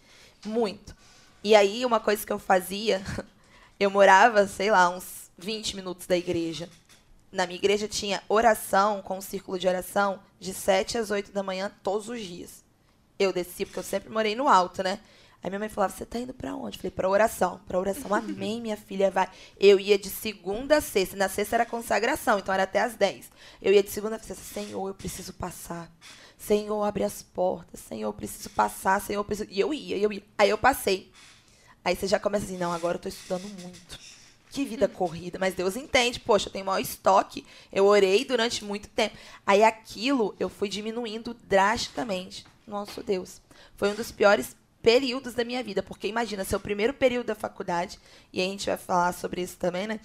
Muito. 0.45 0.97
E 1.45 1.55
aí, 1.55 1.87
uma 1.87 2.01
coisa 2.01 2.27
que 2.27 2.33
eu 2.33 2.41
fazia, 2.41 3.01
eu 3.79 3.89
morava, 3.89 4.49
sei 4.49 4.69
lá, 4.69 4.91
uns 4.91 5.31
20 5.39 5.77
minutos 5.77 6.09
da 6.09 6.17
igreja. 6.17 6.69
Na 7.31 7.47
minha 7.47 7.61
igreja 7.61 7.87
tinha 7.87 8.21
oração, 8.29 9.01
com 9.01 9.19
um 9.19 9.23
círculo 9.23 9.61
de 9.61 9.69
oração, 9.69 10.19
de 10.41 10.53
7 10.53 10.99
às 10.99 11.13
8 11.13 11.31
da 11.31 11.45
manhã, 11.45 11.71
todos 11.85 12.09
os 12.09 12.21
dias. 12.21 12.65
Eu 13.17 13.33
desci, 13.33 13.65
porque 13.65 13.79
eu 13.79 13.85
sempre 13.85 14.11
morei 14.11 14.35
no 14.35 14.49
alto, 14.49 14.83
né? 14.83 14.99
Aí 15.43 15.51
minha 15.51 15.59
mãe 15.59 15.69
falava, 15.69 15.93
você 15.93 16.07
tá 16.07 16.19
indo 16.19 16.33
pra 16.33 16.55
onde? 16.55 16.77
Eu 16.77 16.83
falei, 16.83 16.91
pra 16.93 17.09
oração. 17.09 17.61
Pra 17.67 17.79
oração, 17.79 18.15
amém, 18.15 18.61
minha 18.61 18.77
filha, 18.77 19.11
vai. 19.11 19.29
Eu 19.59 19.81
ia 19.81 19.99
de 19.99 20.09
segunda 20.09 20.77
a 20.77 20.81
sexta. 20.81 21.17
Na 21.17 21.29
sexta 21.29 21.57
era 21.57 21.67
consagração, 21.67 22.39
então 22.39 22.55
era 22.55 22.63
até 22.63 22.81
às 22.81 22.95
10. 22.95 23.29
Eu 23.61 23.73
ia 23.73 23.83
de 23.83 23.91
segunda 23.91 24.17
a 24.17 24.19
sexta, 24.21 24.45
Senhor, 24.45 24.87
eu 24.87 24.95
preciso 24.95 25.33
passar. 25.33 25.91
Senhor, 26.39 26.83
abre 26.85 27.03
as 27.03 27.23
portas. 27.23 27.81
Senhor, 27.81 28.09
eu 28.09 28.13
preciso 28.13 28.51
passar. 28.51 29.01
Senhor, 29.01 29.21
eu 29.21 29.25
preciso... 29.25 29.49
E 29.51 29.59
eu 29.59 29.75
ia, 29.75 29.97
eu 29.97 30.13
ia. 30.13 30.23
Aí 30.39 30.51
eu 30.51 30.59
passei. 30.59 31.11
Aí 31.85 31.97
você 31.97 32.07
já 32.07 32.21
começa 32.21 32.45
assim, 32.45 32.59
não, 32.59 32.73
agora 32.73 32.97
eu 32.97 33.01
tô 33.01 33.09
estudando 33.09 33.49
muito. 33.61 33.99
que 34.51 34.65
vida 34.65 34.87
corrida. 34.87 35.39
Mas 35.41 35.55
Deus 35.55 35.75
entende, 35.75 36.21
poxa, 36.21 36.49
eu 36.49 36.53
tenho 36.53 36.67
maior 36.67 36.79
estoque. 36.79 37.45
Eu 37.73 37.87
orei 37.87 38.25
durante 38.25 38.65
muito 38.65 38.89
tempo. 38.89 39.17
Aí 39.45 39.65
aquilo 39.65 40.37
eu 40.39 40.49
fui 40.49 40.69
diminuindo 40.69 41.35
drasticamente. 41.35 42.47
Nosso 42.67 43.03
Deus. 43.03 43.41
Foi 43.77 43.91
um 43.91 43.95
dos 43.95 44.13
piores 44.13 44.57
períodos 44.83 45.35
da 45.35 45.45
minha 45.45 45.63
vida. 45.63 45.83
Porque 45.83 46.07
imagina, 46.07 46.45
seu 46.45 46.61
primeiro 46.61 46.93
período 46.93 47.27
da 47.27 47.35
faculdade, 47.35 47.99
e 48.33 48.41
a 48.41 48.45
gente 48.45 48.67
vai 48.67 48.77
falar 48.77 49.13
sobre 49.13 49.43
isso 49.43 49.57
também, 49.57 49.87
né? 49.87 50.01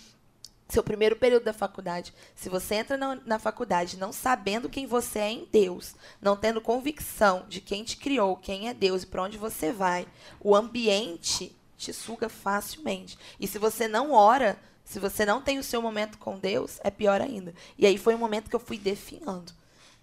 Seu 0.70 0.84
primeiro 0.84 1.16
período 1.16 1.44
da 1.44 1.54
faculdade, 1.54 2.14
se 2.36 2.50
você 2.50 2.76
entra 2.76 2.98
na, 2.98 3.16
na 3.26 3.40
faculdade 3.40 3.98
não 3.98 4.12
sabendo 4.12 4.68
quem 4.68 4.86
você 4.86 5.20
é 5.20 5.32
em 5.32 5.48
Deus, 5.50 5.96
não 6.22 6.36
tendo 6.36 6.60
convicção 6.60 7.46
de 7.48 7.62
quem 7.62 7.86
te 7.86 7.96
criou, 7.96 8.36
quem 8.36 8.68
é 8.68 8.74
Deus 8.74 9.04
e 9.04 9.08
para 9.08 9.24
onde 9.24 9.38
você 9.38 9.72
vai, 9.72 10.06
o 10.42 10.54
ambiente 10.54 11.56
te 11.78 11.94
suga 11.94 12.28
facilmente. 12.28 13.18
E 13.40 13.48
se 13.48 13.58
você 13.58 13.88
não 13.88 14.12
ora, 14.12 14.60
se 14.84 15.00
você 15.00 15.26
não 15.26 15.42
tem 15.42 15.58
o 15.58 15.64
seu 15.64 15.82
momento 15.82 16.18
com 16.18 16.38
Deus, 16.38 16.82
é 16.84 16.92
pior 16.92 17.22
ainda. 17.22 17.54
E 17.78 17.86
aí 17.86 17.98
foi 17.98 18.14
um 18.14 18.20
momento 18.20 18.50
que 18.50 18.56
eu 18.56 18.60
fui 18.60 18.78
definhando 18.78 19.54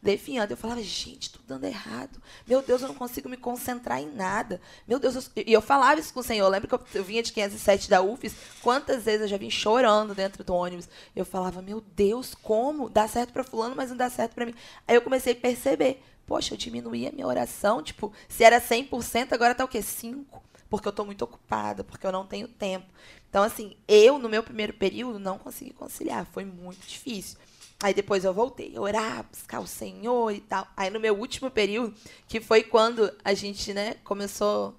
definhando. 0.05 0.53
Eu 0.53 0.57
falava, 0.57 0.83
gente, 0.83 1.31
tudo 1.31 1.45
dando 1.47 1.65
errado. 1.65 2.21
Meu 2.47 2.63
Deus, 2.63 2.83
eu 2.83 2.89
não 2.89 2.95
consigo 2.95 3.29
me 3.29 3.37
concentrar 3.37 4.01
em 4.01 4.11
nada. 4.11 4.61
Meu 4.87 5.01
Deus, 5.01 5.31
eu... 5.35 5.43
e 5.45 5.53
eu 5.53 5.63
falava 5.63 5.99
isso 5.99 6.13
com 6.13 6.21
o 6.21 6.23
Senhor. 6.23 6.45
Eu 6.45 6.51
lembro 6.51 6.69
que 6.69 6.97
eu, 6.97 7.05
vinha 7.05 7.23
de 7.23 7.33
507 7.33 7.91
da 7.91 8.03
UFES, 8.03 8.35
quantas 8.63 9.05
vezes 9.05 9.23
eu 9.23 9.29
já 9.29 9.37
vim 9.37 9.51
chorando 9.51 10.15
dentro 10.15 10.45
do 10.45 10.55
ônibus. 10.55 10.89
Eu 11.17 11.25
falava, 11.25 11.61
meu 11.63 11.81
Deus, 11.81 12.35
como? 12.35 12.89
Dá 12.89 13.09
certo 13.09 13.33
para 13.33 13.43
fulano, 13.43 13.75
mas 13.75 13.91
não 13.91 13.97
dá 13.97 14.09
certo 14.11 14.35
para 14.35 14.47
mim. 14.47 14.55
Aí 14.87 14.95
eu 14.95 15.03
comecei 15.03 15.33
a 15.33 15.37
perceber, 15.37 16.03
poxa, 16.27 16.55
eu 16.55 16.59
diminuí 16.59 17.09
a 17.09 17.13
minha 17.13 17.27
oração, 17.27 17.83
tipo, 17.83 18.13
se 18.29 18.45
era 18.45 18.61
100%, 18.61 19.33
agora 19.33 19.55
tá 19.55 19.65
o 19.65 19.69
quê? 19.69 19.83
5 19.83 20.45
porque 20.69 20.89
eu 20.89 20.91
estou 20.91 21.07
muito 21.07 21.23
ocupada, 21.23 21.85
porque 21.85 22.05
eu 22.05 22.11
não 22.11 22.27
tenho 22.27 22.49
tempo. 22.49 22.87
Então, 23.31 23.45
assim, 23.45 23.77
eu, 23.87 24.19
no 24.19 24.29
meu 24.29 24.43
primeiro 24.43 24.73
período, 24.73 25.21
não 25.21 25.39
consegui 25.39 25.73
conciliar. 25.73 26.27
Foi 26.27 26.45
muito 26.45 26.85
difícil. 26.85 27.39
Aí 27.85 27.93
depois 27.93 28.25
eu 28.25 28.33
voltei 28.33 28.73
a 28.75 28.81
orar, 28.81 29.27
buscar 29.31 29.61
o 29.61 29.67
Senhor 29.67 30.33
e 30.33 30.41
tal. 30.41 30.67
Aí 30.75 30.89
no 30.89 30.99
meu 30.99 31.15
último 31.15 31.51
período, 31.51 31.95
que 32.27 32.41
foi 32.41 32.63
quando 32.63 33.13
a 33.23 33.35
gente, 33.35 33.75
né, 33.75 33.97
começou 34.03 34.75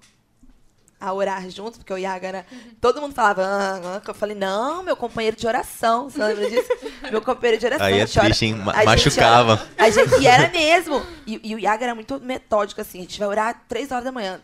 a 0.98 1.12
orar 1.12 1.48
junto, 1.48 1.78
porque 1.78 1.92
o 1.92 1.96
Iaga 1.96 2.26
era. 2.26 2.46
Uhum. 2.50 2.58
Todo 2.80 3.00
mundo 3.00 3.14
falava, 3.14 3.44
ah, 3.44 3.80
ah, 3.98 4.02
eu 4.04 4.12
falei, 4.12 4.34
não, 4.34 4.82
meu 4.82 4.96
companheiro 4.96 5.36
de 5.36 5.46
oração. 5.46 6.10
Você 6.10 6.18
lembra 6.18 6.50
disso? 6.50 6.68
meu 7.08 7.22
companheiro 7.22 7.60
de 7.60 7.66
oração. 7.66 7.86
Aí 7.86 8.00
é 8.00 8.06
triste, 8.06 8.46
hein? 8.46 8.54
Machucava. 8.56 9.54
Gente, 9.56 9.70
a 9.78 9.90
gente, 9.90 10.22
e 10.22 10.26
era 10.26 10.48
mesmo. 10.48 11.06
E, 11.24 11.40
e 11.44 11.54
o 11.54 11.60
Iaga 11.60 11.84
era 11.84 11.94
muito 11.94 12.18
metódico, 12.18 12.80
assim. 12.80 12.98
A 12.98 13.02
gente 13.02 13.20
vai 13.20 13.28
orar 13.28 13.66
três 13.68 13.92
horas 13.92 14.02
da 14.02 14.10
manhã. 14.10 14.40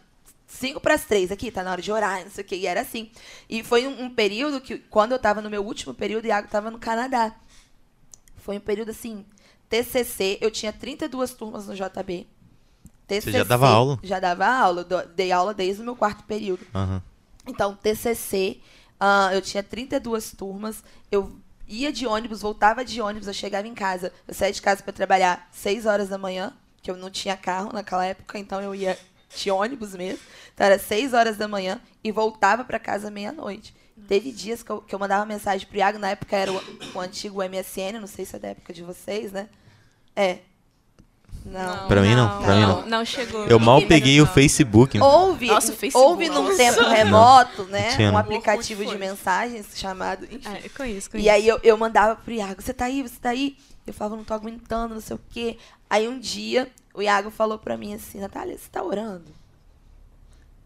Cinco 0.46 0.78
para 0.78 0.94
as 0.94 1.04
três 1.04 1.32
aqui, 1.32 1.50
tá 1.50 1.64
na 1.64 1.72
hora 1.72 1.82
de 1.82 1.90
orar, 1.90 2.22
não 2.22 2.30
sei 2.30 2.44
o 2.44 2.46
que. 2.46 2.54
E 2.54 2.66
era 2.68 2.82
assim. 2.82 3.10
E 3.50 3.64
foi 3.64 3.88
um, 3.88 4.04
um 4.04 4.10
período 4.10 4.60
que, 4.60 4.78
quando 4.78 5.10
eu 5.10 5.18
tava 5.18 5.42
no 5.42 5.50
meu 5.50 5.64
último 5.64 5.92
período, 5.92 6.26
o 6.26 6.28
Iago 6.28 6.46
tava 6.46 6.70
no 6.70 6.78
Canadá. 6.78 7.34
Foi 8.42 8.56
um 8.56 8.60
período 8.60 8.90
assim, 8.90 9.24
TCC, 9.68 10.38
eu 10.40 10.50
tinha 10.50 10.72
32 10.72 11.32
turmas 11.32 11.66
no 11.66 11.74
JB. 11.74 12.26
TCC, 13.06 13.30
Você 13.30 13.38
já 13.38 13.44
dava 13.44 13.68
aula? 13.68 13.98
Já 14.02 14.20
dava 14.20 14.46
aula, 14.46 14.84
dei 15.14 15.32
aula 15.32 15.54
desde 15.54 15.80
o 15.80 15.84
meu 15.84 15.96
quarto 15.96 16.24
período. 16.24 16.66
Uhum. 16.74 17.00
Então, 17.46 17.74
TCC, 17.74 18.60
uh, 19.00 19.32
eu 19.32 19.40
tinha 19.40 19.62
32 19.62 20.32
turmas, 20.32 20.82
eu 21.10 21.32
ia 21.68 21.92
de 21.92 22.06
ônibus, 22.06 22.42
voltava 22.42 22.84
de 22.84 23.00
ônibus, 23.00 23.28
eu 23.28 23.34
chegava 23.34 23.66
em 23.66 23.74
casa, 23.74 24.12
eu 24.26 24.34
saía 24.34 24.52
de 24.52 24.60
casa 24.60 24.82
para 24.82 24.92
trabalhar 24.92 25.48
6 25.52 25.86
horas 25.86 26.08
da 26.08 26.18
manhã, 26.18 26.52
que 26.82 26.90
eu 26.90 26.96
não 26.96 27.10
tinha 27.10 27.36
carro 27.36 27.72
naquela 27.72 28.04
época, 28.04 28.38
então 28.38 28.60
eu 28.60 28.74
ia 28.74 28.98
de 29.34 29.50
ônibus 29.50 29.94
mesmo. 29.94 30.20
Então 30.52 30.66
era 30.66 30.78
6 30.78 31.14
horas 31.14 31.36
da 31.36 31.46
manhã 31.48 31.80
e 32.02 32.10
voltava 32.10 32.64
para 32.64 32.78
casa 32.78 33.10
meia-noite. 33.10 33.74
Teve 34.08 34.32
dias 34.32 34.62
que 34.62 34.70
eu, 34.70 34.80
que 34.80 34.94
eu 34.94 34.98
mandava 34.98 35.24
mensagem 35.24 35.66
pro 35.66 35.76
Iago, 35.76 35.98
na 35.98 36.10
época 36.10 36.36
era 36.36 36.52
o, 36.52 36.62
o 36.94 37.00
antigo 37.00 37.42
MSN, 37.42 38.00
não 38.00 38.06
sei 38.06 38.24
se 38.24 38.36
é 38.36 38.38
da 38.38 38.48
época 38.48 38.72
de 38.72 38.82
vocês, 38.82 39.32
né? 39.32 39.48
É. 40.16 40.38
Não. 41.44 41.88
Pra 41.88 42.00
mim 42.00 42.14
não, 42.14 42.42
pra 42.42 42.54
mim 42.54 42.60
não. 42.62 42.86
Não 42.86 43.04
chegou. 43.04 43.46
Eu 43.46 43.58
mal 43.58 43.82
peguei 43.86 44.20
o 44.20 44.26
Facebook. 44.26 44.98
Houve, 45.00 45.46
Nossa, 45.46 45.72
Facebook. 45.72 46.06
houve 46.06 46.28
num 46.28 46.56
tempo 46.56 46.80
remoto, 46.82 47.64
né? 47.64 48.10
Um 48.10 48.16
aplicativo 48.16 48.84
de 48.84 48.96
mensagens 48.96 49.66
chamado. 49.74 50.24
Enfim. 50.24 50.42
Ah, 50.44 50.60
eu 50.62 50.70
conheço, 50.70 51.10
conheço. 51.10 51.16
E 51.16 51.28
aí 51.28 51.46
eu, 51.46 51.58
eu 51.62 51.76
mandava 51.76 52.16
pro 52.16 52.32
Iago, 52.32 52.62
você 52.62 52.72
tá 52.72 52.84
aí, 52.84 53.02
você 53.02 53.18
tá 53.20 53.30
aí? 53.30 53.56
Eu 53.86 53.92
falava, 53.92 54.16
não 54.16 54.24
tô 54.24 54.34
aguentando, 54.34 54.94
não 54.94 55.00
sei 55.00 55.16
o 55.16 55.20
quê. 55.30 55.58
Aí 55.90 56.06
um 56.06 56.18
dia 56.18 56.70
o 56.94 57.02
Iago 57.02 57.30
falou 57.30 57.58
pra 57.58 57.76
mim 57.76 57.94
assim, 57.94 58.20
Natália, 58.20 58.56
você 58.56 58.68
tá 58.70 58.82
orando? 58.82 59.32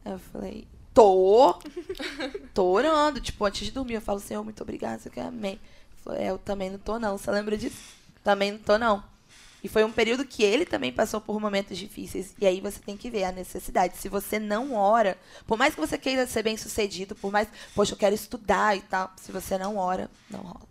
Aí 0.05 0.13
eu 0.13 0.19
falei, 0.19 0.67
Tô. 0.97 1.61
Tô 2.55 2.65
orando. 2.65 3.21
Tipo, 3.21 3.45
antes 3.45 3.67
de 3.67 3.71
dormir, 3.71 3.95
eu 3.95 4.01
falo, 4.01 4.19
Senhor, 4.19 4.43
muito 4.43 4.63
obrigado. 4.63 5.01
Você 5.01 5.11
quer 5.11 5.27
amém. 5.27 5.61
Falei, 6.03 6.23
é, 6.23 6.31
eu 6.31 6.39
também 6.39 6.71
não 6.71 6.79
tô, 6.79 6.99
não. 6.99 7.19
Você 7.19 7.31
lembra 7.31 7.55
disso? 7.59 7.77
Também 8.25 8.53
não 8.53 8.59
tô, 8.59 8.79
não. 8.79 9.05
E 9.63 9.69
foi 9.69 9.85
um 9.85 9.93
período 9.93 10.25
que 10.25 10.43
ele 10.43 10.65
também 10.65 10.91
passou 10.91 11.21
por 11.21 11.39
momentos 11.39 11.77
difíceis. 11.77 12.35
E 12.41 12.47
aí 12.47 12.63
você 12.63 12.81
tem 12.81 12.97
que 12.97 13.11
ver 13.11 13.25
a 13.25 13.33
necessidade. 13.33 13.99
Se 13.99 14.09
você 14.09 14.39
não 14.39 14.75
ora, 14.75 15.19
por 15.47 15.59
mais 15.59 15.75
que 15.75 15.81
você 15.81 15.99
queira 15.99 16.27
ser 16.27 16.43
bem 16.43 16.57
sucedido, 16.57 17.15
por 17.15 17.31
mais, 17.31 17.47
poxa, 17.75 17.93
eu 17.93 17.99
quero 17.99 18.15
estudar 18.15 18.75
e 18.75 18.81
tal, 18.81 19.13
se 19.17 19.31
você 19.31 19.59
não 19.59 19.77
ora, 19.77 20.11
não 20.31 20.41
rola. 20.41 20.67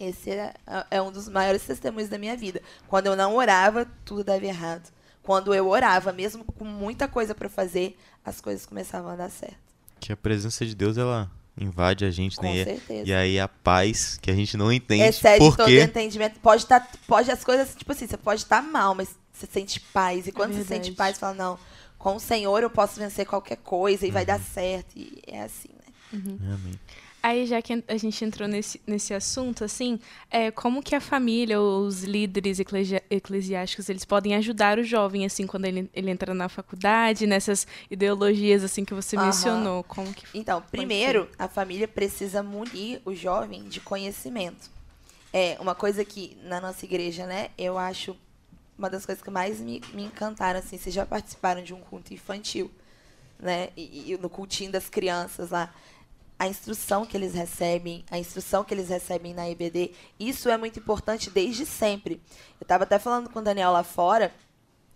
Esse 0.00 0.30
é, 0.30 0.54
é 0.90 1.02
um 1.02 1.12
dos 1.12 1.28
maiores 1.28 1.62
testemunhos 1.62 2.08
da 2.08 2.16
minha 2.16 2.36
vida. 2.36 2.62
Quando 2.88 3.08
eu 3.08 3.16
não 3.16 3.36
orava, 3.36 3.86
tudo 4.04 4.24
dava 4.24 4.46
errado. 4.46 4.93
Quando 5.24 5.52
eu 5.54 5.66
orava, 5.68 6.12
mesmo 6.12 6.44
com 6.44 6.64
muita 6.64 7.08
coisa 7.08 7.34
para 7.34 7.48
fazer, 7.48 7.98
as 8.24 8.40
coisas 8.40 8.64
começavam 8.64 9.10
a 9.10 9.16
dar 9.16 9.30
certo. 9.30 9.56
Que 9.98 10.12
a 10.12 10.16
presença 10.16 10.64
de 10.64 10.74
Deus, 10.74 10.96
ela 10.98 11.30
invade 11.58 12.04
a 12.04 12.10
gente, 12.10 12.36
Com 12.36 12.42
né? 12.42 12.62
certeza. 12.62 13.08
E 13.08 13.12
aí 13.14 13.40
a 13.40 13.48
paz 13.48 14.18
que 14.20 14.30
a 14.30 14.34
gente 14.34 14.56
não 14.56 14.72
entende. 14.72 15.02
Excede 15.02 15.38
por 15.38 15.56
todo 15.56 15.66
quê? 15.66 15.80
entendimento. 15.82 16.38
Pode 16.40 16.62
estar. 16.64 16.80
Tá, 16.80 16.88
pode 17.06 17.30
as 17.30 17.42
coisas, 17.42 17.74
tipo 17.74 17.90
assim, 17.90 18.06
você 18.06 18.16
pode 18.18 18.42
estar 18.42 18.62
mal, 18.62 18.94
mas 18.94 19.16
você 19.32 19.46
sente 19.50 19.80
paz. 19.80 20.26
E 20.26 20.32
quando 20.32 20.52
você 20.52 20.58
verdade. 20.58 20.84
sente 20.86 20.96
paz, 20.96 21.16
você 21.16 21.20
fala, 21.20 21.34
não, 21.34 21.58
com 21.98 22.16
o 22.16 22.20
Senhor 22.20 22.62
eu 22.62 22.68
posso 22.70 23.00
vencer 23.00 23.24
qualquer 23.26 23.56
coisa 23.56 24.06
e 24.06 24.10
vai 24.10 24.22
Uhum. 24.22 24.26
dar 24.26 24.40
certo. 24.40 24.94
E 24.96 25.22
é 25.26 25.42
assim, 25.42 25.70
né? 25.70 26.18
Amém. 26.52 26.78
Aí, 27.24 27.46
já 27.46 27.62
que 27.62 27.82
a 27.88 27.96
gente 27.96 28.22
entrou 28.22 28.46
nesse, 28.46 28.78
nesse 28.86 29.14
assunto, 29.14 29.64
assim, 29.64 29.98
é, 30.30 30.50
como 30.50 30.82
que 30.82 30.94
a 30.94 31.00
família, 31.00 31.58
os 31.58 32.02
líderes 32.04 32.60
eclesi- 32.60 33.02
eclesiásticos, 33.08 33.88
eles 33.88 34.04
podem 34.04 34.34
ajudar 34.34 34.78
o 34.78 34.84
jovem, 34.84 35.24
assim, 35.24 35.46
quando 35.46 35.64
ele, 35.64 35.88
ele 35.94 36.10
entra 36.10 36.34
na 36.34 36.50
faculdade, 36.50 37.26
nessas 37.26 37.66
ideologias, 37.90 38.62
assim, 38.62 38.84
que 38.84 38.92
você 38.92 39.16
Aham. 39.16 39.24
mencionou? 39.24 39.82
Como 39.84 40.12
que 40.12 40.26
Então, 40.38 40.60
primeiro, 40.70 41.26
a 41.38 41.48
família 41.48 41.88
precisa 41.88 42.42
munir 42.42 43.00
o 43.06 43.14
jovem 43.14 43.62
de 43.70 43.80
conhecimento. 43.80 44.68
É 45.32 45.56
uma 45.58 45.74
coisa 45.74 46.04
que 46.04 46.36
na 46.42 46.60
nossa 46.60 46.84
igreja, 46.84 47.26
né, 47.26 47.48
eu 47.56 47.78
acho 47.78 48.14
uma 48.76 48.90
das 48.90 49.06
coisas 49.06 49.24
que 49.24 49.30
mais 49.30 49.60
me, 49.60 49.80
me 49.94 50.02
encantaram, 50.04 50.58
assim, 50.58 50.76
vocês 50.76 50.94
já 50.94 51.06
participaram 51.06 51.62
de 51.64 51.72
um 51.72 51.80
culto 51.80 52.12
infantil, 52.12 52.70
né, 53.38 53.70
e, 53.74 54.12
e 54.12 54.18
no 54.18 54.28
cultinho 54.28 54.70
das 54.70 54.90
crianças 54.90 55.48
lá, 55.48 55.72
a 56.38 56.48
instrução 56.48 57.06
que 57.06 57.16
eles 57.16 57.34
recebem, 57.34 58.04
a 58.10 58.18
instrução 58.18 58.64
que 58.64 58.74
eles 58.74 58.88
recebem 58.88 59.32
na 59.32 59.48
EBD, 59.48 59.92
isso 60.18 60.48
é 60.48 60.56
muito 60.56 60.78
importante 60.78 61.30
desde 61.30 61.64
sempre. 61.64 62.20
Eu 62.60 62.64
estava 62.64 62.84
até 62.84 62.98
falando 62.98 63.30
com 63.30 63.38
o 63.38 63.42
Daniel 63.42 63.72
lá 63.72 63.84
fora, 63.84 64.32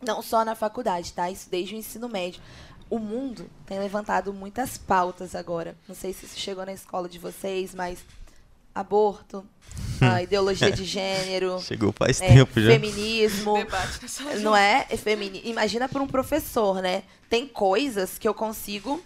não 0.00 0.22
só 0.22 0.44
na 0.44 0.54
faculdade, 0.54 1.12
tá? 1.12 1.30
Isso 1.30 1.48
desde 1.50 1.74
o 1.74 1.78
ensino 1.78 2.08
médio. 2.08 2.40
O 2.90 2.98
mundo 2.98 3.48
tem 3.66 3.78
levantado 3.78 4.32
muitas 4.32 4.78
pautas 4.78 5.34
agora. 5.34 5.76
Não 5.86 5.94
sei 5.94 6.12
se 6.12 6.26
isso 6.26 6.38
chegou 6.38 6.64
na 6.64 6.72
escola 6.72 7.08
de 7.08 7.18
vocês, 7.18 7.74
mas 7.74 7.98
aborto, 8.74 9.44
a 10.00 10.22
ideologia 10.22 10.70
de 10.70 10.84
gênero, 10.84 11.60
Chegou 11.62 11.92
faz 11.92 12.20
é, 12.20 12.28
tempo 12.28 12.60
já. 12.60 12.70
feminismo, 12.70 13.54
Debate 13.54 14.40
não 14.40 14.56
é? 14.56 14.86
é 14.88 14.96
femini... 14.96 15.42
Imagina 15.44 15.88
para 15.88 16.02
um 16.02 16.06
professor, 16.06 16.80
né? 16.80 17.02
Tem 17.28 17.46
coisas 17.46 18.18
que 18.18 18.26
eu 18.26 18.32
consigo 18.34 19.02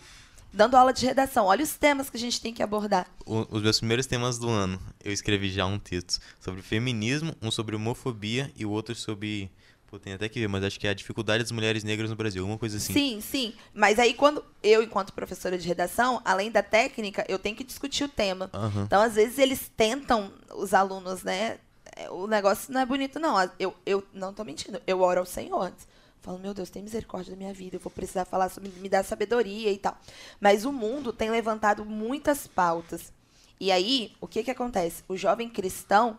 dando 0.52 0.76
aula 0.76 0.92
de 0.92 1.04
redação. 1.06 1.46
Olha 1.46 1.62
os 1.64 1.74
temas 1.76 2.10
que 2.10 2.16
a 2.16 2.20
gente 2.20 2.40
tem 2.40 2.52
que 2.52 2.62
abordar. 2.62 3.06
O- 3.26 3.46
os 3.50 3.62
meus 3.62 3.78
primeiros 3.78 4.06
temas 4.06 4.38
do 4.38 4.48
ano, 4.48 4.80
eu 5.02 5.12
escrevi 5.12 5.50
já 5.50 5.64
um 5.66 5.78
texto 5.78 6.18
sobre 6.40 6.62
feminismo, 6.62 7.34
um 7.40 7.50
sobre 7.50 7.74
homofobia 7.76 8.50
e 8.56 8.64
o 8.66 8.70
outro 8.70 8.94
sobre. 8.94 9.50
Pô, 9.88 9.98
tem 9.98 10.14
até 10.14 10.26
que 10.26 10.40
ver, 10.40 10.48
mas 10.48 10.64
acho 10.64 10.80
que 10.80 10.86
é 10.86 10.90
a 10.90 10.94
dificuldade 10.94 11.42
das 11.44 11.52
mulheres 11.52 11.84
negras 11.84 12.08
no 12.08 12.16
Brasil, 12.16 12.46
uma 12.46 12.56
coisa 12.56 12.78
assim. 12.78 12.94
Sim, 12.94 13.20
sim. 13.20 13.54
Mas 13.74 13.98
aí 13.98 14.14
quando 14.14 14.42
eu, 14.62 14.82
enquanto 14.82 15.12
professora 15.12 15.58
de 15.58 15.68
redação, 15.68 16.22
além 16.24 16.50
da 16.50 16.62
técnica, 16.62 17.26
eu 17.28 17.38
tenho 17.38 17.54
que 17.54 17.62
discutir 17.62 18.04
o 18.04 18.08
tema. 18.08 18.48
Aham. 18.54 18.84
Então, 18.84 19.02
às 19.02 19.16
vezes, 19.16 19.38
eles 19.38 19.70
tentam, 19.76 20.32
os 20.56 20.72
alunos, 20.72 21.22
né? 21.22 21.58
é, 21.94 22.08
O 22.10 22.26
negócio 22.26 22.72
não 22.72 22.80
é 22.80 22.86
bonito, 22.86 23.20
não. 23.20 23.36
Eu, 23.58 23.76
eu 23.84 24.02
não 24.14 24.32
tô 24.32 24.42
mentindo. 24.44 24.80
Eu 24.86 25.00
oro 25.02 25.20
ao 25.20 25.26
Senhor 25.26 25.60
antes. 25.60 25.86
Falo, 26.22 26.38
meu 26.38 26.54
Deus, 26.54 26.70
tem 26.70 26.82
misericórdia 26.82 27.32
da 27.32 27.36
minha 27.36 27.52
vida. 27.52 27.76
Eu 27.76 27.80
vou 27.80 27.90
precisar 27.90 28.24
falar 28.24 28.48
sobre. 28.48 28.70
Me 28.70 28.88
dar 28.88 29.04
sabedoria 29.04 29.72
e 29.72 29.76
tal. 29.76 29.98
Mas 30.40 30.64
o 30.64 30.72
mundo 30.72 31.12
tem 31.12 31.30
levantado 31.30 31.84
muitas 31.84 32.46
pautas. 32.46 33.12
E 33.58 33.70
aí, 33.72 34.12
o 34.20 34.26
que 34.26 34.42
que 34.42 34.50
acontece? 34.50 35.02
O 35.08 35.16
jovem 35.16 35.48
cristão 35.48 36.18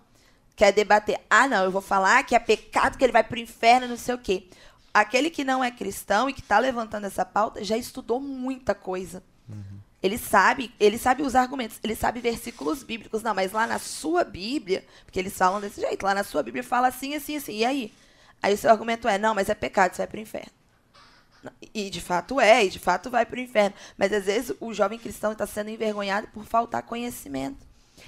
quer 0.55 0.73
debater. 0.73 1.19
Ah, 1.29 1.47
não, 1.47 1.63
eu 1.63 1.71
vou 1.71 1.81
falar 1.81 2.23
que 2.23 2.35
é 2.35 2.39
pecado, 2.39 2.97
que 2.97 3.03
ele 3.03 3.13
vai 3.13 3.23
pro 3.23 3.39
inferno, 3.39 3.87
não 3.87 3.97
sei 3.97 4.13
o 4.13 4.17
quê. 4.17 4.47
Aquele 4.93 5.29
que 5.29 5.43
não 5.43 5.63
é 5.63 5.71
cristão 5.71 6.29
e 6.29 6.33
que 6.33 6.41
está 6.41 6.59
levantando 6.59 7.05
essa 7.07 7.25
pauta 7.25 7.63
já 7.63 7.77
estudou 7.77 8.19
muita 8.19 8.75
coisa. 8.75 9.23
Ele 10.01 10.17
sabe, 10.17 10.69
ele 10.79 10.97
sabe 10.97 11.23
os 11.23 11.33
argumentos, 11.33 11.79
ele 11.81 11.95
sabe 11.95 12.19
versículos 12.19 12.83
bíblicos. 12.83 13.23
Não, 13.23 13.33
mas 13.33 13.53
lá 13.53 13.65
na 13.65 13.79
sua 13.79 14.25
Bíblia, 14.25 14.85
porque 15.05 15.17
eles 15.17 15.35
falam 15.35 15.61
desse 15.61 15.79
jeito, 15.79 16.03
lá 16.03 16.13
na 16.13 16.25
sua 16.25 16.43
Bíblia 16.43 16.61
fala 16.61 16.89
assim, 16.89 17.15
assim, 17.15 17.37
assim. 17.37 17.53
E 17.53 17.65
aí? 17.65 17.93
Aí 18.43 18.53
o 18.53 18.57
seu 18.57 18.69
argumento 18.69 19.07
é, 19.07 19.17
não, 19.17 19.33
mas 19.33 19.47
é 19.47 19.55
pecado, 19.55 19.95
você 19.95 20.01
vai 20.01 20.07
pro 20.07 20.19
inferno. 20.19 20.51
E 21.73 21.89
de 21.89 22.01
fato 22.01 22.41
é, 22.41 22.65
e 22.65 22.69
de 22.69 22.77
fato 22.77 23.09
vai 23.09 23.25
para 23.25 23.37
o 23.37 23.41
inferno. 23.41 23.73
Mas 23.97 24.11
às 24.11 24.25
vezes 24.25 24.55
o 24.59 24.73
jovem 24.73 24.99
cristão 24.99 25.31
está 25.31 25.47
sendo 25.47 25.69
envergonhado 25.69 26.27
por 26.27 26.43
faltar 26.43 26.83
conhecimento. 26.83 27.65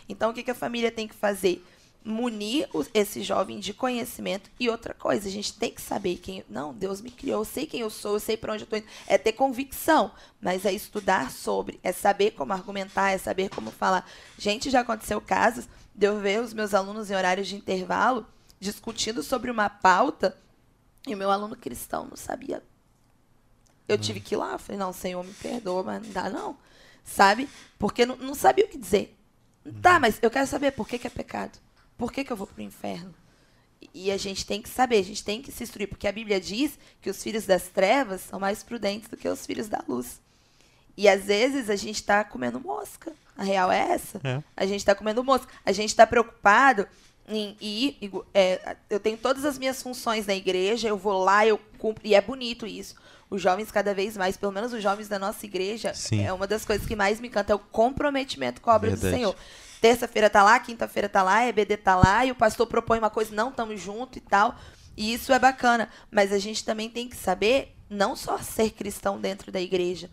Então 0.09 0.29
o 0.31 0.33
que, 0.33 0.43
que 0.43 0.51
a 0.51 0.55
família 0.55 0.91
tem 0.91 1.07
que 1.07 1.15
fazer? 1.15 1.65
munir 2.07 2.69
esse 2.93 3.23
jovem 3.23 3.59
de 3.59 3.73
conhecimento. 3.73 4.51
E 4.59 4.69
outra 4.69 4.93
coisa, 4.93 5.27
a 5.27 5.31
gente 5.31 5.51
tem 5.53 5.71
que 5.71 5.81
saber 5.81 6.17
quem. 6.17 6.45
Não, 6.47 6.71
Deus 6.71 7.01
me 7.01 7.09
criou, 7.09 7.41
eu 7.41 7.45
sei 7.45 7.65
quem 7.65 7.79
eu 7.79 7.89
sou, 7.89 8.13
eu 8.13 8.19
sei 8.19 8.37
para 8.37 8.53
onde 8.53 8.61
eu 8.61 8.65
estou 8.65 8.77
indo. 8.77 8.87
É 9.07 9.17
ter 9.17 9.33
convicção, 9.33 10.11
mas 10.39 10.65
é 10.65 10.71
estudar 10.71 11.31
sobre, 11.31 11.79
é 11.81 11.91
saber 11.91 12.31
como 12.31 12.53
argumentar, 12.53 13.09
é 13.09 13.17
saber 13.17 13.49
como 13.49 13.71
falar. 13.71 14.07
Gente, 14.37 14.69
já 14.69 14.81
aconteceu 14.81 15.19
casos 15.19 15.67
de 15.95 16.05
eu 16.05 16.19
ver 16.19 16.41
os 16.41 16.53
meus 16.53 16.75
alunos 16.75 17.09
em 17.09 17.15
horários 17.15 17.47
de 17.47 17.55
intervalo 17.55 18.27
discutindo 18.59 19.21
sobre 19.21 19.51
uma 19.51 19.69
pauta 19.69 20.37
e 21.07 21.13
o 21.13 21.17
meu 21.17 21.31
aluno 21.31 21.55
cristão 21.55 22.07
não 22.07 22.17
sabia. 22.17 22.63
Eu 23.87 23.97
tive 23.97 24.19
que 24.19 24.33
ir 24.33 24.37
lá, 24.37 24.57
falei, 24.57 24.79
não, 24.79 24.91
Senhor, 24.91 25.23
me 25.23 25.33
perdoa, 25.33 25.83
mas 25.83 26.01
não 26.01 26.11
dá 26.11 26.29
não. 26.29 26.57
Sabe? 27.03 27.47
Porque 27.77 28.05
não, 28.05 28.15
não 28.17 28.33
sabia 28.33 28.65
o 28.65 28.67
que 28.67 28.77
dizer. 28.77 29.15
Tá, 29.81 29.99
mas 29.99 30.17
eu 30.21 30.31
quero 30.31 30.47
saber 30.47 30.71
por 30.71 30.87
que, 30.87 30.97
que 30.97 31.05
é 31.05 31.09
pecado. 31.09 31.59
Por 31.97 32.11
que, 32.11 32.23
que 32.23 32.33
eu 32.33 32.37
vou 32.37 32.47
para 32.47 32.59
o 32.59 32.63
inferno? 32.63 33.13
E 33.93 34.11
a 34.11 34.17
gente 34.17 34.45
tem 34.45 34.61
que 34.61 34.69
saber, 34.69 34.97
a 34.97 35.03
gente 35.03 35.23
tem 35.23 35.41
que 35.41 35.51
se 35.51 35.63
instruir, 35.63 35.87
porque 35.87 36.07
a 36.07 36.11
Bíblia 36.11 36.39
diz 36.39 36.77
que 37.01 37.09
os 37.09 37.21
filhos 37.21 37.45
das 37.45 37.67
trevas 37.67 38.21
são 38.21 38.39
mais 38.39 38.63
prudentes 38.63 39.09
do 39.09 39.17
que 39.17 39.29
os 39.29 39.45
filhos 39.45 39.67
da 39.67 39.83
luz. 39.87 40.19
E 40.97 41.07
às 41.07 41.25
vezes 41.25 41.69
a 41.69 41.75
gente 41.75 41.97
está 41.97 42.23
comendo 42.23 42.59
mosca. 42.59 43.13
A 43.37 43.43
real 43.43 43.71
é 43.71 43.91
essa. 43.91 44.19
É. 44.23 44.41
A 44.55 44.65
gente 44.65 44.79
está 44.79 44.95
comendo 44.95 45.23
mosca. 45.23 45.51
A 45.65 45.71
gente 45.71 45.89
está 45.89 46.07
preocupado 46.07 46.87
em 47.27 47.55
ir. 47.59 47.97
É, 48.33 48.75
eu 48.89 48.99
tenho 48.99 49.17
todas 49.17 49.45
as 49.45 49.57
minhas 49.57 49.81
funções 49.81 50.25
na 50.25 50.35
igreja, 50.35 50.87
eu 50.87 50.97
vou 50.97 51.23
lá, 51.23 51.45
eu 51.45 51.59
cumpro. 51.77 52.05
E 52.05 52.15
é 52.15 52.21
bonito 52.21 52.65
isso. 52.65 52.95
Os 53.29 53.41
jovens, 53.41 53.71
cada 53.71 53.93
vez 53.93 54.15
mais, 54.15 54.37
pelo 54.37 54.51
menos 54.51 54.71
os 54.71 54.83
jovens 54.83 55.07
da 55.07 55.17
nossa 55.17 55.45
igreja, 55.45 55.93
Sim. 55.93 56.23
é 56.23 56.31
uma 56.31 56.45
das 56.45 56.63
coisas 56.63 56.87
que 56.87 56.95
mais 56.95 57.19
me 57.19 57.27
encanta, 57.27 57.53
é 57.53 57.55
o 57.55 57.59
comprometimento 57.59 58.61
com 58.61 58.69
a 58.69 58.75
obra 58.75 58.91
Verdade. 58.91 59.11
do 59.11 59.17
Senhor 59.17 59.35
terça-feira 59.85 60.31
tá 60.31 60.41
lá, 60.41 60.59
quinta-feira 60.59 61.07
tá 61.07 61.21
lá, 61.21 61.45
EBD 61.45 61.77
tá 61.77 61.95
lá, 61.95 62.25
e 62.25 62.31
o 62.31 62.35
pastor 62.35 62.65
propõe 62.65 62.97
uma 62.97 63.11
coisa, 63.11 63.35
não, 63.35 63.49
estamos 63.49 63.79
junto 63.79 64.17
e 64.17 64.21
tal. 64.21 64.55
E 64.97 65.13
isso 65.13 65.31
é 65.31 65.37
bacana. 65.37 65.89
Mas 66.09 66.31
a 66.31 66.39
gente 66.39 66.65
também 66.65 66.89
tem 66.89 67.07
que 67.07 67.15
saber 67.15 67.75
não 67.87 68.15
só 68.15 68.39
ser 68.39 68.71
cristão 68.71 69.19
dentro 69.19 69.51
da 69.51 69.61
igreja. 69.61 70.09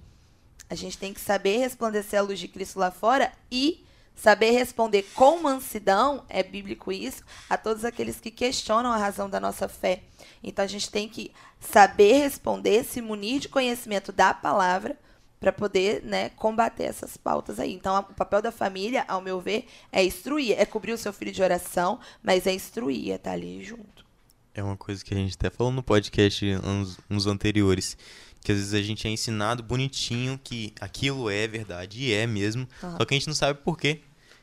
A 0.69 0.75
gente 0.75 0.99
tem 0.99 1.15
que 1.15 1.21
saber 1.21 1.57
resplandecer 1.57 2.19
a 2.19 2.23
luz 2.23 2.39
de 2.39 2.49
Cristo 2.49 2.79
lá 2.79 2.91
fora 2.91 3.33
e 3.51 3.83
saber 4.23 4.53
responder 4.53 5.03
com 5.17 5.43
mansidão, 5.43 6.23
é 6.29 6.45
bíblico 6.45 6.93
isso, 6.93 7.25
a 7.51 7.59
todos 7.59 7.85
aqueles 7.85 8.21
que 8.21 8.31
questionam 8.31 8.93
a 8.93 8.97
razão 8.97 9.29
da 9.29 9.41
nossa 9.41 9.67
fé. 9.67 10.05
Então 10.45 10.65
a 10.65 10.69
gente 10.69 10.89
tem 10.89 11.09
que 11.09 11.33
saber 11.59 12.13
responder, 12.19 12.85
se 12.85 13.03
munir 13.03 13.41
de 13.41 13.49
conhecimento 13.49 14.13
da 14.13 14.33
palavra 14.33 14.97
para 15.41 15.51
poder 15.53 16.05
né, 16.05 16.29
combater 16.31 16.85
essas 16.85 17.17
pautas 17.17 17.59
aí. 17.59 17.73
Então, 17.73 17.99
o 17.99 18.15
papel 18.15 18.41
da 18.41 18.53
família, 18.53 19.05
ao 19.09 19.21
meu 19.21 19.41
ver, 19.41 19.67
é 19.91 20.05
instruir, 20.05 20.55
é 20.57 20.65
cobrir 20.65 20.93
o 20.93 20.99
seu 20.99 21.13
filho 21.13 21.33
de 21.33 21.43
oração, 21.43 21.99
mas 22.23 22.47
é 22.47 22.55
instruir, 22.55 23.11
é 23.11 23.17
estar 23.17 23.31
tá 23.31 23.35
ali 23.35 23.61
junto. 23.65 24.07
É 24.55 24.63
uma 24.63 24.77
coisa 24.77 25.05
que 25.05 25.13
a 25.13 25.17
gente 25.17 25.35
até 25.35 25.51
falou 25.51 25.73
no 25.73 25.83
podcast 25.83 26.47
uns, 26.65 26.97
uns 27.11 27.27
anteriores, 27.27 27.97
que 28.41 28.53
às 28.53 28.59
vezes 28.59 28.73
a 28.73 28.83
gente 28.83 29.09
é 29.09 29.11
ensinado 29.11 29.65
bonitinho 29.65 30.39
que 30.39 30.73
aquilo 30.81 31.29
é 31.29 31.49
verdade, 31.49 32.05
e 32.05 32.13
é 32.13 32.25
mesmo, 32.25 32.69
uhum. 32.81 32.97
só 32.97 33.05
que 33.05 33.15
a 33.15 33.19
gente 33.19 33.27
não 33.27 33.35
sabe 33.35 33.59
por 33.65 33.77
quê. 33.77 34.01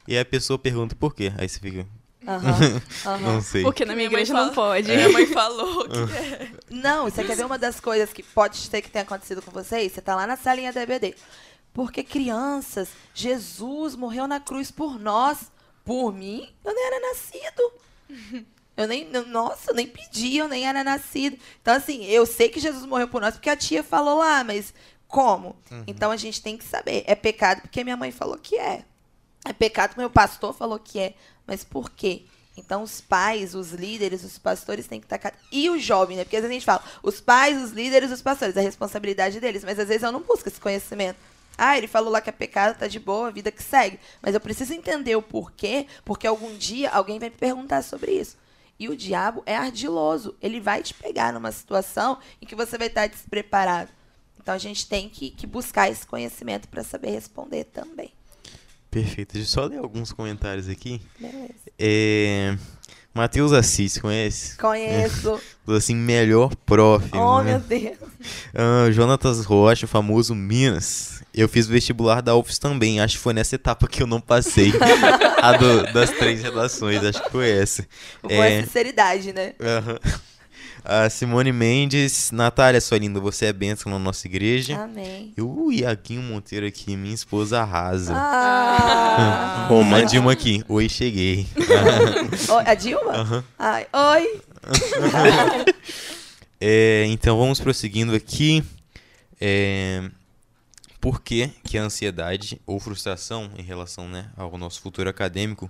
E 0.10 0.14
aí 0.14 0.22
a 0.22 0.26
pessoa 0.26 0.57
pergunta 0.57 0.95
por 0.95 1.14
quê. 1.14 1.32
Aí 1.38 1.47
você 1.47 1.60
fica, 1.60 1.86
Uhum, 2.26 3.14
uhum. 3.14 3.20
Não 3.36 3.41
sei. 3.43 3.62
Porque 3.62 3.86
na 3.86 3.95
minha, 3.95 4.10
minha 4.10 4.22
igreja 4.22 4.34
não 4.34 4.51
pode. 4.51 4.89
É. 4.91 4.95
Minha 4.95 5.10
mãe 5.10 5.28
falou 5.28 5.86
que 5.88 6.16
é. 6.16 6.51
Não, 6.68 7.03
você 7.05 7.24
quer 7.24 7.38
ver 7.38 7.45
uma 7.45 7.60
das 7.60 7.80
coisas 7.80 8.12
que 8.12 8.24
pode 8.24 8.57
ser 8.57 8.82
que 8.82 8.89
tenha 8.89 9.03
acontecido 9.03 9.39
com 9.39 9.51
vocês? 9.51 9.91
Você 9.91 10.01
tá 10.01 10.16
lá 10.16 10.26
na 10.26 10.36
salinha 10.36 10.74
da 10.74 10.82
EBD. 10.82 11.14
Porque 11.72 12.03
crianças, 12.03 12.89
Jesus 13.14 13.95
morreu 13.95 14.28
na 14.28 14.39
cruz 14.39 14.72
por 14.72 14.99
nós. 14.99 15.51
Por 15.86 16.12
mim, 16.12 16.49
eu 16.66 16.74
nem 16.74 16.86
era 16.88 16.99
nascido. 17.07 17.74
Eu 18.76 18.88
nem, 18.88 19.07
nossa, 19.28 19.70
eu 19.70 19.76
nem 19.76 19.88
pedi, 19.88 20.38
eu 20.38 20.47
nem 20.47 20.68
era 20.68 20.84
nascido. 20.84 21.38
Então, 21.62 21.76
assim, 21.76 22.03
eu 22.05 22.26
sei 22.26 22.49
que 22.49 22.60
Jesus 22.60 22.84
morreu 22.88 23.07
por 23.07 23.22
nós 23.22 23.36
porque 23.36 23.49
a 23.49 23.55
tia 23.55 23.84
falou 23.84 24.18
lá, 24.18 24.43
mas 24.43 24.74
como? 25.07 25.55
Uhum. 25.72 25.84
Então 25.86 26.10
a 26.10 26.18
gente 26.18 26.41
tem 26.41 26.57
que 26.57 26.64
saber. 26.64 27.03
É 27.05 27.14
pecado 27.14 27.62
porque 27.62 27.84
minha 27.84 27.97
mãe 27.97 28.12
falou 28.12 28.38
que 28.38 28.55
é. 28.55 28.86
É 29.46 29.54
pecado 29.54 29.96
meu 29.98 30.10
pastor 30.10 30.54
falou 30.54 30.80
que 30.80 31.00
é. 31.00 31.14
Mas 31.48 31.64
por 31.64 31.90
quê? 31.90 32.26
Então, 32.60 32.84
os 32.84 33.00
pais, 33.00 33.56
os 33.56 33.72
líderes, 33.72 34.24
os 34.24 34.38
pastores 34.38 34.86
têm 34.86 35.00
que 35.00 35.06
estar. 35.06 35.34
E 35.52 35.70
o 35.70 35.80
jovem, 35.80 36.18
né? 36.18 36.24
Porque 36.24 36.36
às 36.36 36.42
vezes 36.42 36.52
a 36.52 36.60
gente 36.60 36.66
fala, 36.66 36.84
os 37.02 37.22
pais, 37.22 37.62
os 37.62 37.72
líderes, 37.72 38.12
os 38.12 38.22
pastores, 38.22 38.58
a 38.58 38.62
responsabilidade 38.62 39.40
deles. 39.40 39.64
Mas 39.64 39.80
às 39.80 39.88
vezes 39.88 40.04
eu 40.04 40.12
não 40.12 40.22
busco 40.22 40.50
esse 40.50 40.60
conhecimento. 40.60 41.18
Ah, 41.58 41.78
ele 41.78 41.88
falou 41.88 42.12
lá 42.12 42.22
que 42.22 42.30
é 42.30 42.34
pecado, 42.34 42.78
tá 42.78 42.88
de 42.88 43.00
boa, 43.00 43.28
a 43.28 43.32
vida 43.32 43.52
que 43.52 43.64
segue. 43.64 44.00
Mas 44.22 44.34
eu 44.34 44.40
preciso 44.40 44.74
entender 44.74 45.16
o 45.16 45.22
porquê, 45.22 45.88
porque 46.06 46.28
algum 46.28 46.56
dia 46.56 46.90
alguém 46.90 47.20
vai 47.20 47.30
me 47.30 47.36
perguntar 47.36 47.82
sobre 47.82 48.12
isso. 48.12 48.38
E 48.78 48.88
o 48.88 48.96
diabo 48.96 49.44
é 49.46 49.56
ardiloso. 49.56 50.36
Ele 50.42 50.60
vai 50.62 50.82
te 50.82 50.94
pegar 50.94 51.34
numa 51.34 51.52
situação 51.52 52.18
em 52.42 52.46
que 52.46 52.56
você 52.56 52.78
vai 52.78 52.88
estar 52.88 53.08
despreparado. 53.08 53.92
Então 54.42 54.54
a 54.54 54.58
gente 54.58 54.88
tem 54.88 55.10
que, 55.10 55.32
que 55.32 55.46
buscar 55.46 55.90
esse 55.90 56.06
conhecimento 56.08 56.68
para 56.70 56.84
saber 56.84 57.12
responder 57.12 57.66
também. 57.66 58.14
Perfeito. 58.90 59.34
Deixa 59.34 59.48
eu 59.48 59.52
só 59.52 59.66
ler 59.66 59.78
alguns 59.78 60.12
comentários 60.12 60.68
aqui. 60.68 61.02
Beleza. 61.20 61.54
É... 61.78 62.58
Matheus 63.14 63.52
Assis, 63.52 63.98
conhece? 63.98 64.58
Conheço. 64.58 65.40
É. 65.70 65.76
assim, 65.76 65.96
melhor 65.96 66.56
prof. 66.66 67.08
Oh, 67.14 67.44
né? 67.44 67.52
meu 67.52 67.60
Deus. 67.60 67.98
Uh, 68.56 68.92
Jonatas 68.92 69.46
Rocha, 69.46 69.86
famoso 69.86 70.34
Minas. 70.34 71.22
Eu 71.32 71.48
fiz 71.48 71.68
vestibular 71.68 72.22
da 72.22 72.36
UFS 72.36 72.58
também. 72.58 73.00
Acho 73.00 73.18
que 73.18 73.22
foi 73.22 73.34
nessa 73.34 73.54
etapa 73.54 73.88
que 73.88 74.02
eu 74.02 74.08
não 74.08 74.20
passei. 74.20 74.74
a 75.44 75.52
do, 75.54 75.94
das 75.94 76.10
três 76.10 76.42
redações. 76.42 77.04
Acho 77.04 77.22
que 77.24 77.30
foi 77.30 77.52
essa. 77.52 77.86
Com 78.20 78.32
é... 78.32 78.64
sinceridade, 78.64 79.32
né? 79.32 79.54
Aham. 79.62 80.00
A 80.92 81.08
Simone 81.08 81.52
Mendes, 81.52 82.32
Natália, 82.32 82.82
sua 82.82 82.98
linda, 82.98 83.20
você 83.20 83.46
é 83.46 83.54
bênção 83.54 83.92
na 83.92 84.00
nossa 84.00 84.26
igreja. 84.26 84.76
Amém. 84.76 85.32
E 85.38 85.40
o 85.40 85.72
Iaguinho 85.72 86.24
Monteiro 86.24 86.66
aqui, 86.66 86.98
minha 86.98 87.14
esposa 87.14 87.62
arrasa. 87.62 88.12
Ah. 88.16 89.68
Bom, 89.70 89.84
a 89.94 90.02
Dilma 90.02 90.32
aqui, 90.32 90.66
oi, 90.68 90.90
cheguei. 90.90 91.46
Oi, 92.50 92.64
a 92.66 92.74
Dilma? 92.74 93.22
Uhum. 93.22 93.44
Ai, 93.60 93.86
oi. 93.94 94.42
é, 96.60 97.06
então 97.06 97.38
vamos 97.38 97.60
prosseguindo 97.60 98.16
aqui. 98.16 98.64
É, 99.40 100.10
por 101.00 101.22
que, 101.22 101.52
que 101.64 101.78
a 101.78 101.84
ansiedade 101.84 102.60
ou 102.66 102.80
frustração 102.80 103.52
em 103.60 103.62
relação 103.62 104.10
né, 104.10 104.32
ao 104.36 104.58
nosso 104.58 104.82
futuro 104.82 105.08
acadêmico 105.08 105.70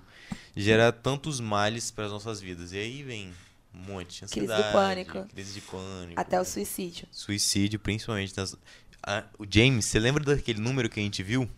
gera 0.56 0.90
tantos 0.90 1.40
males 1.40 1.90
para 1.90 2.06
as 2.06 2.10
nossas 2.10 2.40
vidas? 2.40 2.72
E 2.72 2.78
aí 2.78 3.02
vem 3.02 3.34
um 3.74 3.78
monte. 3.78 4.24
Ansiedade, 4.24 4.62
crise 4.62 4.68
do 4.68 4.72
pânico. 4.72 5.24
Crise 5.32 5.52
de 5.54 5.60
pânico. 5.60 6.20
Até 6.20 6.40
o 6.40 6.44
suicídio. 6.44 7.06
Suicídio, 7.10 7.78
principalmente. 7.78 8.36
Nas... 8.36 8.56
Ah, 9.02 9.24
o 9.38 9.44
James, 9.48 9.84
você 9.84 9.98
lembra 9.98 10.24
daquele 10.24 10.60
número 10.60 10.88
que 10.88 11.00
a 11.00 11.02
gente 11.02 11.22
viu? 11.22 11.48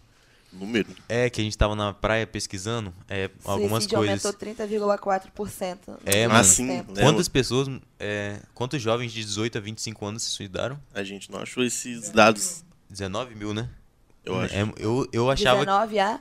Número? 0.52 0.86
É, 1.08 1.30
que 1.30 1.40
a 1.40 1.44
gente 1.44 1.56
tava 1.56 1.74
na 1.74 1.94
praia 1.94 2.26
pesquisando 2.26 2.92
é, 3.08 3.30
algumas 3.42 3.86
coisas. 3.86 4.24
aumentou 4.24 4.32
30,4%. 4.34 5.98
É, 6.04 6.28
mas 6.28 6.50
assim, 6.50 6.84
quantas 7.00 7.26
pessoas, 7.26 7.68
é, 7.98 8.38
quantos 8.52 8.80
jovens 8.82 9.12
de 9.12 9.24
18 9.24 9.56
a 9.56 9.60
25 9.62 10.06
anos 10.06 10.22
se 10.22 10.30
suicidaram? 10.30 10.78
A 10.92 11.02
gente 11.02 11.30
não 11.30 11.40
achou 11.40 11.64
esses 11.64 12.10
dados. 12.10 12.64
19 12.90 13.34
mil, 13.34 13.54
né? 13.54 13.70
Eu 14.22 14.38
acho. 14.38 14.54
É, 14.54 14.72
eu, 14.76 15.08
eu 15.10 15.30
achava... 15.30 15.60
19 15.60 15.98
a? 15.98 16.20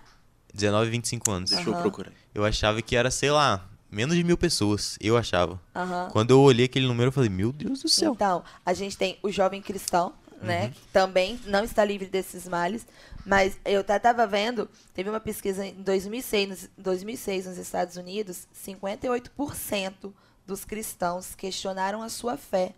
19 0.54 0.88
e 0.88 0.92
25 0.92 1.32
anos. 1.32 1.50
Deixa 1.50 1.70
uhum. 1.70 1.76
eu 1.76 1.82
procurar. 1.82 2.12
Eu 2.34 2.46
achava 2.46 2.82
que 2.82 2.96
era, 2.96 3.12
sei 3.12 3.32
lá, 3.32 3.70
menos 3.92 4.16
de 4.16 4.24
mil 4.24 4.38
pessoas, 4.38 4.98
eu 5.02 5.18
achava. 5.18 5.60
Uhum. 5.76 6.10
Quando 6.12 6.32
eu 6.32 6.40
olhei 6.40 6.66
aquele 6.66 6.88
número, 6.88 7.10
eu 7.10 7.12
falei, 7.12 7.30
meu 7.30 7.52
Deus 7.52 7.82
do 7.82 7.90
céu. 7.90 8.14
Então, 8.14 8.44
a 8.66 8.74
gente 8.74 8.98
tem 8.98 9.18
o 9.22 9.30
jovem 9.30 9.62
cristão, 9.62 10.14
né? 10.42 10.66
Uhum. 10.66 10.72
Que 10.72 10.82
também 10.94 11.40
não 11.46 11.64
está 11.64 11.84
livre 11.84 12.08
desses 12.08 12.48
males. 12.48 12.88
Mas 13.26 13.60
eu 13.66 13.82
estava 13.82 14.26
vendo, 14.26 14.70
teve 14.94 15.10
uma 15.10 15.20
pesquisa 15.20 15.66
em 15.66 15.74
2006, 15.74 16.70
2006 16.78 17.46
nos 17.46 17.58
Estados 17.58 17.98
Unidos, 17.98 18.48
58% 18.66 20.14
dos 20.48 20.66
cristãos 20.66 21.36
questionaram 21.36 22.02
a 22.02 22.10
sua 22.10 22.36
fé 22.36 22.74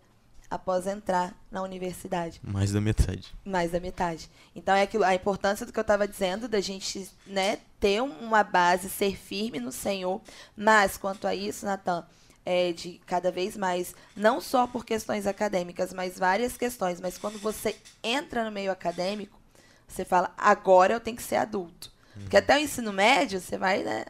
após 0.54 0.86
entrar 0.86 1.34
na 1.50 1.62
universidade. 1.62 2.40
Mais 2.42 2.72
da 2.72 2.80
metade. 2.80 3.34
Mais 3.44 3.72
da 3.72 3.80
metade. 3.80 4.30
Então 4.54 4.74
é 4.74 4.82
aquilo, 4.82 5.04
a 5.04 5.14
importância 5.14 5.66
do 5.66 5.72
que 5.72 5.78
eu 5.78 5.82
estava 5.82 6.06
dizendo, 6.06 6.46
da 6.48 6.60
gente 6.60 7.10
né, 7.26 7.58
ter 7.80 8.00
uma 8.00 8.44
base, 8.44 8.88
ser 8.88 9.16
firme 9.16 9.58
no 9.58 9.72
Senhor. 9.72 10.20
Mas 10.56 10.96
quanto 10.96 11.26
a 11.26 11.34
isso, 11.34 11.66
Natan, 11.66 12.06
é 12.46 12.72
de 12.72 13.00
cada 13.06 13.30
vez 13.32 13.56
mais, 13.56 13.94
não 14.14 14.40
só 14.40 14.66
por 14.66 14.84
questões 14.84 15.26
acadêmicas, 15.26 15.92
mas 15.92 16.18
várias 16.18 16.56
questões. 16.56 17.00
Mas 17.00 17.18
quando 17.18 17.38
você 17.38 17.76
entra 18.02 18.44
no 18.44 18.52
meio 18.52 18.70
acadêmico, 18.70 19.38
Você 19.86 20.04
fala, 20.04 20.32
agora 20.36 20.94
eu 20.94 21.00
tenho 21.00 21.16
que 21.16 21.22
ser 21.22 21.36
adulto. 21.36 21.92
Porque 22.14 22.36
até 22.36 22.56
o 22.56 22.58
ensino 22.58 22.92
médio, 22.92 23.40
você 23.40 23.58
vai, 23.58 23.82
né? 23.82 24.04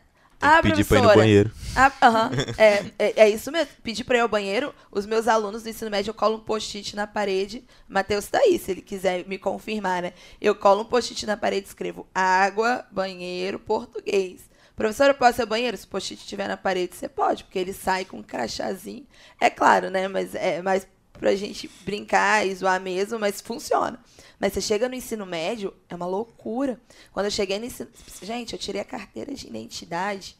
Ah, 0.44 0.62
pedir 0.62 0.84
pra 0.84 0.98
ir 0.98 1.02
no 1.02 1.14
banheiro. 1.14 1.50
ah, 1.74 1.92
aham. 2.02 2.30
é, 2.58 2.84
é, 2.98 3.20
é 3.22 3.28
isso 3.30 3.50
mesmo. 3.50 3.72
Pedir 3.82 4.04
pra 4.04 4.16
ir 4.18 4.20
ao 4.20 4.28
banheiro, 4.28 4.74
os 4.90 5.06
meus 5.06 5.26
alunos 5.26 5.62
do 5.62 5.68
ensino 5.68 5.90
médio, 5.90 6.10
eu 6.10 6.14
colo 6.14 6.36
um 6.36 6.40
post-it 6.40 6.94
na 6.94 7.06
parede. 7.06 7.64
Matheus 7.88 8.26
tá 8.26 8.38
aí, 8.38 8.58
se 8.58 8.70
ele 8.70 8.82
quiser 8.82 9.26
me 9.26 9.38
confirmar, 9.38 10.02
né? 10.02 10.12
Eu 10.40 10.54
colo 10.54 10.82
um 10.82 10.84
post-it 10.84 11.26
na 11.26 11.36
parede 11.36 11.66
e 11.66 11.68
escrevo 11.68 12.06
água, 12.14 12.84
banheiro, 12.90 13.58
português. 13.58 14.42
Professora, 14.76 15.10
eu 15.10 15.14
posso 15.16 15.40
ir 15.40 15.42
ao 15.42 15.48
banheiro? 15.48 15.76
Se 15.76 15.84
o 15.84 15.88
post-it 15.88 16.20
estiver 16.20 16.48
na 16.48 16.56
parede, 16.56 16.96
você 16.96 17.08
pode, 17.08 17.44
porque 17.44 17.58
ele 17.58 17.72
sai 17.72 18.04
com 18.04 18.18
um 18.18 18.22
crachazinho. 18.22 19.06
É 19.40 19.48
claro, 19.48 19.88
né? 19.88 20.08
Mas 20.08 20.34
é 20.34 20.60
mais 20.62 20.86
pra 21.18 21.34
gente 21.34 21.68
brincar 21.84 22.46
e 22.46 22.54
zoar 22.54 22.80
mesmo, 22.80 23.18
mas 23.18 23.40
funciona. 23.40 23.98
Mas 24.38 24.52
você 24.52 24.60
chega 24.60 24.88
no 24.88 24.94
ensino 24.94 25.24
médio, 25.24 25.72
é 25.88 25.94
uma 25.94 26.06
loucura. 26.06 26.78
Quando 27.12 27.26
eu 27.26 27.30
cheguei 27.30 27.58
no 27.58 27.64
ensino. 27.64 27.88
Gente, 28.22 28.52
eu 28.52 28.58
tirei 28.58 28.80
a 28.80 28.84
carteira 28.84 29.32
de 29.34 29.46
identidade 29.46 30.36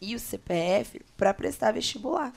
e 0.00 0.14
o 0.14 0.18
CPF 0.20 1.00
para 1.16 1.32
prestar 1.32 1.72
vestibular. 1.72 2.32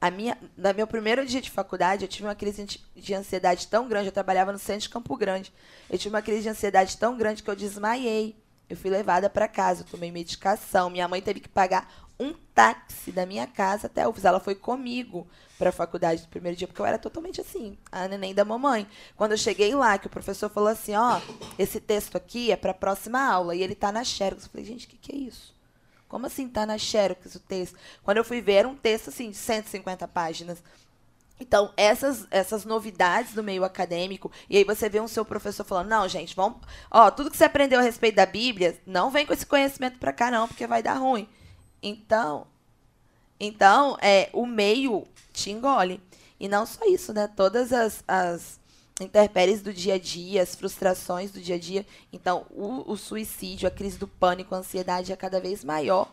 A 0.00 0.10
minha, 0.10 0.36
no 0.56 0.74
meu 0.74 0.86
primeiro 0.86 1.24
dia 1.24 1.40
de 1.40 1.50
faculdade, 1.50 2.04
eu 2.04 2.08
tive 2.08 2.26
uma 2.26 2.34
crise 2.34 2.64
de- 2.64 2.80
de 2.96 3.14
ansiedade 3.14 3.68
tão 3.68 3.86
grande. 3.88 4.06
Eu 4.08 4.12
trabalhava 4.12 4.52
no 4.52 4.58
centro 4.58 4.82
de 4.82 4.88
Campo 4.88 5.16
Grande. 5.16 5.52
Eu 5.88 5.96
tive 5.96 6.12
uma 6.14 6.22
crise 6.22 6.42
de 6.42 6.48
ansiedade 6.48 6.96
tão 6.96 7.16
grande 7.16 7.42
que 7.42 7.48
eu 7.50 7.54
desmaiei. 7.54 8.34
Eu 8.72 8.76
fui 8.78 8.88
levada 8.88 9.28
para 9.28 9.46
casa, 9.46 9.84
tomei 9.84 10.10
medicação. 10.10 10.88
Minha 10.88 11.06
mãe 11.06 11.20
teve 11.20 11.40
que 11.40 11.48
pagar 11.48 11.92
um 12.18 12.32
táxi 12.54 13.12
da 13.12 13.26
minha 13.26 13.46
casa 13.46 13.86
até 13.86 14.00
a 14.00 14.08
UFES. 14.08 14.24
Ela 14.24 14.40
foi 14.40 14.54
comigo 14.54 15.26
para 15.58 15.68
a 15.68 15.72
faculdade 15.72 16.22
no 16.22 16.28
primeiro 16.28 16.56
dia, 16.56 16.66
porque 16.66 16.80
eu 16.80 16.86
era 16.86 16.98
totalmente 16.98 17.38
assim, 17.38 17.76
a 17.90 18.08
neném 18.08 18.34
da 18.34 18.46
mamãe. 18.46 18.88
Quando 19.14 19.32
eu 19.32 19.36
cheguei 19.36 19.74
lá, 19.74 19.98
que 19.98 20.06
o 20.06 20.10
professor 20.10 20.48
falou 20.48 20.70
assim: 20.70 20.94
ó, 20.94 21.20
esse 21.58 21.80
texto 21.80 22.16
aqui 22.16 22.50
é 22.50 22.56
para 22.56 22.70
a 22.70 22.74
próxima 22.74 23.20
aula 23.20 23.54
e 23.54 23.62
ele 23.62 23.74
tá 23.74 23.92
na 23.92 24.02
Xerox. 24.04 24.44
Eu 24.44 24.50
falei, 24.50 24.64
gente, 24.64 24.86
o 24.86 24.88
que, 24.88 24.96
que 24.96 25.14
é 25.14 25.18
isso? 25.18 25.54
Como 26.08 26.24
assim 26.24 26.48
tá 26.48 26.64
na 26.64 26.78
Xerox 26.78 27.34
o 27.34 27.40
texto? 27.40 27.76
Quando 28.02 28.16
eu 28.16 28.24
fui 28.24 28.40
ver, 28.40 28.54
era 28.54 28.68
um 28.68 28.74
texto 28.74 29.08
assim 29.08 29.28
de 29.28 29.36
150 29.36 30.08
páginas. 30.08 30.64
Então, 31.42 31.72
essas, 31.76 32.24
essas 32.30 32.64
novidades 32.64 33.34
do 33.34 33.42
meio 33.42 33.64
acadêmico, 33.64 34.30
e 34.48 34.56
aí 34.56 34.62
você 34.62 34.88
vê 34.88 35.00
um 35.00 35.08
seu 35.08 35.24
professor 35.24 35.64
falando, 35.64 35.88
não, 35.88 36.08
gente, 36.08 36.36
vamos. 36.36 36.58
Ó, 36.88 37.10
tudo 37.10 37.32
que 37.32 37.36
você 37.36 37.42
aprendeu 37.42 37.80
a 37.80 37.82
respeito 37.82 38.14
da 38.14 38.24
Bíblia, 38.24 38.80
não 38.86 39.10
vem 39.10 39.26
com 39.26 39.32
esse 39.32 39.44
conhecimento 39.44 39.98
pra 39.98 40.12
cá, 40.12 40.30
não, 40.30 40.46
porque 40.46 40.68
vai 40.68 40.84
dar 40.84 40.94
ruim. 40.94 41.28
Então, 41.82 42.46
então, 43.40 43.98
é, 44.00 44.30
o 44.32 44.46
meio 44.46 45.04
te 45.32 45.50
engole. 45.50 46.00
E 46.38 46.46
não 46.46 46.64
só 46.64 46.84
isso, 46.86 47.12
né? 47.12 47.26
Todas 47.26 47.72
as, 47.72 48.04
as 48.06 48.60
intempéries 49.00 49.62
do 49.62 49.72
dia 49.72 49.94
a 49.94 49.98
dia, 49.98 50.42
as 50.42 50.54
frustrações 50.54 51.32
do 51.32 51.40
dia 51.40 51.56
a 51.56 51.58
dia. 51.58 51.84
Então, 52.12 52.46
o, 52.50 52.92
o 52.92 52.96
suicídio, 52.96 53.66
a 53.66 53.70
crise 53.70 53.98
do 53.98 54.06
pânico, 54.06 54.54
a 54.54 54.58
ansiedade 54.58 55.12
é 55.12 55.16
cada 55.16 55.40
vez 55.40 55.64
maior 55.64 56.08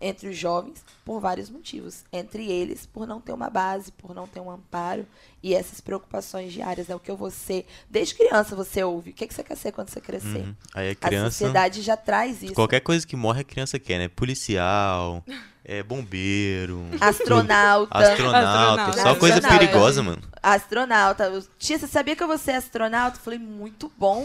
entre 0.00 0.28
os 0.28 0.36
jovens 0.36 0.84
por 1.04 1.20
vários 1.20 1.48
motivos. 1.48 2.04
Entre 2.12 2.50
eles, 2.50 2.86
por 2.86 3.06
não 3.06 3.20
ter 3.20 3.32
uma 3.32 3.48
base, 3.48 3.90
por 3.92 4.14
não 4.14 4.26
ter 4.26 4.40
um 4.40 4.50
amparo 4.50 5.06
e 5.42 5.54
essas 5.54 5.80
preocupações 5.80 6.52
diárias. 6.52 6.90
É 6.90 6.94
o 6.94 7.00
que 7.00 7.10
eu 7.10 7.16
vou 7.16 7.30
ser. 7.30 7.66
Desde 7.88 8.14
criança 8.14 8.54
você 8.56 8.82
ouve. 8.84 9.10
O 9.10 9.12
que, 9.12 9.26
que 9.26 9.34
você 9.34 9.42
quer 9.42 9.56
ser 9.56 9.72
quando 9.72 9.88
você 9.88 10.00
crescer? 10.00 10.38
Uhum. 10.44 10.54
Aí 10.74 10.88
a 10.88 10.92
A 10.92 10.94
criança. 10.94 11.30
sociedade 11.30 11.82
já 11.82 11.96
traz 11.96 12.42
isso. 12.42 12.54
Qualquer 12.54 12.80
coisa 12.80 13.06
que 13.06 13.16
morre, 13.16 13.40
a 13.40 13.44
criança 13.44 13.78
quer, 13.78 13.98
né? 13.98 14.08
Policial, 14.08 15.24
é, 15.68 15.82
bombeiro, 15.82 16.86
Astronauta. 17.00 17.98
astronauta. 17.98 18.84
Só 18.84 18.88
Astronauta. 18.90 19.18
coisa 19.20 19.34
Astronauta. 19.36 19.66
perigosa, 19.66 20.02
mano. 20.02 20.22
Astronauta. 20.40 21.42
Tia, 21.58 21.76
você 21.76 21.88
sabia 21.88 22.14
que 22.14 22.22
eu 22.22 22.28
vou 22.28 22.38
ser 22.38 22.52
astronauta? 22.52 23.18
Eu 23.18 23.22
falei, 23.22 23.38
muito 23.40 23.90
bom. 23.98 24.24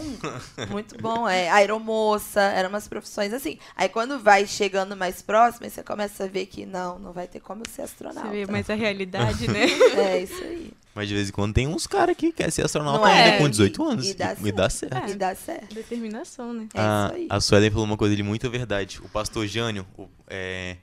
Muito 0.70 0.96
bom. 1.02 1.28
É, 1.28 1.50
aeromoça, 1.50 2.40
eram 2.40 2.68
umas 2.68 2.86
profissões 2.86 3.32
assim. 3.32 3.58
Aí 3.76 3.88
quando 3.88 4.20
vai 4.20 4.46
chegando 4.46 4.96
mais 4.96 5.20
próximo, 5.20 5.68
você 5.68 5.82
começa 5.82 6.24
a 6.24 6.28
ver 6.28 6.46
que 6.46 6.64
não, 6.64 6.96
não 7.00 7.12
vai 7.12 7.26
ter 7.26 7.40
como 7.40 7.62
eu 7.62 7.66
ser 7.68 7.74
Você 7.74 7.82
astronauta. 7.82 8.28
vê 8.30 8.46
mais 8.46 8.70
a 8.70 8.74
realidade, 8.74 9.48
né? 9.50 9.64
É 9.96 10.22
isso 10.22 10.40
aí. 10.44 10.70
Mas 10.94 11.08
de 11.08 11.14
vez 11.14 11.28
em 11.28 11.32
quando 11.32 11.54
tem 11.54 11.66
uns 11.66 11.88
caras 11.88 12.16
que 12.16 12.30
querem 12.30 12.52
ser 12.52 12.64
astronauta 12.64 13.00
Não 13.00 13.08
é? 13.08 13.24
ainda 13.24 13.38
com 13.38 13.48
18 13.48 13.84
anos. 13.84 14.08
E 14.08 14.14
dá 14.14 14.36
E 14.40 14.52
dá 14.52 14.70
certo. 14.70 14.96
É. 14.96 15.10
E 15.10 15.14
dá 15.14 15.34
certo. 15.34 15.74
Determinação, 15.74 16.52
né? 16.52 16.68
É 16.72 16.80
a, 16.80 17.06
isso 17.06 17.14
aí. 17.16 17.26
a 17.30 17.40
Suelen 17.40 17.70
falou 17.70 17.84
uma 17.86 17.96
coisa 17.96 18.14
de 18.14 18.22
muita 18.22 18.48
verdade. 18.48 19.00
O 19.02 19.08
pastor 19.08 19.44
Jânio, 19.48 19.84
o 19.98 20.06
é, 20.28 20.76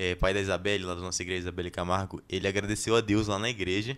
é, 0.00 0.14
pai 0.14 0.32
da 0.32 0.40
Isabelle, 0.40 0.82
lá 0.84 0.94
da 0.94 1.00
nossa 1.02 1.20
igreja, 1.20 1.40
Isabelle 1.42 1.70
Camargo, 1.70 2.22
ele 2.26 2.48
agradeceu 2.48 2.96
a 2.96 3.02
Deus 3.02 3.26
lá 3.26 3.38
na 3.38 3.50
igreja 3.50 3.96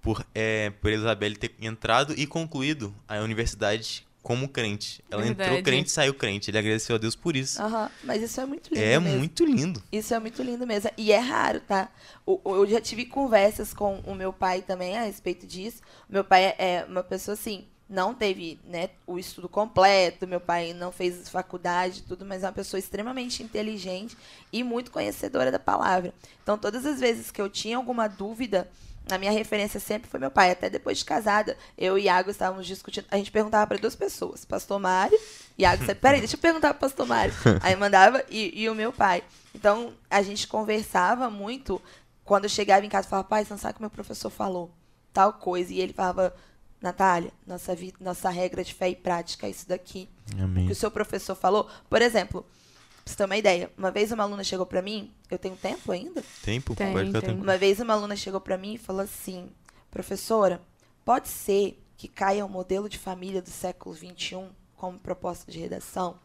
por, 0.00 0.24
é, 0.32 0.70
por 0.80 0.92
Isabelle 0.92 1.34
ter 1.34 1.52
entrado 1.60 2.14
e 2.16 2.24
concluído 2.26 2.94
a 3.08 3.18
universidade 3.18 4.06
como 4.22 4.48
crente. 4.48 5.02
Ela 5.10 5.22
entrou 5.26 5.36
Verdade. 5.48 5.62
crente 5.64 5.88
e 5.88 5.92
saiu 5.92 6.12
crente. 6.14 6.50
Ele 6.50 6.58
agradeceu 6.58 6.94
a 6.94 6.98
Deus 6.98 7.16
por 7.16 7.34
isso. 7.34 7.60
Aham, 7.60 7.90
Mas 8.04 8.22
isso 8.22 8.38
é 8.40 8.44
muito 8.46 8.68
lindo 8.72 8.84
é 8.84 9.00
mesmo. 9.00 9.18
muito 9.18 9.44
lindo. 9.44 9.82
Isso 9.90 10.14
é 10.14 10.18
muito 10.20 10.42
lindo 10.42 10.66
mesmo. 10.66 10.90
E 10.96 11.10
é 11.10 11.18
raro, 11.18 11.58
tá? 11.60 11.88
Eu 12.26 12.66
já 12.68 12.80
tive 12.80 13.06
conversas 13.06 13.72
com 13.74 13.98
o 14.00 14.14
meu 14.14 14.30
pai 14.32 14.60
também 14.62 14.96
a 14.96 15.02
respeito 15.04 15.46
disso. 15.46 15.80
Meu 16.08 16.22
pai 16.22 16.44
é- 16.44 16.56
é 16.58 16.84
uma 16.86 17.02
pessoa 17.02 17.32
assim, 17.32 17.66
não 17.90 18.14
teve 18.14 18.60
né, 18.64 18.90
o 19.04 19.18
estudo 19.18 19.48
completo, 19.48 20.26
meu 20.26 20.40
pai 20.40 20.72
não 20.72 20.92
fez 20.92 21.28
faculdade, 21.28 22.04
tudo, 22.04 22.24
mas 22.24 22.44
é 22.44 22.46
uma 22.46 22.52
pessoa 22.52 22.78
extremamente 22.78 23.42
inteligente 23.42 24.16
e 24.52 24.62
muito 24.62 24.92
conhecedora 24.92 25.50
da 25.50 25.58
palavra. 25.58 26.14
Então, 26.40 26.56
todas 26.56 26.86
as 26.86 27.00
vezes 27.00 27.32
que 27.32 27.42
eu 27.42 27.50
tinha 27.50 27.76
alguma 27.76 28.08
dúvida, 28.08 28.70
a 29.10 29.18
minha 29.18 29.32
referência 29.32 29.80
sempre 29.80 30.08
foi 30.08 30.20
meu 30.20 30.30
pai. 30.30 30.52
Até 30.52 30.70
depois 30.70 30.98
de 30.98 31.04
casada, 31.04 31.56
eu 31.76 31.98
e 31.98 32.02
Iago 32.02 32.30
estávamos 32.30 32.64
discutindo. 32.64 33.06
A 33.10 33.16
gente 33.16 33.32
perguntava 33.32 33.66
para 33.66 33.78
duas 33.78 33.96
pessoas, 33.96 34.44
pastor 34.44 34.78
Mário, 34.78 35.18
Iago 35.58 35.80
sempre, 35.84 35.96
peraí, 35.96 36.20
deixa 36.20 36.36
eu 36.36 36.40
perguntar 36.40 36.72
pro 36.74 36.88
pastor 36.88 37.06
Mário. 37.06 37.34
Aí 37.60 37.74
mandava, 37.74 38.24
e, 38.30 38.62
e 38.62 38.70
o 38.70 38.74
meu 38.74 38.92
pai. 38.92 39.24
Então, 39.52 39.92
a 40.08 40.22
gente 40.22 40.46
conversava 40.46 41.28
muito. 41.28 41.82
Quando 42.24 42.44
eu 42.44 42.50
chegava 42.50 42.86
em 42.86 42.88
casa, 42.88 43.06
eu 43.06 43.10
falava, 43.10 43.26
pai, 43.26 43.44
você 43.44 43.52
não 43.52 43.58
sabe 43.58 43.72
o 43.72 43.74
que 43.74 43.82
meu 43.82 43.90
professor 43.90 44.30
falou? 44.30 44.70
Tal 45.12 45.32
coisa. 45.32 45.72
E 45.72 45.80
ele 45.80 45.92
falava, 45.92 46.32
Natália, 46.80 47.30
nossa, 47.46 47.74
vida, 47.74 47.96
nossa 48.00 48.30
regra 48.30 48.64
de 48.64 48.72
fé 48.72 48.88
e 48.88 48.96
prática 48.96 49.46
é 49.46 49.50
isso 49.50 49.68
daqui. 49.68 50.08
O 50.38 50.42
Amém. 50.44 50.66
que 50.66 50.72
o 50.72 50.76
seu 50.76 50.90
professor 50.90 51.34
falou. 51.34 51.68
Por 51.90 52.00
exemplo, 52.00 52.42
pra 52.42 53.12
você 53.12 53.16
ter 53.16 53.24
uma 53.24 53.36
ideia, 53.36 53.70
uma 53.76 53.90
vez 53.90 54.10
uma 54.12 54.24
aluna 54.24 54.42
chegou 54.42 54.64
pra 54.64 54.80
mim, 54.80 55.12
eu 55.30 55.38
tenho 55.38 55.56
tempo 55.56 55.92
ainda? 55.92 56.22
Tempo? 56.42 56.74
Tem, 56.74 56.92
Pode 56.92 57.06
ficar 57.08 57.20
tem. 57.20 57.28
tranquilo. 57.28 57.42
Uma 57.46 57.58
vez 57.58 57.80
uma 57.80 57.92
aluna 57.92 58.16
chegou 58.16 58.40
pra 58.40 58.56
mim 58.56 58.74
e 58.74 58.78
falou 58.78 59.02
assim: 59.02 59.50
professora, 59.90 60.60
pode 61.04 61.28
ser 61.28 61.82
que 61.98 62.08
caia 62.08 62.46
o 62.46 62.48
modelo 62.48 62.88
de 62.88 62.98
família 62.98 63.42
do 63.42 63.50
século 63.50 63.94
XXI 63.94 64.48
como 64.74 64.98
proposta 64.98 65.52
de 65.52 65.58
redação? 65.58 66.18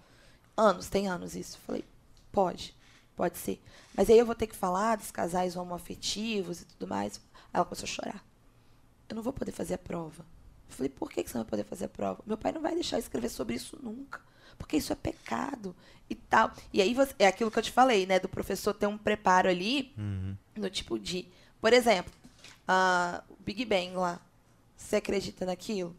Anos, 0.55 0.87
tem 0.87 1.09
anos 1.09 1.35
isso. 1.35 1.57
Eu 1.57 1.61
falei: 1.65 1.85
pode, 2.31 2.73
pode 3.13 3.37
ser. 3.37 3.61
Mas 3.93 4.09
aí 4.09 4.17
eu 4.17 4.25
vou 4.25 4.35
ter 4.35 4.47
que 4.47 4.55
falar 4.55 4.95
dos 4.95 5.11
casais 5.11 5.57
homoafetivos 5.57 6.61
e 6.61 6.65
tudo 6.65 6.87
mais. 6.87 7.17
Aí 7.53 7.57
ela 7.57 7.65
começou 7.65 7.83
a 7.83 7.87
chorar. 7.87 8.25
Eu 9.09 9.15
não 9.17 9.21
vou 9.21 9.33
poder 9.33 9.51
fazer 9.51 9.73
a 9.73 9.77
prova. 9.77 10.25
Eu 10.69 10.75
falei: 10.75 10.89
por 10.89 11.11
que 11.11 11.21
você 11.27 11.37
não 11.37 11.43
vai 11.43 11.49
poder 11.51 11.63
fazer 11.65 11.85
a 11.85 11.89
prova? 11.89 12.21
Meu 12.25 12.37
pai 12.37 12.51
não 12.51 12.61
vai 12.61 12.73
deixar 12.73 12.97
eu 12.97 12.99
escrever 12.99 13.29
sobre 13.29 13.55
isso 13.55 13.77
nunca. 13.81 14.19
Porque 14.57 14.77
isso 14.77 14.93
é 14.93 14.95
pecado 14.95 15.75
e 16.09 16.15
tal. 16.15 16.51
E 16.71 16.81
aí 16.81 16.93
você- 16.93 17.13
é 17.19 17.27
aquilo 17.27 17.51
que 17.51 17.59
eu 17.59 17.63
te 17.63 17.71
falei, 17.71 18.05
né? 18.05 18.19
Do 18.19 18.29
professor 18.29 18.73
ter 18.73 18.87
um 18.87 18.97
preparo 18.97 19.49
ali 19.49 19.93
Uhum. 19.97 20.35
no 20.55 20.69
tipo 20.69 20.97
de. 20.97 21.27
Por 21.59 21.73
exemplo, 21.73 22.11
ah, 22.67 23.21
o 23.29 23.35
Big 23.43 23.65
Bang 23.65 23.91
lá. 23.95 24.19
Você 24.77 24.97
acredita 24.97 25.45
naquilo? 25.45 25.95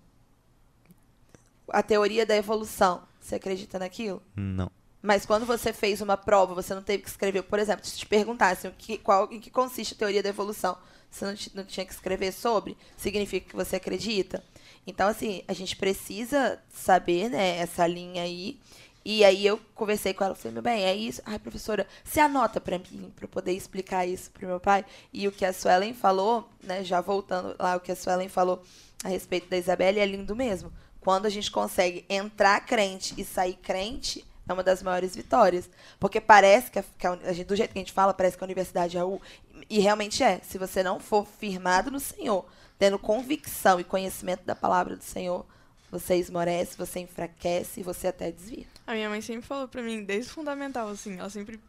A 1.68 1.82
teoria 1.82 2.24
da 2.24 2.36
evolução. 2.36 3.02
Você 3.20 3.34
acredita 3.34 3.78
naquilo? 3.78 4.22
Não. 4.36 4.70
Mas 5.02 5.26
quando 5.26 5.44
você 5.44 5.72
fez 5.72 6.00
uma 6.00 6.16
prova, 6.16 6.54
você 6.54 6.74
não 6.74 6.82
teve 6.82 7.02
que 7.02 7.08
escrever. 7.08 7.42
Por 7.42 7.58
exemplo, 7.58 7.84
se 7.84 7.96
te 7.98 8.06
perguntassem 8.06 8.70
o 8.70 8.74
que, 8.74 8.98
qual, 8.98 9.30
em 9.32 9.40
que 9.40 9.50
consiste 9.50 9.94
a 9.94 9.96
teoria 9.96 10.22
da 10.22 10.28
evolução, 10.28 10.76
você 11.10 11.24
não, 11.24 11.34
não 11.54 11.64
tinha 11.64 11.84
que 11.86 11.92
escrever 11.92 12.32
sobre, 12.32 12.76
significa 12.96 13.48
que 13.50 13.56
você 13.56 13.76
acredita? 13.76 14.42
Então, 14.86 15.08
assim, 15.08 15.42
a 15.48 15.52
gente 15.52 15.76
precisa 15.76 16.62
saber, 16.68 17.28
né, 17.28 17.58
essa 17.58 17.86
linha 17.86 18.22
aí. 18.22 18.58
E 19.04 19.24
aí 19.24 19.46
eu 19.46 19.60
conversei 19.74 20.12
com 20.12 20.24
ela, 20.24 20.34
falei, 20.34 20.52
meu 20.52 20.62
bem, 20.62 20.84
é 20.84 20.94
isso? 20.94 21.22
Ai, 21.24 21.38
professora, 21.38 21.86
você 22.04 22.18
anota 22.18 22.60
pra 22.60 22.78
mim, 22.78 23.12
pra 23.14 23.24
eu 23.24 23.28
poder 23.28 23.52
explicar 23.52 24.06
isso 24.06 24.30
pro 24.30 24.48
meu 24.48 24.58
pai? 24.58 24.84
E 25.12 25.28
o 25.28 25.32
que 25.32 25.44
a 25.44 25.52
Suelen 25.52 25.94
falou, 25.94 26.48
né, 26.62 26.82
já 26.82 27.00
voltando 27.00 27.54
lá, 27.58 27.76
o 27.76 27.80
que 27.80 27.92
a 27.92 27.96
Suelen 27.96 28.28
falou 28.28 28.62
a 29.04 29.08
respeito 29.08 29.48
da 29.48 29.56
Isabelle 29.56 30.00
é 30.00 30.06
lindo 30.06 30.34
mesmo. 30.34 30.72
Quando 31.00 31.26
a 31.26 31.30
gente 31.30 31.52
consegue 31.52 32.04
entrar 32.08 32.58
crente 32.66 33.14
e 33.16 33.24
sair 33.24 33.54
crente, 33.54 34.26
é 34.48 34.52
uma 34.52 34.62
das 34.62 34.82
maiores 34.82 35.14
vitórias. 35.14 35.68
Porque 35.98 36.20
parece 36.20 36.70
que, 36.70 36.78
a, 36.78 36.84
que 36.98 37.06
a 37.06 37.14
do 37.44 37.56
jeito 37.56 37.72
que 37.72 37.78
a 37.78 37.82
gente 37.82 37.92
fala, 37.92 38.14
parece 38.14 38.36
que 38.36 38.42
a 38.42 38.46
universidade 38.46 38.96
é 38.96 39.04
o. 39.04 39.20
E 39.68 39.78
realmente 39.78 40.22
é. 40.22 40.40
Se 40.42 40.58
você 40.58 40.82
não 40.82 40.98
for 41.00 41.26
firmado 41.26 41.90
no 41.90 42.00
Senhor, 42.00 42.44
tendo 42.78 42.98
convicção 42.98 43.80
e 43.80 43.84
conhecimento 43.84 44.44
da 44.44 44.54
palavra 44.54 44.96
do 44.96 45.02
Senhor, 45.04 45.46
você 45.90 46.16
esmorece, 46.16 46.76
você 46.76 47.00
enfraquece 47.00 47.80
e 47.80 47.82
você 47.82 48.08
até 48.08 48.30
desvia. 48.30 48.66
A 48.86 48.92
minha 48.94 49.08
mãe 49.08 49.20
sempre 49.20 49.46
falou 49.46 49.68
pra 49.68 49.82
mim, 49.82 50.04
desde 50.04 50.30
o 50.30 50.34
fundamental, 50.34 50.88
assim, 50.88 51.18
ela 51.18 51.30
sempre 51.30 51.60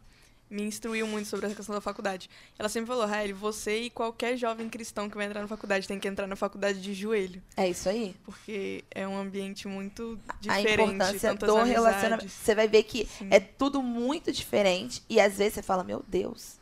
me 0.49 0.63
instruiu 0.63 1.05
muito 1.05 1.27
sobre 1.27 1.45
essa 1.45 1.55
questão 1.55 1.75
da 1.75 1.81
faculdade. 1.81 2.29
Ela 2.57 2.69
sempre 2.69 2.87
falou, 2.87 3.05
Raeli, 3.05 3.33
você 3.33 3.81
e 3.81 3.89
qualquer 3.89 4.37
jovem 4.37 4.69
cristão 4.69 5.09
que 5.09 5.17
vai 5.17 5.25
entrar 5.25 5.41
na 5.41 5.47
faculdade 5.47 5.87
tem 5.87 5.99
que 5.99 6.07
entrar 6.07 6.25
na 6.25 6.35
faculdade 6.35 6.81
de 6.81 6.93
joelho. 6.93 7.41
É 7.55 7.67
isso 7.69 7.89
aí. 7.89 8.15
Porque 8.23 8.83
é 8.91 9.07
um 9.07 9.17
ambiente 9.17 9.67
muito 9.67 10.17
a 10.29 10.35
diferente. 10.35 10.73
importância 10.73 11.29
tantas 11.31 11.49
do 11.49 11.63
relacionamento. 11.63 12.29
Você 12.29 12.55
vai 12.55 12.67
ver 12.67 12.83
que 12.83 13.05
Sim. 13.05 13.27
é 13.29 13.39
tudo 13.39 13.81
muito 13.83 14.31
diferente 14.31 15.03
e 15.09 15.19
às 15.19 15.37
vezes 15.37 15.55
você 15.55 15.61
fala, 15.61 15.83
meu 15.83 16.03
Deus, 16.07 16.57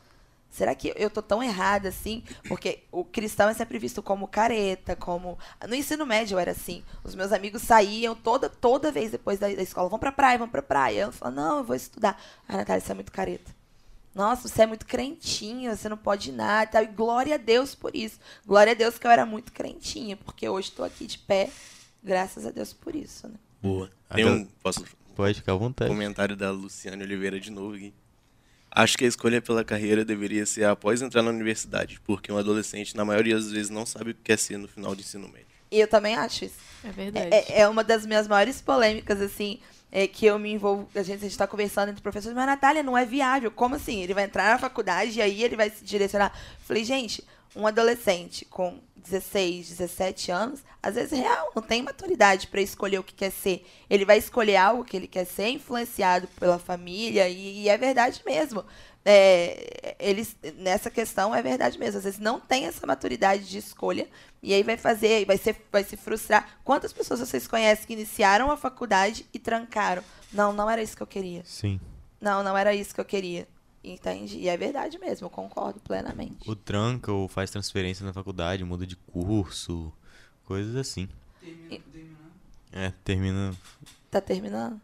será 0.55 0.73
que 0.73 0.93
eu 0.95 1.09
tô 1.09 1.21
tão 1.21 1.43
errada 1.43 1.89
assim? 1.89 2.23
Porque 2.47 2.83
o 2.91 3.03
cristão 3.03 3.49
é 3.49 3.53
sempre 3.53 3.77
visto 3.77 4.01
como 4.01 4.27
careta, 4.27 4.95
como 4.95 5.37
no 5.67 5.75
ensino 5.75 6.05
médio 6.05 6.35
eu 6.35 6.39
era 6.39 6.51
assim. 6.51 6.83
Os 7.03 7.13
meus 7.15 7.31
amigos 7.31 7.61
saíam 7.61 8.15
toda 8.15 8.49
toda 8.49 8.91
vez 8.91 9.11
depois 9.11 9.37
da, 9.39 9.47
da 9.47 9.61
escola, 9.61 9.89
vão 9.89 9.99
pra 9.99 10.11
praia, 10.11 10.37
vão 10.37 10.49
pra 10.49 10.61
praia. 10.61 11.01
Eu 11.01 11.11
falo, 11.11 11.35
não, 11.35 11.57
eu 11.59 11.63
vou 11.63 11.75
estudar. 11.75 12.21
Ah, 12.47 12.57
Natália, 12.57 12.81
você 12.81 12.91
é 12.91 12.95
muito 12.95 13.11
careta. 13.11 13.53
Nossa, 14.13 14.47
você 14.47 14.61
é 14.61 14.65
muito 14.65 14.85
crentinha, 14.85 15.75
você 15.75 15.89
não 15.89 15.97
pode 15.97 16.29
ir 16.29 16.33
nada. 16.33 16.63
e 16.63 16.67
tal. 16.71 16.83
E 16.83 16.87
glória 16.87 17.35
a 17.35 17.37
Deus 17.37 17.75
por 17.75 17.93
isso. 17.93 18.17
Glória 18.45 18.71
a 18.71 18.75
Deus 18.75 18.97
que 18.97 19.05
eu 19.05 19.11
era 19.11 19.25
muito 19.25 19.51
crentinha, 19.51 20.15
porque 20.15 20.47
hoje 20.47 20.69
estou 20.69 20.85
aqui 20.85 21.05
de 21.05 21.19
pé, 21.19 21.49
graças 22.01 22.45
a 22.45 22.51
Deus 22.51 22.71
por 22.71 22.95
isso, 22.95 23.27
né? 23.27 23.35
Boa. 23.61 23.91
Tem 24.13 24.25
um. 24.25 24.45
Posso 24.63 24.85
Pode 25.15 25.35
ficar 25.35 25.53
à 25.53 25.55
vontade. 25.55 25.89
comentário 25.89 26.35
da 26.35 26.51
Luciane 26.51 27.03
Oliveira 27.03 27.39
de 27.39 27.49
novo 27.49 27.75
aqui. 27.75 27.93
Acho 28.75 28.97
que 28.97 29.05
a 29.05 29.07
escolha 29.07 29.41
pela 29.41 29.63
carreira 29.63 30.03
deveria 30.03 30.45
ser 30.45 30.65
após 30.65 31.01
entrar 31.01 31.21
na 31.21 31.29
universidade, 31.29 31.97
porque 32.03 32.29
um 32.29 32.37
adolescente, 32.37 32.93
na 32.93 33.05
maioria 33.05 33.35
das 33.35 33.49
vezes, 33.49 33.69
não 33.69 33.85
sabe 33.85 34.11
o 34.11 34.13
que 34.13 34.19
quer 34.21 34.37
ser 34.37 34.57
no 34.57 34.67
final 34.67 34.93
do 34.93 34.99
ensino 34.99 35.29
médio. 35.29 35.47
E 35.71 35.79
eu 35.79 35.87
também 35.87 36.15
acho 36.15 36.43
isso. 36.43 36.57
É 36.83 36.89
verdade. 36.89 37.29
É, 37.33 37.61
é 37.61 37.67
uma 37.69 37.85
das 37.85 38.05
minhas 38.05 38.27
maiores 38.27 38.61
polêmicas, 38.61 39.21
assim, 39.21 39.61
é 39.89 40.05
que 40.07 40.25
eu 40.25 40.37
me 40.37 40.51
envolvo. 40.51 40.89
A 40.93 41.03
gente 41.03 41.25
está 41.25 41.47
conversando 41.47 41.89
entre 41.89 42.01
professores, 42.01 42.35
mas 42.35 42.45
Natália, 42.45 42.83
não 42.83 42.97
é 42.97 43.05
viável. 43.05 43.49
Como 43.49 43.75
assim? 43.75 44.03
Ele 44.03 44.13
vai 44.13 44.25
entrar 44.25 44.51
na 44.51 44.59
faculdade 44.59 45.19
e 45.19 45.21
aí 45.21 45.41
ele 45.41 45.55
vai 45.55 45.69
se 45.69 45.81
direcionar. 45.81 46.37
Falei, 46.59 46.83
gente, 46.83 47.23
um 47.55 47.65
adolescente 47.65 48.43
com 48.43 48.77
16, 49.05 49.69
17 49.69 50.31
anos, 50.31 50.63
às 50.81 50.95
vezes 50.95 51.17
real, 51.17 51.51
não 51.55 51.61
tem 51.61 51.81
maturidade 51.81 52.47
para 52.47 52.61
escolher 52.61 52.99
o 52.99 53.03
que 53.03 53.13
quer 53.13 53.31
ser. 53.31 53.65
Ele 53.89 54.05
vai 54.05 54.17
escolher 54.17 54.57
algo 54.57 54.83
que 54.83 54.97
ele 54.97 55.07
quer 55.07 55.25
ser, 55.25 55.49
influenciado 55.49 56.27
pela 56.39 56.59
família, 56.59 57.29
e, 57.29 57.63
e 57.63 57.69
é 57.69 57.77
verdade 57.77 58.21
mesmo. 58.25 58.65
É, 59.03 59.95
eles, 59.99 60.35
nessa 60.57 60.89
questão, 60.89 61.33
é 61.33 61.41
verdade 61.41 61.77
mesmo. 61.77 61.99
Às 61.99 62.03
vezes 62.03 62.19
não 62.19 62.39
tem 62.39 62.65
essa 62.65 62.85
maturidade 62.87 63.47
de 63.47 63.57
escolha, 63.57 64.07
e 64.41 64.53
aí 64.53 64.63
vai 64.63 64.77
fazer, 64.77 65.25
vai, 65.25 65.37
ser, 65.37 65.55
vai 65.71 65.83
se 65.83 65.95
frustrar. 65.95 66.57
Quantas 66.63 66.91
pessoas 66.91 67.19
vocês 67.19 67.47
conhecem 67.47 67.85
que 67.85 67.93
iniciaram 67.93 68.51
a 68.51 68.57
faculdade 68.57 69.25
e 69.33 69.39
trancaram? 69.39 70.03
Não, 70.33 70.51
não 70.51 70.69
era 70.69 70.81
isso 70.81 70.97
que 70.97 71.03
eu 71.03 71.07
queria. 71.07 71.43
Sim. 71.45 71.79
Não, 72.19 72.43
não 72.43 72.57
era 72.57 72.73
isso 72.73 72.93
que 72.93 73.01
eu 73.01 73.05
queria. 73.05 73.47
Entende? 73.87 74.37
E 74.39 74.49
é 74.49 74.57
verdade 74.57 74.97
mesmo, 74.97 75.25
eu 75.27 75.29
concordo 75.29 75.79
plenamente. 75.79 76.49
O 76.49 76.55
tranca 76.55 77.11
ou 77.11 77.27
faz 77.27 77.51
transferência 77.51 78.05
na 78.05 78.11
faculdade, 78.13 78.63
muda 78.63 78.85
de 78.87 78.95
curso, 78.95 79.93
coisas 80.45 80.75
assim. 80.75 81.07
É, 82.71 82.91
termina. 83.03 83.53
Tá 84.09 84.19
terminando? 84.19 84.81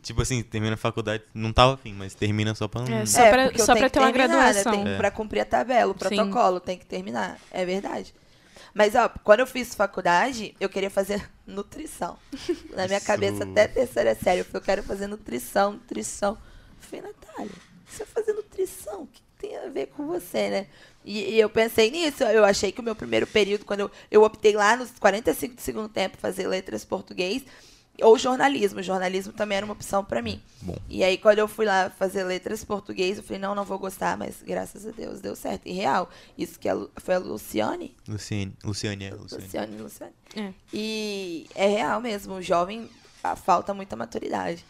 Tipo 0.00 0.22
assim, 0.22 0.42
termina 0.42 0.74
a 0.74 0.76
faculdade, 0.78 1.24
não 1.34 1.52
tava 1.52 1.74
afim, 1.74 1.92
mas 1.92 2.14
termina 2.14 2.54
só 2.54 2.68
pra 2.68 2.82
não. 2.82 2.96
É, 2.98 3.04
Só 3.06 3.28
pra- 3.30 3.46
eu 3.46 3.58
só 3.58 3.74
pra 3.74 3.88
que 3.88 3.94
ter 3.94 3.98
uma 3.98 4.12
terminar, 4.12 4.28
né? 4.28 4.52
graduação. 4.52 4.72
Tem, 4.72 4.94
É. 4.94 4.96
Pra 4.96 5.10
cumprir 5.10 5.40
a 5.40 5.44
tabela, 5.44 5.90
o 5.90 5.94
Sim. 5.94 5.98
protocolo, 6.16 6.60
tem 6.60 6.78
que 6.78 6.86
terminar. 6.86 7.38
É 7.50 7.64
verdade. 7.66 8.14
Mas, 8.72 8.94
ó, 8.94 9.08
quando 9.24 9.40
eu 9.40 9.46
fiz 9.46 9.74
faculdade, 9.74 10.54
eu 10.60 10.68
queria 10.68 10.90
fazer 10.90 11.28
nutrição. 11.46 12.16
Na 12.76 12.86
minha 12.86 12.98
Isso. 12.98 13.06
cabeça, 13.06 13.42
até 13.44 13.66
terceira 13.68 14.14
série, 14.14 14.40
eu 14.40 14.44
falei, 14.44 14.60
eu 14.60 14.64
quero 14.64 14.82
fazer 14.84 15.06
nutrição, 15.08 15.72
nutrição. 15.72 16.38
Eu 16.92 17.00
falei, 17.00 17.12
Natália, 17.12 17.52
você 17.88 18.04
vai 18.04 18.14
fazer 18.14 18.32
nutrição? 18.34 19.02
O 19.02 19.06
que 19.06 19.20
tem 19.38 19.56
a 19.58 19.68
ver 19.68 19.86
com 19.88 20.06
você, 20.06 20.50
né? 20.50 20.66
E, 21.04 21.34
e 21.34 21.40
eu 21.40 21.50
pensei 21.50 21.90
nisso, 21.90 22.22
eu 22.24 22.44
achei 22.44 22.72
que 22.72 22.80
o 22.80 22.84
meu 22.84 22.94
primeiro 22.96 23.26
período, 23.26 23.64
quando 23.64 23.80
eu, 23.80 23.90
eu 24.10 24.22
optei 24.22 24.54
lá 24.54 24.76
nos 24.76 24.90
45 24.98 25.54
do 25.56 25.60
segundo 25.60 25.88
tempo 25.88 26.16
fazer 26.16 26.46
letras 26.48 26.84
português, 26.84 27.42
ou 28.00 28.18
jornalismo. 28.18 28.82
Jornalismo 28.82 29.32
também 29.32 29.56
era 29.58 29.64
uma 29.66 29.74
opção 29.74 30.04
pra 30.04 30.20
mim. 30.22 30.42
Bom. 30.62 30.76
E 30.88 31.04
aí, 31.04 31.16
quando 31.18 31.38
eu 31.38 31.46
fui 31.46 31.64
lá 31.66 31.90
fazer 31.90 32.24
letras 32.24 32.64
português, 32.64 33.18
eu 33.18 33.22
falei, 33.22 33.38
não, 33.38 33.54
não 33.54 33.64
vou 33.64 33.78
gostar, 33.78 34.16
mas 34.16 34.36
graças 34.42 34.86
a 34.86 34.90
Deus 34.90 35.20
deu 35.20 35.36
certo. 35.36 35.66
E 35.66 35.72
real, 35.72 36.10
isso 36.36 36.58
que 36.58 36.68
a 36.68 36.74
Lu- 36.74 36.90
foi 36.96 37.14
a 37.14 37.18
Luciane? 37.18 37.94
Luciane, 38.08 38.52
Luciane, 38.64 39.04
é, 39.04 39.14
Luciane. 39.14 39.44
Luciane, 39.44 39.76
Luciane. 39.78 40.12
É. 40.34 40.52
E 40.72 41.46
é 41.54 41.68
real 41.68 42.00
mesmo, 42.00 42.34
o 42.34 42.42
jovem 42.42 42.88
falta 43.44 43.72
muita 43.74 43.94
maturidade. 43.94 44.64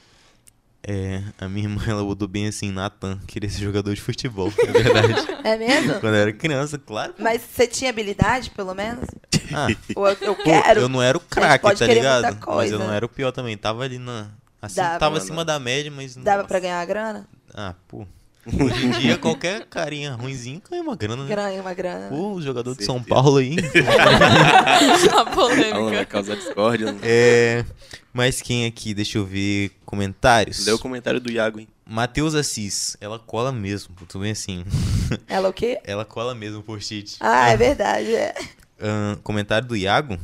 É, 0.87 1.23
a 1.39 1.49
minha 1.49 1.67
irmã, 1.67 1.83
ela 1.89 2.05
mudou 2.05 2.29
bem 2.29 2.47
assim, 2.47 2.71
Nathan, 2.71 3.19
queria 3.27 3.49
ser 3.49 3.61
jogador 3.61 3.95
de 3.95 4.03
futebol, 4.03 4.53
é 4.63 4.73
verdade. 4.73 5.15
É 5.43 5.57
mesmo? 5.57 5.95
Quando 6.01 6.15
eu 6.15 6.21
era 6.21 6.33
criança, 6.33 6.79
claro. 6.79 7.15
Mas 7.19 7.41
você 7.41 7.67
tinha 7.67 7.89
habilidade, 7.89 8.51
pelo 8.51 8.75
menos? 8.75 9.07
Ah, 9.53 9.69
Ou 9.97 10.09
eu, 10.09 10.17
eu 10.21 10.37
quero? 10.37 10.81
eu 10.81 10.89
não 10.89 11.03
era 11.03 11.17
o 11.17 11.21
craque, 11.21 11.75
tá 11.75 11.87
ligado? 11.87 12.39
Mas 12.47 12.71
eu 12.71 12.79
não 12.79 12.93
era 12.93 13.07
o 13.07 13.09
pior 13.09 13.33
também, 13.33 13.57
tava 13.57 13.83
ali 13.83 13.99
na... 13.99 14.29
Assim, 14.61 14.77
Dava. 14.77 14.99
tava 14.99 15.19
acima 15.19 15.45
da 15.45 15.59
média, 15.59 15.91
mas... 15.91 16.17
Dava 16.17 16.39
nossa. 16.39 16.49
pra 16.49 16.59
ganhar 16.59 16.81
a 16.81 16.85
grana? 16.85 17.29
Ah, 17.53 17.75
pô. 17.87 18.07
Hoje 18.47 18.87
em 18.87 18.91
dia, 18.91 19.17
qualquer 19.17 19.65
carinha 19.67 20.13
ruimzinho 20.15 20.61
ganha 20.69 20.83
uma 20.83 20.95
grana, 20.95 21.25
né? 21.25 21.35
Ganha 21.35 21.61
uma 21.61 21.73
grana. 21.73 22.09
Pô, 22.09 22.35
o 22.35 22.43
jogador 22.43 22.77
de 22.77 22.85
São 22.85 22.97
Certeza. 22.97 23.15
Paulo 23.15 23.39
aí. 23.39 23.57
a 23.89 25.21
Alan 25.21 25.25
vai 25.25 25.35
polêmica. 25.35 26.05
causar 26.07 26.37
discórdia. 26.37 26.93
né? 26.93 27.01
É. 27.03 27.65
Mas 28.13 28.41
quem 28.43 28.67
aqui? 28.67 28.93
Deixa 28.95 29.19
eu 29.19 29.25
ver 29.25 29.71
comentários. 29.85 30.67
Lê 30.67 30.73
o 30.73 30.79
comentário 30.79 31.21
do 31.21 31.31
Iago, 31.33 31.59
hein? 31.59 31.69
Matheus 31.87 32.35
Assis. 32.35 32.97
Ela 33.01 33.19
cola 33.19 33.51
mesmo. 33.51 33.95
Tô 34.09 34.19
bem 34.19 34.33
assim. 34.33 34.65
Ela 35.27 35.49
o 35.49 35.53
quê? 35.53 35.81
Ela 35.85 36.05
cola 36.05 36.35
mesmo 36.35 36.63
por 36.63 36.81
cheat. 36.83 37.17
Ah, 37.21 37.49
é 37.49 37.57
verdade, 37.57 38.15
é. 38.15 38.35
Ahn, 38.81 39.17
comentário 39.23 39.67
do 39.67 39.77
Iago. 39.77 40.19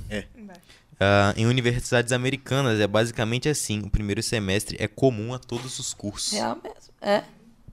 Ah, 0.98 1.32
em 1.36 1.46
universidades 1.46 2.12
americanas 2.12 2.78
é 2.78 2.86
basicamente 2.86 3.48
assim. 3.48 3.80
O 3.80 3.90
primeiro 3.90 4.22
semestre 4.22 4.76
é 4.78 4.86
comum 4.86 5.32
a 5.32 5.38
todos 5.38 5.78
os 5.78 5.94
cursos. 5.94 6.32
Real 6.32 6.58
mesmo. 6.62 6.92
É. 7.00 7.22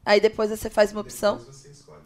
Aí 0.07 0.21
depois 0.21 0.49
você 0.49 0.69
faz 0.69 0.93
uma 0.93 1.01
opção. 1.01 1.41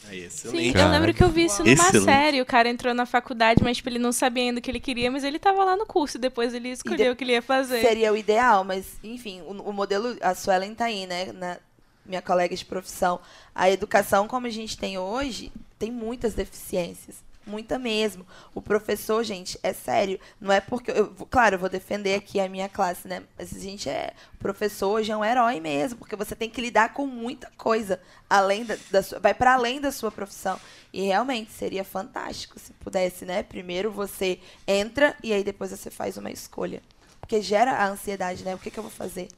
Aí, 0.09 0.21
Sim, 0.31 0.47
excelente. 0.47 0.77
eu 0.77 0.87
lembro 0.89 1.13
que 1.13 1.23
eu 1.23 1.29
vi 1.29 1.45
isso 1.45 1.63
numa 1.63 1.71
Excelente. 1.71 2.03
série. 2.03 2.41
O 2.41 2.45
cara 2.45 2.67
entrou 2.67 2.91
na 2.95 3.05
faculdade, 3.05 3.63
mas 3.63 3.77
tipo, 3.77 3.87
ele 3.89 3.99
não 3.99 4.11
sabia 4.11 4.45
ainda 4.45 4.57
o 4.59 4.61
que 4.61 4.71
ele 4.71 4.79
queria, 4.79 5.11
mas 5.11 5.23
ele 5.23 5.37
tava 5.37 5.63
lá 5.63 5.75
no 5.77 5.85
curso. 5.85 6.17
E 6.17 6.19
depois 6.19 6.51
ele 6.55 6.69
escolheu 6.69 6.97
de- 7.05 7.09
o 7.11 7.15
que 7.15 7.23
ele 7.23 7.33
ia 7.33 7.41
fazer. 7.43 7.79
Seria 7.79 8.11
o 8.11 8.17
ideal, 8.17 8.63
mas, 8.63 8.87
enfim, 9.03 9.41
o, 9.41 9.51
o 9.69 9.71
modelo, 9.71 10.17
a 10.19 10.33
Suelen 10.33 10.73
tá 10.73 10.85
aí, 10.85 11.05
né? 11.05 11.31
Na, 11.31 11.57
minha 12.03 12.21
colega 12.23 12.55
de 12.55 12.65
profissão. 12.65 13.19
A 13.53 13.69
educação, 13.69 14.27
como 14.27 14.47
a 14.47 14.49
gente 14.49 14.75
tem 14.75 14.97
hoje, 14.97 15.51
tem 15.77 15.91
muitas 15.91 16.33
deficiências. 16.33 17.17
Muita 17.45 17.79
mesmo. 17.79 18.25
O 18.53 18.61
professor, 18.61 19.23
gente, 19.23 19.59
é 19.63 19.73
sério. 19.73 20.19
Não 20.39 20.51
é 20.51 20.61
porque. 20.61 20.91
Eu, 20.91 21.07
claro, 21.29 21.55
eu 21.55 21.59
vou 21.59 21.69
defender 21.69 22.15
aqui 22.15 22.39
a 22.39 22.47
minha 22.47 22.69
classe, 22.69 23.07
né? 23.07 23.23
Mas 23.37 23.55
a 23.55 23.59
gente 23.59 23.89
é. 23.89 24.13
O 24.35 24.37
professor 24.37 24.89
hoje 24.91 25.11
é 25.11 25.17
um 25.17 25.25
herói 25.25 25.59
mesmo, 25.59 25.97
porque 25.99 26.15
você 26.15 26.35
tem 26.35 26.49
que 26.49 26.61
lidar 26.61 26.93
com 26.93 27.07
muita 27.07 27.51
coisa. 27.57 27.99
Além 28.29 28.63
da, 28.63 28.77
da 28.91 29.01
sua, 29.01 29.19
vai 29.19 29.33
para 29.33 29.55
além 29.55 29.81
da 29.81 29.91
sua 29.91 30.11
profissão. 30.11 30.59
E 30.93 31.01
realmente 31.03 31.51
seria 31.51 31.83
fantástico 31.83 32.59
se 32.59 32.73
pudesse, 32.73 33.25
né? 33.25 33.41
Primeiro 33.41 33.91
você 33.91 34.39
entra 34.67 35.15
e 35.23 35.33
aí 35.33 35.43
depois 35.43 35.71
você 35.71 35.89
faz 35.89 36.17
uma 36.17 36.29
escolha. 36.29 36.81
Porque 37.19 37.41
gera 37.41 37.71
a 37.71 37.87
ansiedade, 37.87 38.43
né? 38.43 38.53
O 38.53 38.59
que, 38.59 38.69
que 38.69 38.77
eu 38.77 38.83
vou 38.83 38.91
fazer? 38.91 39.29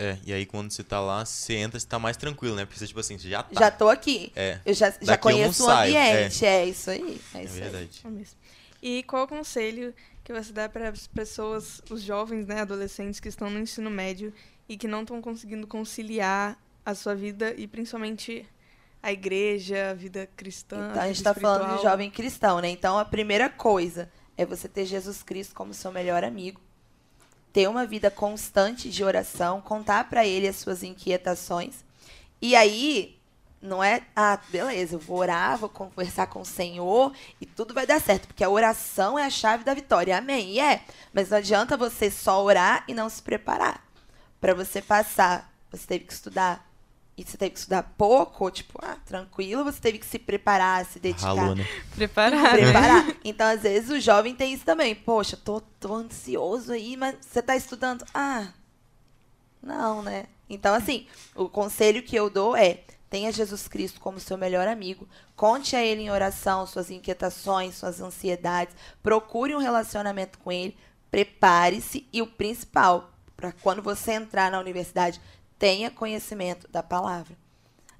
É, 0.00 0.18
e 0.24 0.32
aí 0.32 0.46
quando 0.46 0.70
você 0.70 0.82
tá 0.82 0.98
lá, 0.98 1.26
você 1.26 1.56
entra, 1.56 1.78
você 1.78 1.86
tá 1.86 1.98
mais 1.98 2.16
tranquilo, 2.16 2.56
né? 2.56 2.64
Porque 2.64 2.78
você, 2.78 2.86
tipo 2.86 3.00
assim, 3.00 3.18
você 3.18 3.28
já 3.28 3.42
tá. 3.42 3.60
Já 3.60 3.70
tô 3.70 3.90
aqui. 3.90 4.32
É, 4.34 4.58
Eu 4.64 4.72
já, 4.72 4.90
já 4.90 4.96
Daqui 5.02 5.22
conheço 5.22 5.62
o 5.62 5.66
saio, 5.66 5.90
ambiente. 5.90 6.46
É. 6.46 6.64
isso 6.64 6.90
aí. 6.90 7.20
É 7.34 7.38
é 7.38 7.44
isso 7.44 7.54
aí. 7.54 7.60
verdade. 7.60 8.00
É 8.02 8.08
mesmo. 8.08 8.38
E 8.82 9.02
qual 9.02 9.24
o 9.24 9.28
conselho 9.28 9.94
que 10.24 10.32
você 10.32 10.54
dá 10.54 10.70
para 10.70 10.88
as 10.88 11.06
pessoas, 11.06 11.82
os 11.90 12.00
jovens, 12.00 12.46
né, 12.46 12.62
adolescentes 12.62 13.20
que 13.20 13.28
estão 13.28 13.50
no 13.50 13.58
ensino 13.58 13.90
médio 13.90 14.32
e 14.66 14.76
que 14.78 14.88
não 14.88 15.02
estão 15.02 15.20
conseguindo 15.20 15.66
conciliar 15.66 16.58
a 16.84 16.94
sua 16.94 17.14
vida 17.14 17.52
e 17.58 17.66
principalmente 17.66 18.46
a 19.02 19.12
igreja, 19.12 19.90
a 19.90 19.94
vida 19.94 20.26
cristã? 20.34 20.88
Então, 20.90 21.02
a 21.02 21.08
gente 21.08 21.22
tá 21.22 21.34
falando 21.34 21.76
de 21.76 21.82
jovem 21.82 22.10
cristão, 22.10 22.58
né? 22.60 22.70
Então, 22.70 22.98
a 22.98 23.04
primeira 23.04 23.50
coisa 23.50 24.10
é 24.34 24.46
você 24.46 24.66
ter 24.66 24.86
Jesus 24.86 25.22
Cristo 25.22 25.54
como 25.54 25.74
seu 25.74 25.92
melhor 25.92 26.24
amigo. 26.24 26.58
Ter 27.52 27.68
uma 27.68 27.86
vida 27.86 28.10
constante 28.10 28.90
de 28.90 29.02
oração, 29.02 29.60
contar 29.60 30.08
pra 30.08 30.26
ele 30.26 30.46
as 30.46 30.56
suas 30.56 30.82
inquietações. 30.82 31.84
E 32.40 32.54
aí, 32.54 33.18
não 33.60 33.82
é, 33.84 34.02
ah, 34.16 34.38
beleza, 34.48 34.94
eu 34.94 34.98
vou 34.98 35.18
orar, 35.18 35.58
vou 35.58 35.68
conversar 35.68 36.26
com 36.28 36.40
o 36.40 36.46
Senhor 36.46 37.12
e 37.40 37.44
tudo 37.44 37.74
vai 37.74 37.86
dar 37.86 38.00
certo, 38.00 38.28
porque 38.28 38.42
a 38.42 38.48
oração 38.48 39.18
é 39.18 39.24
a 39.24 39.30
chave 39.30 39.64
da 39.64 39.74
vitória. 39.74 40.16
Amém? 40.16 40.52
E 40.52 40.60
é. 40.60 40.82
Mas 41.12 41.28
não 41.28 41.38
adianta 41.38 41.76
você 41.76 42.10
só 42.10 42.42
orar 42.42 42.84
e 42.88 42.94
não 42.94 43.08
se 43.08 43.20
preparar. 43.20 43.84
Pra 44.40 44.54
você 44.54 44.80
passar, 44.80 45.52
você 45.70 45.86
teve 45.86 46.04
que 46.06 46.12
estudar. 46.12 46.69
E 47.20 47.22
você 47.22 47.36
teve 47.36 47.50
que 47.50 47.58
estudar 47.58 47.82
pouco, 47.98 48.50
tipo, 48.50 48.78
ah, 48.82 48.96
tranquilo, 49.04 49.62
você 49.62 49.78
teve 49.78 49.98
que 49.98 50.06
se 50.06 50.18
preparar, 50.18 50.86
se 50.86 50.98
dedicar. 50.98 51.34
Ralou, 51.34 51.54
né? 51.54 51.68
Preparado. 51.94 52.52
Preparar. 52.52 53.16
Então, 53.22 53.46
às 53.46 53.60
vezes, 53.60 53.90
o 53.90 54.00
jovem 54.00 54.34
tem 54.34 54.54
isso 54.54 54.64
também. 54.64 54.94
Poxa, 54.94 55.36
tô, 55.36 55.60
tô 55.78 55.94
ansioso 55.94 56.72
aí, 56.72 56.96
mas 56.96 57.16
você 57.20 57.42
tá 57.42 57.54
estudando? 57.54 58.06
Ah, 58.14 58.48
não, 59.62 60.02
né? 60.02 60.28
Então, 60.48 60.74
assim, 60.74 61.06
o 61.34 61.46
conselho 61.46 62.02
que 62.02 62.16
eu 62.16 62.30
dou 62.30 62.56
é 62.56 62.84
tenha 63.10 63.30
Jesus 63.30 63.68
Cristo 63.68 64.00
como 64.00 64.18
seu 64.18 64.38
melhor 64.38 64.66
amigo, 64.66 65.06
conte 65.36 65.76
a 65.76 65.84
ele 65.84 66.00
em 66.00 66.10
oração 66.10 66.66
suas 66.66 66.90
inquietações, 66.90 67.74
suas 67.74 68.00
ansiedades, 68.00 68.74
procure 69.02 69.54
um 69.54 69.58
relacionamento 69.58 70.38
com 70.38 70.50
ele, 70.50 70.74
prepare-se 71.10 72.08
e 72.10 72.22
o 72.22 72.26
principal, 72.26 73.12
para 73.36 73.52
quando 73.52 73.82
você 73.82 74.12
entrar 74.12 74.50
na 74.50 74.58
universidade, 74.58 75.20
tenha 75.60 75.90
conhecimento 75.90 76.66
da 76.68 76.82
palavra. 76.82 77.36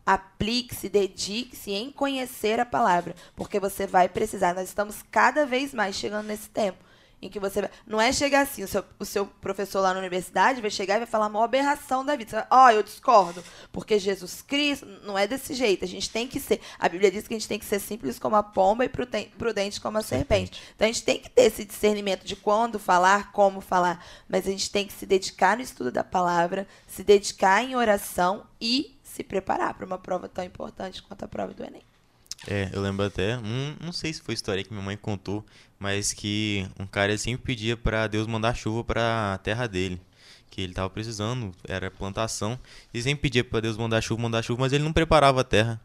Aplique-se, 0.05 0.89
dedique-se 0.89 1.71
em 1.71 1.93
conhecer 1.93 2.59
a 2.59 2.65
palavra, 2.65 3.15
porque 3.37 3.61
você 3.61 3.87
vai 3.87 4.09
precisar. 4.09 4.55
Nós 4.55 4.69
estamos 4.71 5.03
cada 5.11 5.45
vez 5.45 5.75
mais 5.75 5.95
chegando 5.95 6.27
nesse 6.27 6.49
tempo 6.49 6.90
em 7.23 7.29
que 7.29 7.39
você. 7.39 7.69
Não 7.87 8.01
é 8.01 8.13
chegar 8.13 8.43
assim, 8.43 8.63
o 8.63 8.69
seu, 8.69 8.85
o 8.99 9.05
seu 9.05 9.27
professor 9.27 9.81
lá 9.81 9.93
na 9.93 10.01
universidade 10.01 10.61
vai 10.61 10.71
chegar 10.71 10.97
e 10.97 10.99
vai 11.01 11.07
falar 11.07 11.27
uma 11.27 11.45
aberração 11.45 12.05
da 12.05 12.17
vida. 12.17 12.47
Ó, 12.51 12.67
oh, 12.67 12.71
eu 12.71 12.83
discordo, 12.83 13.43
porque 13.73 13.99
Jesus 13.99 14.43
Cristo 14.43 14.87
não 15.05 15.19
é 15.19 15.27
desse 15.27 15.55
jeito. 15.55 15.85
A 15.85 15.89
gente 15.89 16.11
tem 16.11 16.27
que 16.27 16.41
ser. 16.41 16.61
A 16.79 16.89
Bíblia 16.89 17.11
diz 17.11 17.27
que 17.27 17.35
a 17.35 17.39
gente 17.39 17.49
tem 17.49 17.59
que 17.59 17.65
ser 17.65 17.81
simples 17.81 18.19
como 18.19 18.37
a 18.37 18.43
pomba 18.43 18.85
e 18.85 18.89
prudente 18.89 19.81
como 19.81 19.99
a 19.99 20.03
serpente. 20.03 20.57
serpente. 20.57 20.73
Então 20.75 20.89
a 20.89 20.93
gente 20.93 21.05
tem 21.05 21.19
que 21.19 21.31
ter 21.31 21.43
esse 21.43 21.65
discernimento 21.65 22.25
de 22.25 22.37
quando 22.37 22.79
falar, 22.79 23.33
como 23.33 23.61
falar. 23.61 24.05
Mas 24.29 24.47
a 24.47 24.51
gente 24.51 24.71
tem 24.71 24.87
que 24.87 24.93
se 24.93 25.07
dedicar 25.07 25.57
no 25.57 25.63
estudo 25.63 25.91
da 25.91 26.05
palavra, 26.05 26.67
se 26.87 27.05
dedicar 27.05 27.63
em 27.63 27.77
oração 27.77 28.47
e 28.61 28.99
se 29.03 29.25
preparar 29.25 29.75
para 29.75 29.85
uma 29.85 29.99
prova 29.99 30.29
tão 30.29 30.45
importante 30.45 31.03
quanto 31.03 31.25
a 31.25 31.29
prova 31.29 31.53
do 31.53 31.65
Enem. 31.65 31.90
É, 32.49 32.71
eu 32.73 32.81
lembro 32.81 33.05
até, 33.05 33.37
um, 33.37 33.77
não 33.81 33.93
sei 33.93 34.13
se 34.13 34.23
foi 34.23 34.35
história 34.35 34.65
que 34.65 34.73
minha 34.73 34.85
mãe 34.85 34.97
contou, 34.97 35.45
mas 35.79 36.13
que 36.13 36.67
um 36.79 36.87
cara 36.87 37.17
sempre 37.19 37.43
pedia 37.43 37.77
para 37.77 38.07
Deus 38.07 38.27
mandar 38.27 38.55
chuva 38.57 38.83
para 38.83 39.35
a 39.35 39.39
terra 39.39 39.67
dele, 39.67 40.01
que 40.49 40.63
ele 40.63 40.73
tava 40.73 40.89
precisando, 40.89 41.53
era 41.69 41.91
plantação, 41.91 42.59
e 42.95 43.03
sempre 43.03 43.23
pedia 43.23 43.45
para 43.45 43.61
Deus 43.61 43.77
mandar 43.77 44.01
chuva, 44.01 44.23
mandar 44.23 44.43
chuva, 44.43 44.61
mas 44.61 44.73
ele 44.73 44.85
não 44.85 44.93
preparava 44.93 45.43
a 45.43 45.45
terra. 45.45 45.81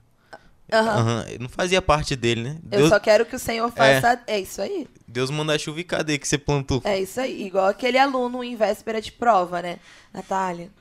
Uhum. 0.72 0.80
Uhum. 0.80 1.38
Não 1.42 1.50
fazia 1.50 1.82
parte 1.82 2.16
dele, 2.16 2.42
né? 2.42 2.58
Eu 2.72 2.80
Deus... 2.80 2.90
só 2.90 3.00
quero 3.00 3.26
que 3.26 3.36
o 3.36 3.40
Senhor 3.40 3.72
faça. 3.72 4.24
É, 4.26 4.36
é 4.36 4.40
isso 4.40 4.62
aí. 4.62 4.88
Deus 5.08 5.30
manda 5.30 5.60
chuva 5.60 5.80
e 5.80 5.84
cadê 5.84 6.18
que 6.18 6.28
você 6.28 6.38
plantou? 6.38 6.82
É 6.84 7.00
isso 7.00 7.20
aí. 7.20 7.46
Igual 7.46 7.68
aquele 7.68 8.00
aluno 8.00 8.44
em 8.44 8.56
véspera 8.56 9.00
de 9.00 9.12
prova, 9.12 9.62
né? 9.62 9.78
Natália, 10.12 10.72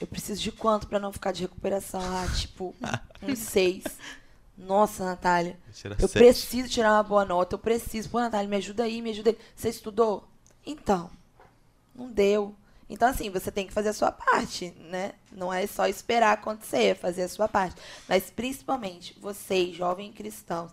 eu 0.00 0.06
preciso 0.06 0.40
de 0.40 0.50
quanto 0.50 0.86
para 0.86 0.98
não 0.98 1.12
ficar 1.12 1.32
de 1.32 1.42
recuperação? 1.42 2.00
Ah, 2.00 2.26
tipo, 2.34 2.74
uns 3.22 3.38
seis. 3.38 3.84
Nossa, 4.56 5.04
Natália, 5.04 5.58
eu 5.98 6.08
sete. 6.08 6.18
preciso 6.18 6.68
tirar 6.68 6.92
uma 6.92 7.02
boa 7.02 7.24
nota, 7.24 7.54
eu 7.54 7.58
preciso. 7.58 8.08
Pô, 8.08 8.20
Natália, 8.20 8.48
me 8.48 8.56
ajuda 8.56 8.84
aí, 8.84 9.02
me 9.02 9.10
ajuda 9.10 9.30
aí. 9.30 9.38
Você 9.56 9.68
estudou? 9.68 10.28
Então, 10.64 11.10
não 11.94 12.10
deu. 12.10 12.54
Então, 12.88 13.08
assim, 13.08 13.30
você 13.30 13.50
tem 13.50 13.66
que 13.66 13.72
fazer 13.72 13.88
a 13.88 13.94
sua 13.94 14.12
parte, 14.12 14.70
né? 14.78 15.14
Não 15.32 15.52
é 15.52 15.66
só 15.66 15.88
esperar 15.88 16.32
acontecer, 16.32 16.84
é 16.84 16.94
fazer 16.94 17.22
a 17.22 17.28
sua 17.28 17.48
parte. 17.48 17.80
Mas, 18.08 18.30
principalmente, 18.30 19.18
vocês, 19.20 19.74
jovens 19.74 20.14
cristãos, 20.14 20.70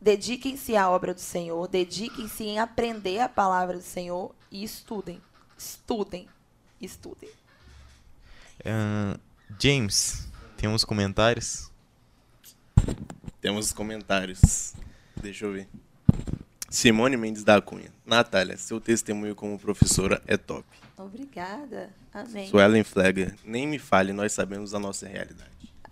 dediquem-se 0.00 0.76
à 0.76 0.88
obra 0.88 1.14
do 1.14 1.20
Senhor, 1.20 1.66
dediquem-se 1.66 2.44
em 2.44 2.58
aprender 2.60 3.18
a 3.18 3.28
palavra 3.28 3.78
do 3.78 3.82
Senhor 3.82 4.34
e 4.50 4.62
estudem. 4.62 5.20
Estudem. 5.56 6.28
Estudem. 6.80 7.30
Uh, 8.60 9.18
James, 9.58 10.28
tem 10.56 10.68
uns 10.68 10.84
comentários? 10.84 11.71
Temos 13.40 13.72
comentários. 13.72 14.72
Deixa 15.16 15.44
eu 15.44 15.52
ver. 15.52 15.68
Simone 16.70 17.16
Mendes 17.16 17.44
da 17.44 17.60
Cunha. 17.60 17.92
Natália, 18.06 18.56
seu 18.56 18.80
testemunho 18.80 19.34
como 19.34 19.58
professora 19.58 20.22
é 20.26 20.36
top. 20.36 20.64
Obrigada. 20.96 21.90
Amém. 22.14 22.48
Suelen 22.48 22.84
Flegger. 22.84 23.34
Nem 23.44 23.66
me 23.66 23.78
fale, 23.78 24.12
nós 24.12 24.32
sabemos 24.32 24.72
a 24.74 24.78
nossa 24.78 25.06
realidade. 25.06 25.50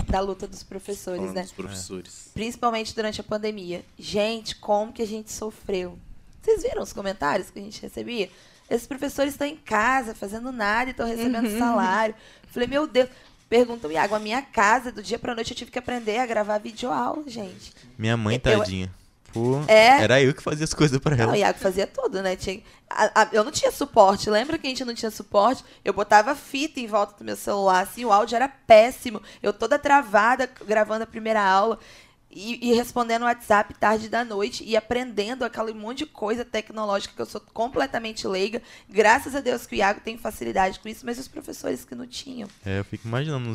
Da 0.09 0.21
luta 0.21 0.47
dos 0.47 0.63
professores, 0.63 1.21
Falando 1.21 1.35
né? 1.35 1.43
Dos 1.43 1.53
professores. 1.53 2.29
É. 2.29 2.33
Principalmente 2.33 2.95
durante 2.95 3.21
a 3.21 3.25
pandemia. 3.25 3.85
Gente, 3.99 4.57
como 4.57 4.93
que 4.93 5.03
a 5.03 5.07
gente 5.07 5.31
sofreu. 5.31 5.99
Vocês 6.43 6.63
viram 6.63 6.83
os 6.83 6.93
comentários 6.93 7.51
que 7.51 7.59
a 7.59 7.63
gente 7.63 7.81
recebia? 7.83 8.31
Esses 8.69 8.87
professores 8.87 9.35
estão 9.35 9.47
em 9.47 9.57
casa, 9.57 10.15
fazendo 10.15 10.51
nada 10.53 10.91
e 10.91 10.93
estão 10.93 11.07
recebendo 11.07 11.47
uhum. 11.47 11.59
salário. 11.59 12.15
Falei, 12.49 12.69
meu 12.69 12.87
Deus. 12.87 13.09
Pergunta 13.51 13.89
o 13.89 13.93
Iago, 13.93 14.15
a 14.15 14.21
minha 14.21 14.41
casa, 14.41 14.93
do 14.93 15.03
dia 15.03 15.19
pra 15.19 15.35
noite 15.35 15.51
eu 15.51 15.57
tive 15.57 15.73
que 15.73 15.79
aprender 15.79 16.19
a 16.19 16.25
gravar 16.25 16.59
videoaula, 16.59 17.25
gente. 17.27 17.75
Minha 17.99 18.17
mãe, 18.17 18.39
tadinha. 18.39 18.95
Pô, 19.33 19.61
é... 19.67 20.03
Era 20.03 20.23
eu 20.23 20.33
que 20.33 20.43
fazia 20.43 20.65
as 20.65 20.73
coisas 20.73 20.99
para 20.99 21.17
ela. 21.17 21.27
Não, 21.27 21.33
o 21.33 21.37
Iago 21.37 21.59
fazia 21.59 21.85
tudo, 21.85 22.23
né? 22.23 22.37
Tinha... 22.37 22.63
A, 22.89 23.23
a, 23.23 23.29
eu 23.33 23.43
não 23.43 23.51
tinha 23.51 23.73
suporte. 23.73 24.31
Lembra 24.31 24.57
que 24.57 24.69
a 24.69 24.71
gente 24.71 24.85
não 24.85 24.95
tinha 24.95 25.11
suporte? 25.11 25.65
Eu 25.85 25.93
botava 25.93 26.37
fita 26.37 26.79
em 26.79 26.87
volta 26.87 27.17
do 27.19 27.25
meu 27.25 27.37
celular, 27.37 27.81
assim, 27.81 28.05
o 28.05 28.13
áudio 28.13 28.37
era 28.37 28.49
péssimo. 28.49 29.21
Eu 29.43 29.53
toda 29.53 29.81
travada 29.81 30.49
gravando 30.65 31.03
a 31.03 31.07
primeira 31.07 31.43
aula. 31.43 31.79
E, 32.31 32.71
e, 32.71 32.75
respondendo 32.75 33.23
o 33.23 33.25
WhatsApp 33.25 33.75
tarde 33.75 34.09
da 34.09 34.25
noite 34.25 34.63
e 34.65 34.77
aprendendo 34.77 35.45
aquele 35.45 35.73
monte 35.73 35.99
de 35.99 36.07
coisa 36.07 36.45
tecnológica 36.45 37.13
que 37.15 37.21
eu 37.21 37.27
sou 37.27 37.41
completamente 37.41 38.27
leiga. 38.29 38.63
Graças 38.89 39.35
a 39.35 39.41
Deus 39.41 39.67
que 39.67 39.75
o 39.75 39.79
Iago 39.79 40.01
tem 40.01 40.17
facilidade 40.17 40.79
com 40.79 40.89
isso, 40.89 41.05
mas 41.05 41.19
os 41.19 41.27
professores 41.27 41.85
que 41.85 41.95
não 41.95 42.07
tinham. 42.07 42.49
É, 42.65 42.79
eu 42.79 42.85
fico 42.85 43.09
imaginando. 43.09 43.53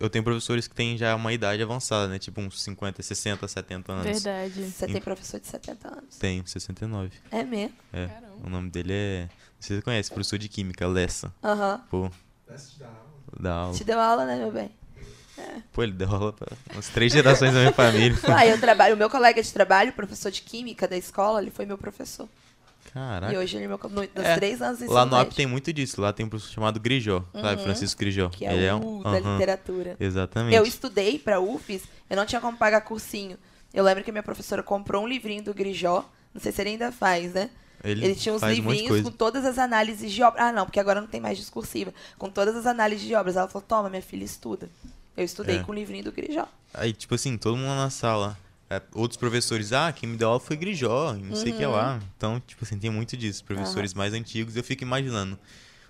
Eu 0.00 0.08
tenho 0.08 0.24
professores 0.24 0.66
que 0.66 0.74
têm 0.74 0.96
já 0.96 1.14
uma 1.14 1.32
idade 1.34 1.62
avançada, 1.62 2.08
né? 2.08 2.18
Tipo 2.18 2.40
uns 2.40 2.62
50, 2.62 3.02
60, 3.02 3.46
70 3.46 3.92
anos. 3.92 4.04
Verdade. 4.04 4.70
Você 4.70 4.86
tem 4.86 5.00
professor 5.02 5.38
de 5.38 5.46
70 5.46 5.88
anos? 5.88 6.16
Tenho, 6.16 6.46
69. 6.46 7.12
É 7.30 7.42
mesmo? 7.42 7.76
É. 7.92 8.06
Caramba. 8.06 8.46
O 8.46 8.48
nome 8.48 8.70
dele 8.70 8.92
é. 8.94 9.28
Você 9.60 9.82
conhece, 9.82 10.10
professor 10.10 10.38
de 10.38 10.48
Química, 10.48 10.86
Lessa. 10.86 11.34
Aham. 11.42 11.74
Uhum. 11.74 11.80
Pô. 11.90 12.10
Lessa 12.48 12.70
te 12.70 12.78
dá 12.78 12.86
aula. 12.86 12.98
Dá 13.38 13.54
aula. 13.54 13.74
Te 13.74 13.84
deu 13.84 14.00
aula, 14.00 14.24
né, 14.24 14.36
meu 14.36 14.50
bem? 14.50 14.77
É. 15.38 15.62
Pô, 15.72 15.82
ele 15.82 15.92
deu 15.92 16.08
aula 16.10 16.32
pra 16.32 16.48
umas 16.72 16.88
três 16.88 17.12
gerações 17.12 17.52
da 17.52 17.60
minha 17.60 17.72
família. 17.72 18.18
Ah, 18.28 18.46
eu 18.46 18.58
trabalho, 18.58 18.94
o 18.94 18.98
meu 18.98 19.08
colega 19.08 19.42
de 19.42 19.52
trabalho, 19.52 19.92
professor 19.92 20.30
de 20.30 20.42
química 20.42 20.86
da 20.86 20.96
escola, 20.96 21.40
ele 21.40 21.50
foi 21.50 21.64
meu 21.64 21.78
professor. 21.78 22.28
Caraca. 22.92 23.32
E 23.32 23.36
hoje 23.36 23.56
ele 23.56 23.64
é 23.64 23.68
meu 23.68 23.78
nos 23.78 24.24
é, 24.24 24.34
três 24.34 24.62
anos 24.62 24.80
Lá 24.80 25.04
no 25.04 25.16
AP 25.16 25.32
tem 25.34 25.46
muito 25.46 25.72
disso. 25.72 26.00
Lá 26.00 26.12
tem 26.12 26.24
um 26.24 26.28
professor 26.28 26.52
chamado 26.52 26.80
Grijó, 26.80 27.22
uhum, 27.34 27.40
sabe? 27.40 27.62
Francisco 27.62 28.00
Grijó. 28.00 28.28
Que 28.30 28.46
é 28.46 28.52
ele 28.52 28.64
o 28.64 28.66
é 28.66 28.74
um, 28.74 29.02
da 29.02 29.10
uhum, 29.10 29.32
literatura. 29.32 29.96
Exatamente. 30.00 30.56
Eu 30.56 30.64
estudei 30.64 31.18
pra 31.18 31.38
UFES, 31.40 31.82
eu 32.08 32.16
não 32.16 32.24
tinha 32.26 32.40
como 32.40 32.56
pagar 32.56 32.80
cursinho. 32.80 33.36
Eu 33.72 33.84
lembro 33.84 34.02
que 34.02 34.10
minha 34.10 34.22
professora 34.22 34.62
comprou 34.62 35.04
um 35.04 35.06
livrinho 35.06 35.42
do 35.42 35.52
Grijó. 35.52 36.04
Não 36.32 36.40
sei 36.40 36.50
se 36.50 36.62
ele 36.62 36.70
ainda 36.70 36.90
faz, 36.90 37.34
né? 37.34 37.50
Ele, 37.84 38.04
ele 38.04 38.14
tinha 38.14 38.34
uns 38.34 38.42
livrinhos 38.42 39.02
com 39.02 39.10
todas 39.10 39.44
as 39.44 39.58
análises 39.58 40.10
de 40.10 40.22
obras. 40.22 40.42
Ah, 40.42 40.52
não, 40.52 40.64
porque 40.64 40.80
agora 40.80 41.00
não 41.00 41.08
tem 41.08 41.20
mais 41.20 41.38
discursiva. 41.38 41.92
Com 42.16 42.28
todas 42.28 42.56
as 42.56 42.66
análises 42.66 43.06
de 43.06 43.14
obras. 43.14 43.36
Ela 43.36 43.48
falou: 43.48 43.64
toma, 43.66 43.88
minha 43.88 44.02
filha, 44.02 44.24
estuda. 44.24 44.68
Eu 45.18 45.24
estudei 45.24 45.56
é. 45.56 45.62
com 45.64 45.72
o 45.72 45.74
livrinho 45.74 46.04
do 46.04 46.12
Grijó. 46.12 46.46
Aí, 46.72 46.92
tipo 46.92 47.12
assim, 47.16 47.36
todo 47.36 47.56
mundo 47.56 47.74
na 47.74 47.90
sala. 47.90 48.38
É, 48.70 48.80
outros 48.94 49.16
professores, 49.16 49.72
ah, 49.72 49.90
quem 49.90 50.08
me 50.08 50.16
deu 50.16 50.28
aula 50.28 50.38
foi 50.38 50.56
Grijó, 50.56 51.14
não 51.14 51.30
uhum. 51.30 51.34
sei 51.34 51.52
o 51.52 51.56
que 51.56 51.66
lá. 51.66 51.94
Uhum. 51.94 52.00
Então, 52.16 52.42
tipo 52.46 52.64
assim, 52.64 52.78
tem 52.78 52.88
muito 52.88 53.16
disso. 53.16 53.42
Professores 53.44 53.92
uhum. 53.92 53.98
mais 53.98 54.14
antigos, 54.14 54.54
eu 54.54 54.62
fico 54.62 54.84
imaginando 54.84 55.36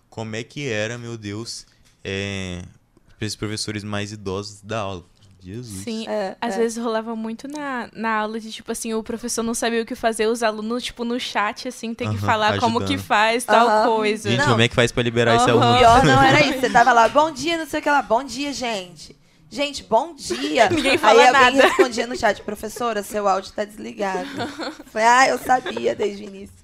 como 0.09 0.35
é 0.35 0.43
que 0.43 0.67
era, 0.67 0.97
meu 0.97 1.19
Deus, 1.19 1.67
é, 2.03 2.63
esses 3.21 3.37
professores 3.37 3.85
mais 3.85 4.13
idosos 4.13 4.63
da 4.63 4.79
aula. 4.79 5.05
Jesus. 5.41 5.85
Sim, 5.85 6.07
é, 6.09 6.37
às 6.41 6.55
é. 6.55 6.59
vezes 6.59 6.83
rolava 6.83 7.15
muito 7.15 7.47
na, 7.47 7.89
na 7.93 8.17
aula 8.19 8.41
de, 8.41 8.51
tipo 8.51 8.73
assim, 8.73 8.93
o 8.93 9.03
professor 9.03 9.43
não 9.43 9.55
sabia 9.55 9.83
o 9.83 9.87
que 9.87 9.95
fazer, 9.95 10.27
os 10.27 10.43
alunos, 10.43 10.83
tipo, 10.83 11.05
no 11.05 11.19
chat, 11.19 11.69
assim, 11.69 11.95
tem 11.95 12.09
que 12.09 12.17
uh 12.17 12.19
-huh, 12.19 12.27
falar 12.27 12.49
ajudando. 12.49 12.73
como 12.73 12.85
que 12.85 12.99
faz 12.99 13.45
tal 13.45 13.67
uh 13.67 13.71
-huh. 13.71 13.97
coisa. 13.97 14.31
Gente, 14.31 14.41
não. 14.41 14.49
como 14.49 14.63
é 14.63 14.69
que 14.69 14.75
faz 14.75 14.91
pra 14.91 15.03
liberar 15.03 15.35
uh 15.35 15.39
-huh. 15.39 15.43
esse 15.43 15.51
aluno? 15.51 15.79
Pior 15.79 16.05
não 16.05 16.23
era 16.23 16.41
isso, 16.47 16.61
você 16.61 16.71
tava 16.71 16.93
lá, 16.93 17.09
bom 17.09 17.31
dia, 17.31 17.57
não 17.57 17.67
sei 17.67 17.81
o 17.81 17.83
que 17.83 17.91
lá, 17.91 18.03
bom 18.03 18.25
dia, 18.25 18.53
gente. 18.53 19.17
Gente, 19.51 19.83
bom 19.83 20.15
dia. 20.15 20.69
Ninguém 20.71 20.99
fala 20.99 21.23
Aí 21.23 21.33
nada. 21.33 21.47
alguém 21.47 21.61
respondia 21.63 22.07
no 22.07 22.17
chat, 22.17 22.43
professora, 22.43 23.03
seu 23.03 23.27
áudio 23.27 23.53
tá 23.53 23.65
desligado. 23.65 24.29
Falei, 24.87 25.07
ah, 25.07 25.29
eu 25.29 25.39
sabia 25.39 25.95
desde 25.95 26.25
o 26.25 26.27
início. 26.27 26.57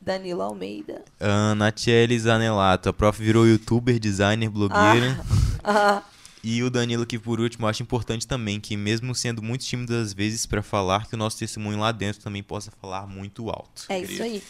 Danilo 0.00 0.40
Almeida. 0.40 1.04
Ana 1.20 1.70
Tchelle 1.70 2.18
Zanelato. 2.18 2.88
A 2.88 2.92
prof 2.92 3.22
virou 3.22 3.46
youtuber, 3.46 3.98
designer, 3.98 4.48
blogueira. 4.48 5.20
Ah, 5.62 6.02
ah. 6.02 6.02
E 6.42 6.62
o 6.62 6.70
Danilo, 6.70 7.04
que 7.04 7.18
por 7.18 7.38
último, 7.38 7.66
acho 7.66 7.82
importante 7.82 8.26
também 8.26 8.58
que, 8.58 8.74
mesmo 8.74 9.14
sendo 9.14 9.42
muito 9.42 9.62
tímido 9.62 9.94
às 9.94 10.14
vezes 10.14 10.46
para 10.46 10.62
falar, 10.62 11.06
que 11.06 11.14
o 11.14 11.18
nosso 11.18 11.38
testemunho 11.38 11.78
lá 11.78 11.92
dentro 11.92 12.22
também 12.22 12.42
possa 12.42 12.70
falar 12.80 13.06
muito 13.06 13.50
alto. 13.50 13.84
É 13.90 14.00
isso 14.00 14.22
aí. 14.22 14.42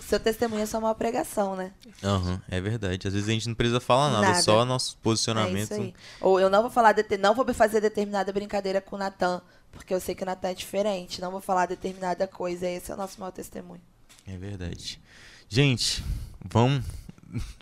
Seu 0.00 0.20
testemunho 0.20 0.62
é 0.62 0.66
só 0.66 0.78
uma 0.78 0.94
pregação, 0.94 1.56
né? 1.56 1.72
Uhum, 2.02 2.40
é 2.48 2.60
verdade. 2.60 3.06
Às 3.08 3.14
vezes 3.14 3.28
a 3.28 3.32
gente 3.32 3.48
não 3.48 3.54
precisa 3.54 3.80
falar 3.80 4.10
nada, 4.10 4.28
nada. 4.28 4.42
só 4.42 4.64
nosso 4.64 4.96
posicionamento. 4.98 5.72
É 5.72 5.92
Ou 6.20 6.38
eu 6.40 6.48
não 6.48 6.62
vou 6.62 6.70
falar, 6.70 6.94
não 7.18 7.34
vou 7.34 7.52
fazer 7.52 7.80
determinada 7.80 8.32
brincadeira 8.32 8.80
com 8.80 8.96
o 8.96 8.98
Natan, 8.98 9.42
porque 9.72 9.92
eu 9.92 10.00
sei 10.00 10.14
que 10.14 10.22
o 10.22 10.26
Natan 10.26 10.48
é 10.48 10.54
diferente. 10.54 11.20
Não 11.20 11.30
vou 11.30 11.40
falar 11.40 11.66
determinada 11.66 12.26
coisa. 12.26 12.68
Esse 12.68 12.90
é 12.90 12.94
o 12.94 12.96
nosso 12.96 13.18
maior 13.18 13.32
testemunho. 13.32 13.80
É 14.26 14.36
verdade. 14.36 15.00
Gente, 15.48 16.04
vamos 16.44 16.84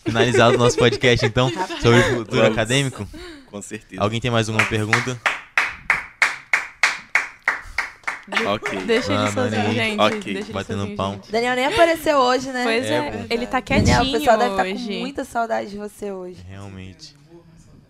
finalizar 0.05 0.53
o 0.55 0.59
nosso 0.59 0.77
podcast 0.77 1.25
então 1.25 1.51
sobre 1.81 1.99
o 1.99 2.19
futuro 2.19 2.43
vamos. 2.43 2.53
acadêmico? 2.53 3.09
Com 3.47 3.63
certeza. 3.63 4.03
Alguém 4.03 4.21
tem 4.21 4.31
mais 4.31 4.49
alguma 4.49 4.67
pergunta? 4.69 5.21
Ok. 8.55 8.79
Deixa 8.87 9.13
ele 9.13 9.31
sozinho, 9.33 9.61
aí. 9.63 9.75
gente. 9.75 10.01
Ok. 10.01 10.21
Deixa 10.21 10.39
ele 10.47 10.53
Batendo 10.53 10.79
sozinho, 10.81 10.97
palma. 10.97 11.15
gente. 11.17 11.31
Daniel 11.33 11.57
nem 11.57 11.67
apareceu 11.67 12.19
hoje, 12.19 12.51
né? 12.51 12.65
Pois 12.65 12.85
É, 12.87 12.97
é, 12.97 13.27
ele 13.31 13.47
tá 13.47 13.61
Daniel, 13.61 13.85
quietinho 13.85 14.09
o 14.17 14.19
pessoal 14.19 14.39
deve 14.39 14.51
estar 14.53 14.65
hoje. 14.67 14.87
com 14.95 15.01
muita 15.01 15.25
saudade 15.25 15.71
de 15.71 15.77
você 15.77 16.11
hoje. 16.13 16.43
Realmente. 16.49 17.15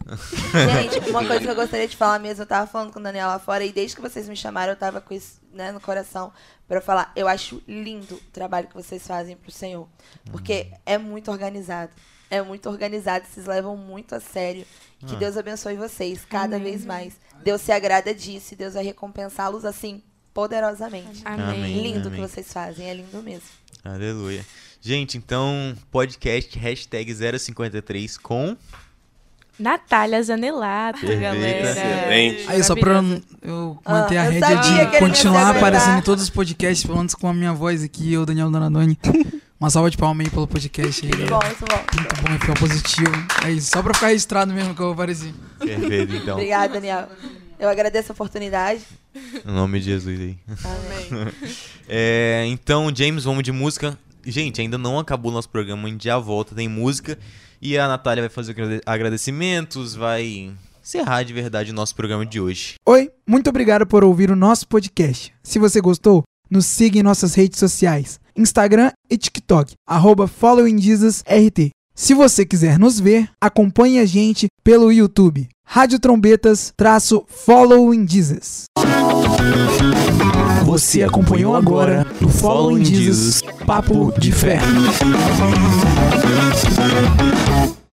Gente, 0.07 1.09
uma 1.11 1.25
coisa 1.25 1.41
que 1.41 1.51
eu 1.51 1.55
gostaria 1.55 1.89
de 1.89 1.97
falar 1.97 2.19
mesmo, 2.19 2.43
eu 2.43 2.47
tava 2.47 2.67
falando 2.67 2.93
com 2.93 2.99
o 2.99 3.03
Daniel 3.03 3.29
lá 3.29 3.39
fora 3.39 3.65
e 3.65 3.73
desde 3.73 3.97
que 3.97 4.03
vocês 4.03 4.29
me 4.29 4.37
chamaram, 4.37 4.73
eu 4.73 4.77
tava 4.77 5.01
com 5.01 5.15
isso 5.15 5.41
né, 5.53 5.73
no 5.73 5.81
coração 5.81 6.31
pra 6.69 6.81
falar. 6.81 7.11
Eu 7.17 7.27
acho 7.27 7.63
lindo 7.67 8.15
o 8.17 8.21
trabalho 8.33 8.69
que 8.69 8.75
vocês 8.75 9.07
fazem 9.07 9.37
pro 9.37 9.51
Senhor. 9.51 9.89
Porque 10.31 10.69
é 10.85 10.99
muito 10.99 11.31
organizado. 11.31 11.93
É 12.31 12.43
muito 12.43 12.69
organizado, 12.69 13.25
vocês 13.27 13.47
levam 13.47 13.77
muito 13.77 14.15
a 14.15 14.21
sério. 14.21 14.67
Que 15.07 15.15
Ah. 15.15 15.19
Deus 15.19 15.37
abençoe 15.37 15.77
vocês 15.77 16.25
cada 16.25 16.57
Amém. 16.57 16.73
vez 16.73 16.85
mais. 16.85 17.15
Deus 17.43 17.61
se 17.61 17.71
agrada 17.73 18.13
disso 18.15 18.55
e 18.55 18.57
Deus 18.57 18.75
vai 18.75 18.85
recompensá-los 18.85 19.65
assim, 19.65 20.03
poderosamente. 20.35 21.23
Amém. 21.25 21.47
Amém. 21.47 21.83
Lindo 21.83 22.09
o 22.09 22.13
que 22.13 22.21
vocês 22.21 22.53
fazem, 22.53 22.87
é 22.91 22.95
lindo 22.95 23.23
mesmo. 23.23 23.49
Aleluia. 23.85 24.45
Gente, 24.81 25.17
então, 25.17 25.75
podcast 25.91 26.59
hashtag 26.59 27.15
053 27.39 28.19
com. 28.19 28.57
Natália 29.59 30.21
Zanelato, 30.21 30.99
Perfeita. 30.99 31.23
galera. 31.23 31.71
Excelente. 31.71 32.45
Aí, 32.51 32.65
só 32.65 32.75
pra 32.75 33.01
eu 33.41 33.79
Ah, 33.85 33.93
manter 33.93 34.19
a 34.19 34.25
eu 34.27 34.33
rédea 34.33 34.87
de 34.87 34.99
continuar 34.99 35.57
aparecendo 35.57 35.99
em 35.99 36.03
todos 36.03 36.25
os 36.25 36.31
podcasts, 36.31 36.85
pelo 36.85 36.99
menos 36.99 37.15
com 37.15 37.29
a 37.29 37.33
minha 37.33 37.53
voz 37.53 37.83
aqui, 37.85 38.13
eu, 38.13 38.27
Daniel 38.27 38.51
Donadoni. 38.51 38.99
Uma 39.61 39.71
salva 39.71 39.89
de 39.89 39.97
palmas 39.97 40.27
aí 40.27 40.31
pelo 40.31 40.49
podcast 40.49 41.07
aí, 41.07 41.13
Muito 41.17 41.31
bom, 41.31 41.39
muito 41.47 41.65
bom. 41.65 41.85
Muito 41.97 42.23
bom, 42.23 42.39
ficar 42.41 42.59
positivo. 42.59 43.13
É 43.47 43.53
isso, 43.53 43.71
só 43.71 43.81
pra 43.83 43.95
ficar 43.95 44.09
registrado 44.09 44.53
mesmo 44.53 44.75
que 44.75 44.81
eu 44.83 44.91
apareci. 44.91 45.33
Perfeito, 45.61 46.17
então. 46.17 46.35
Obrigada, 46.35 46.75
Daniel. 46.75 47.09
Eu 47.59 47.69
agradeço 47.69 48.11
a 48.11 48.15
oportunidade. 48.15 48.83
Em 49.15 49.51
nome 49.53 49.79
de 49.81 49.87
Jesus 49.87 50.21
aí. 50.21 50.37
Amém. 50.65 51.33
É, 51.89 52.45
então, 52.49 52.91
James, 52.95 53.25
vamos 53.25 53.43
de 53.43 53.53
música. 53.53 53.99
Gente, 54.25 54.59
ainda 54.61 54.79
não 54.79 54.99
acabou 54.99 55.31
o 55.31 55.35
nosso 55.35 55.51
programa, 55.51 55.87
a 55.87 55.91
gente 55.91 56.05
já 56.05 56.19
volta, 56.19 56.55
tem 56.55 56.67
música. 56.67 57.19
E 57.61 57.77
a 57.77 57.87
Natália 57.87 58.23
vai 58.23 58.31
fazer 58.31 58.53
agrade- 58.53 58.81
agradecimentos, 58.87 59.95
vai 59.95 60.51
encerrar 60.83 61.23
de 61.25 61.33
verdade 61.35 61.71
o 61.71 61.75
nosso 61.75 61.95
programa 61.95 62.25
de 62.25 62.41
hoje. 62.41 62.75
Oi, 62.89 63.11
muito 63.29 63.49
obrigado 63.51 63.87
por 63.87 64.03
ouvir 64.03 64.31
o 64.31 64.37
nosso 64.37 64.67
podcast. 64.67 65.33
Se 65.43 65.59
você 65.59 65.81
gostou, 65.81 66.23
nos 66.51 66.65
siga 66.67 66.99
em 66.99 67.03
nossas 67.03 67.35
redes 67.35 67.59
sociais, 67.59 68.19
Instagram 68.37 68.91
e 69.11 69.17
TikTok, 69.19 69.75
arroba 69.87 70.27
followingjesusrt. 70.27 71.71
Se 71.95 72.13
você 72.15 72.45
quiser 72.45 72.79
nos 72.79 72.99
ver, 72.99 73.31
acompanhe 73.41 73.99
a 73.99 74.07
gente 74.07 74.47
pelo 74.65 74.91
YouTube, 74.91 75.49
Rádio 75.67 75.99
Trombetas- 75.99 76.73
Following 77.29 78.07
Jesus. 78.09 78.67
Você 80.65 81.03
acompanhou 81.03 81.57
agora 81.57 82.07
o 82.23 82.29
Following 82.29 82.85
Jesus 82.85 83.43
Papo 83.67 84.13
de 84.19 84.31
Fé. 84.31 84.61